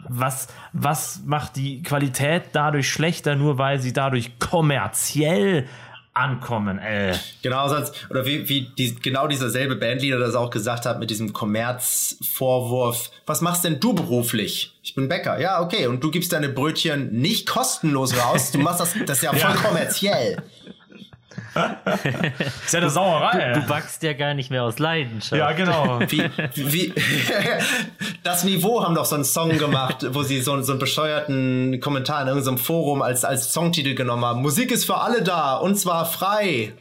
was, 0.08 0.48
was 0.72 1.22
macht 1.24 1.56
die 1.56 1.82
Qualität 1.82 2.44
dadurch 2.52 2.88
schlechter, 2.88 3.34
nur 3.34 3.58
weil 3.58 3.80
sie 3.80 3.92
dadurch 3.92 4.38
kommerziell 4.38 5.66
ankommen, 6.12 6.78
ey. 6.78 7.14
Genau, 7.42 7.66
oder 8.10 8.26
wie, 8.26 8.48
wie 8.48 8.62
die, 8.76 8.94
genau 8.96 9.28
dieser 9.28 9.48
selbe 9.48 9.76
Bandleader 9.76 10.18
das 10.18 10.34
auch 10.34 10.50
gesagt 10.50 10.84
hat 10.86 10.98
mit 10.98 11.08
diesem 11.10 11.32
Kommerzvorwurf. 11.32 13.10
Was 13.26 13.40
machst 13.40 13.64
denn 13.64 13.80
du 13.80 13.92
beruflich? 13.92 14.76
Ich 14.82 14.94
bin 14.94 15.08
Bäcker. 15.08 15.38
Ja, 15.40 15.60
okay. 15.62 15.86
Und 15.86 16.02
du 16.02 16.10
gibst 16.10 16.32
deine 16.32 16.48
Brötchen 16.48 17.12
nicht 17.12 17.46
kostenlos 17.46 18.16
raus. 18.18 18.50
Du 18.50 18.58
machst 18.58 18.80
das, 18.80 18.94
das 19.06 19.18
ist 19.18 19.22
ja 19.24 19.30
voll 19.34 19.40
Ja. 19.40 19.52
kommerziell. 19.54 20.42
Ist 22.64 22.72
ja 22.72 22.80
eine 22.80 22.90
Sauerei. 22.90 23.52
Du 23.54 23.66
backst 23.66 24.02
ja 24.02 24.12
gar 24.12 24.34
nicht 24.34 24.50
mehr 24.50 24.62
aus 24.64 24.78
Leidenschaft. 24.78 25.38
ja, 25.38 25.52
genau. 25.52 26.00
Wie, 26.08 26.22
wie, 26.54 26.94
das 28.22 28.44
Niveau 28.44 28.82
haben 28.84 28.94
doch 28.94 29.04
so 29.04 29.14
einen 29.16 29.24
Song 29.24 29.58
gemacht, 29.58 30.06
wo 30.10 30.22
sie 30.22 30.40
so, 30.40 30.60
so 30.62 30.72
einen 30.72 30.78
bescheuerten 30.78 31.80
Kommentar 31.80 32.22
in 32.22 32.28
irgendeinem 32.28 32.58
Forum 32.58 33.02
als, 33.02 33.24
als 33.24 33.52
Songtitel 33.52 33.94
genommen 33.94 34.24
haben. 34.24 34.42
Musik 34.42 34.70
ist 34.70 34.84
für 34.84 34.98
alle 34.98 35.22
da 35.22 35.56
und 35.56 35.76
zwar 35.76 36.06
frei. 36.06 36.72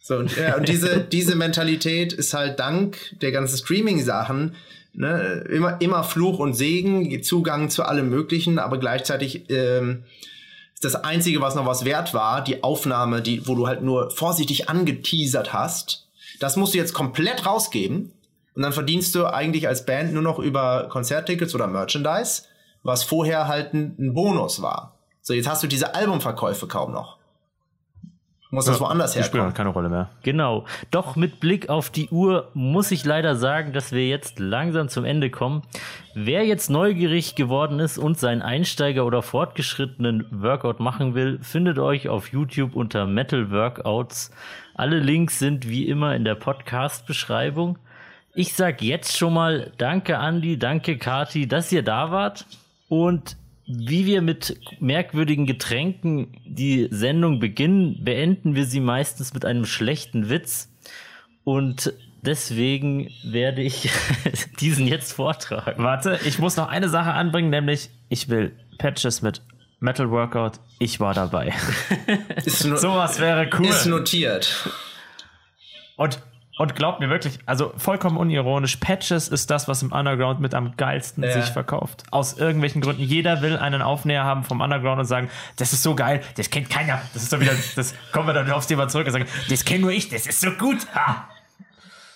So, 0.00 0.16
und, 0.16 0.36
ja, 0.36 0.56
und 0.56 0.68
diese, 0.68 1.00
diese 1.12 1.34
Mentalität 1.34 2.12
ist 2.12 2.32
halt 2.32 2.60
dank 2.60 2.96
der 3.20 3.32
ganzen 3.32 3.58
Streaming-Sachen 3.58 4.54
ne, 4.96 5.44
immer, 5.50 5.80
immer 5.80 6.04
Fluch 6.04 6.38
und 6.38 6.54
Segen, 6.54 7.22
Zugang 7.22 7.70
zu 7.70 7.84
allem 7.84 8.08
Möglichen, 8.08 8.58
aber 8.58 8.78
gleichzeitig 8.78 9.50
ähm, 9.50 10.04
das 10.80 10.94
Einzige, 10.94 11.40
was 11.40 11.54
noch 11.54 11.66
was 11.66 11.84
wert 11.84 12.12
war, 12.14 12.42
die 12.42 12.62
Aufnahme, 12.62 13.22
die, 13.22 13.46
wo 13.46 13.54
du 13.54 13.66
halt 13.66 13.82
nur 13.82 14.10
vorsichtig 14.10 14.68
angeteasert 14.68 15.52
hast. 15.52 16.06
Das 16.38 16.56
musst 16.56 16.74
du 16.74 16.78
jetzt 16.78 16.92
komplett 16.92 17.46
rausgeben. 17.46 18.12
Und 18.54 18.62
dann 18.62 18.72
verdienst 18.72 19.14
du 19.14 19.26
eigentlich 19.26 19.68
als 19.68 19.84
Band 19.84 20.12
nur 20.12 20.22
noch 20.22 20.38
über 20.38 20.88
Konzerttickets 20.88 21.54
oder 21.54 21.66
Merchandise, 21.66 22.42
was 22.82 23.04
vorher 23.04 23.48
halt 23.48 23.74
ein, 23.74 23.94
ein 23.98 24.14
Bonus 24.14 24.62
war. 24.62 24.98
So, 25.20 25.34
jetzt 25.34 25.48
hast 25.48 25.62
du 25.62 25.66
diese 25.66 25.94
Albumverkäufe 25.94 26.66
kaum 26.66 26.92
noch. 26.92 27.15
Muss 28.56 28.64
das 28.64 28.80
woanders 28.80 29.12
Die 29.12 29.18
spielen 29.22 29.42
herkommen. 29.42 29.46
halt 29.48 29.54
keine 29.56 29.68
Rolle 29.68 29.88
mehr. 29.90 30.08
Genau. 30.22 30.64
Doch 30.90 31.14
mit 31.14 31.40
Blick 31.40 31.68
auf 31.68 31.90
die 31.90 32.08
Uhr 32.08 32.48
muss 32.54 32.90
ich 32.90 33.04
leider 33.04 33.36
sagen, 33.36 33.74
dass 33.74 33.92
wir 33.92 34.08
jetzt 34.08 34.38
langsam 34.38 34.88
zum 34.88 35.04
Ende 35.04 35.28
kommen. 35.28 35.62
Wer 36.14 36.46
jetzt 36.46 36.70
neugierig 36.70 37.34
geworden 37.34 37.78
ist 37.80 37.98
und 37.98 38.18
seinen 38.18 38.40
Einsteiger 38.40 39.04
oder 39.04 39.20
fortgeschrittenen 39.20 40.26
Workout 40.30 40.80
machen 40.80 41.14
will, 41.14 41.38
findet 41.42 41.78
euch 41.78 42.08
auf 42.08 42.32
YouTube 42.32 42.74
unter 42.74 43.04
Metal 43.04 43.50
Workouts. 43.50 44.30
Alle 44.74 45.00
Links 45.00 45.38
sind 45.38 45.68
wie 45.68 45.86
immer 45.86 46.16
in 46.16 46.24
der 46.24 46.34
Podcast-Beschreibung. 46.34 47.78
Ich 48.34 48.54
sag 48.54 48.80
jetzt 48.80 49.16
schon 49.18 49.34
mal 49.34 49.70
Danke 49.76 50.18
Andi, 50.18 50.58
danke 50.58 50.96
Kati, 50.96 51.46
dass 51.46 51.70
ihr 51.72 51.82
da 51.82 52.10
wart. 52.10 52.46
Und 52.88 53.36
wie 53.66 54.06
wir 54.06 54.22
mit 54.22 54.58
merkwürdigen 54.80 55.46
Getränken 55.46 56.40
die 56.44 56.88
Sendung 56.90 57.40
beginnen, 57.40 58.04
beenden 58.04 58.54
wir 58.54 58.64
sie 58.64 58.80
meistens 58.80 59.34
mit 59.34 59.44
einem 59.44 59.64
schlechten 59.64 60.28
Witz. 60.28 60.72
Und 61.44 61.92
deswegen 62.22 63.10
werde 63.24 63.62
ich 63.62 63.90
diesen 64.60 64.86
jetzt 64.86 65.12
vortragen. 65.12 65.82
Warte, 65.82 66.18
ich 66.24 66.38
muss 66.38 66.56
noch 66.56 66.68
eine 66.68 66.88
Sache 66.88 67.12
anbringen, 67.12 67.50
nämlich 67.50 67.90
ich 68.08 68.28
will 68.28 68.56
Patches 68.78 69.22
mit 69.22 69.42
Metal 69.80 70.10
Workout. 70.10 70.60
Ich 70.78 71.00
war 71.00 71.14
dabei. 71.14 71.52
Sowas 72.44 73.20
wäre 73.20 73.50
cool. 73.58 73.66
ist 73.66 73.86
notiert. 73.86 74.68
Und, 75.96 76.20
und 76.58 76.74
glaubt 76.74 77.00
mir 77.00 77.10
wirklich, 77.10 77.38
also 77.46 77.72
vollkommen 77.76 78.16
unironisch, 78.16 78.76
Patches 78.76 79.28
ist 79.28 79.50
das, 79.50 79.68
was 79.68 79.82
im 79.82 79.92
Underground 79.92 80.40
mit 80.40 80.54
am 80.54 80.76
geilsten 80.76 81.22
Ja. 81.22 81.32
sich 81.32 81.50
verkauft. 81.52 82.04
Aus 82.10 82.38
irgendwelchen 82.38 82.80
Gründen. 82.80 83.02
Jeder 83.02 83.42
will 83.42 83.56
einen 83.58 83.82
Aufnäher 83.82 84.24
haben 84.24 84.42
vom 84.44 84.60
Underground 84.60 84.98
und 85.00 85.04
sagen, 85.06 85.28
das 85.56 85.72
ist 85.72 85.82
so 85.82 85.94
geil, 85.94 86.22
das 86.36 86.48
kennt 86.50 86.70
keiner. 86.70 87.00
Das 87.12 87.22
ist 87.22 87.30
so 87.30 87.40
wieder, 87.40 87.52
das 87.76 87.94
kommen 88.12 88.26
wir 88.26 88.32
dann 88.34 88.50
aufs 88.50 88.66
Thema 88.66 88.88
zurück 88.88 89.06
und 89.06 89.12
sagen, 89.12 89.26
das 89.50 89.64
kenne 89.64 89.80
nur 89.82 89.90
ich, 89.92 90.08
das 90.08 90.26
ist 90.26 90.40
so 90.40 90.50
gut. 90.52 90.78
Ha. 90.94 91.28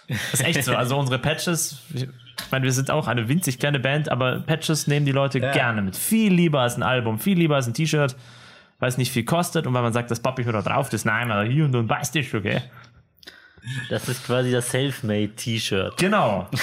Das 0.09 0.19
ist 0.41 0.45
echt 0.45 0.65
so. 0.65 0.75
Also 0.75 0.97
unsere 0.99 1.19
Patches, 1.21 1.79
ich 1.95 2.07
meine, 2.51 2.65
wir 2.65 2.73
sind 2.73 2.91
auch 2.91 3.07
eine 3.07 3.29
winzig 3.29 3.59
kleine 3.59 3.79
Band, 3.79 4.09
aber 4.11 4.41
Patches 4.41 4.87
nehmen 4.87 5.07
die 5.07 5.13
Leute 5.13 5.39
Ja. 5.39 5.53
gerne 5.53 5.83
mit. 5.83 5.97
Viel 5.97 6.33
lieber 6.33 6.61
als 6.63 6.77
ein 6.77 6.83
Album, 6.83 7.19
viel 7.19 7.39
lieber 7.39 7.55
als 7.57 7.67
ein 7.69 7.75
T-Shirt, 7.75 8.17
weil 8.81 8.89
es 8.89 8.97
nicht 8.99 9.13
viel 9.13 9.25
kostet 9.25 9.67
und 9.67 9.75
weil 9.75 9.83
man 9.83 9.93
sagt, 9.93 10.11
das 10.11 10.19
papp 10.21 10.39
ich 10.39 10.47
mir 10.47 10.53
da 10.53 10.63
drauf, 10.63 10.89
das 10.89 11.05
nein, 11.05 11.31
aber 11.31 11.45
hier 11.45 11.65
und 11.67 11.73
dann 11.73 11.89
weißt 11.89 12.15
du 12.15 12.25
schon, 12.25 12.43
gell? 12.43 12.63
Das 13.89 14.09
ist 14.09 14.25
quasi 14.25 14.53
das 14.53 14.71
Selfmade-T-Shirt. 14.71 15.97
Genau. 15.97 16.49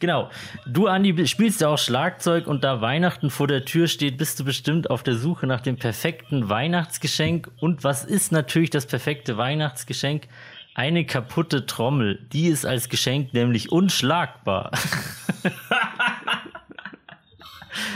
Genau. 0.00 0.30
Du, 0.66 0.86
Andi, 0.86 1.26
spielst 1.26 1.60
ja 1.60 1.68
auch 1.68 1.78
Schlagzeug 1.78 2.46
und 2.46 2.64
da 2.64 2.80
Weihnachten 2.80 3.30
vor 3.30 3.46
der 3.46 3.64
Tür 3.64 3.86
steht, 3.86 4.16
bist 4.16 4.40
du 4.40 4.44
bestimmt 4.44 4.90
auf 4.90 5.02
der 5.02 5.14
Suche 5.14 5.46
nach 5.46 5.60
dem 5.60 5.76
perfekten 5.76 6.48
Weihnachtsgeschenk. 6.48 7.50
Und 7.60 7.84
was 7.84 8.02
ist 8.02 8.32
natürlich 8.32 8.70
das 8.70 8.86
perfekte 8.86 9.36
Weihnachtsgeschenk? 9.36 10.26
Eine 10.74 11.04
kaputte 11.04 11.66
Trommel. 11.66 12.18
Die 12.32 12.48
ist 12.48 12.64
als 12.64 12.88
Geschenk 12.88 13.34
nämlich 13.34 13.70
unschlagbar. 13.70 14.70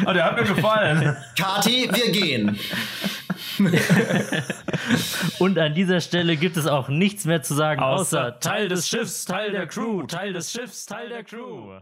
Oh, 0.07 0.13
der 0.13 0.25
hat 0.25 0.37
mir 0.37 0.45
gefallen. 0.45 1.17
Kati, 1.39 1.89
wir 1.93 2.11
gehen. 2.11 2.59
Und 5.39 5.59
an 5.59 5.75
dieser 5.75 6.01
Stelle 6.01 6.37
gibt 6.37 6.57
es 6.57 6.67
auch 6.67 6.89
nichts 6.89 7.25
mehr 7.25 7.43
zu 7.43 7.55
sagen, 7.55 7.81
außer, 7.81 8.21
Außer 8.29 8.41
Teil 8.41 8.69
des 8.69 8.89
Schiffs, 8.89 9.25
Teil 9.25 9.53
der 9.53 9.67
Crew, 9.67 10.03
Teil 10.03 10.33
des 10.33 10.53
Schiffs, 10.53 10.87
Teil 10.87 11.09
der 11.09 11.25
Crew. 11.25 11.79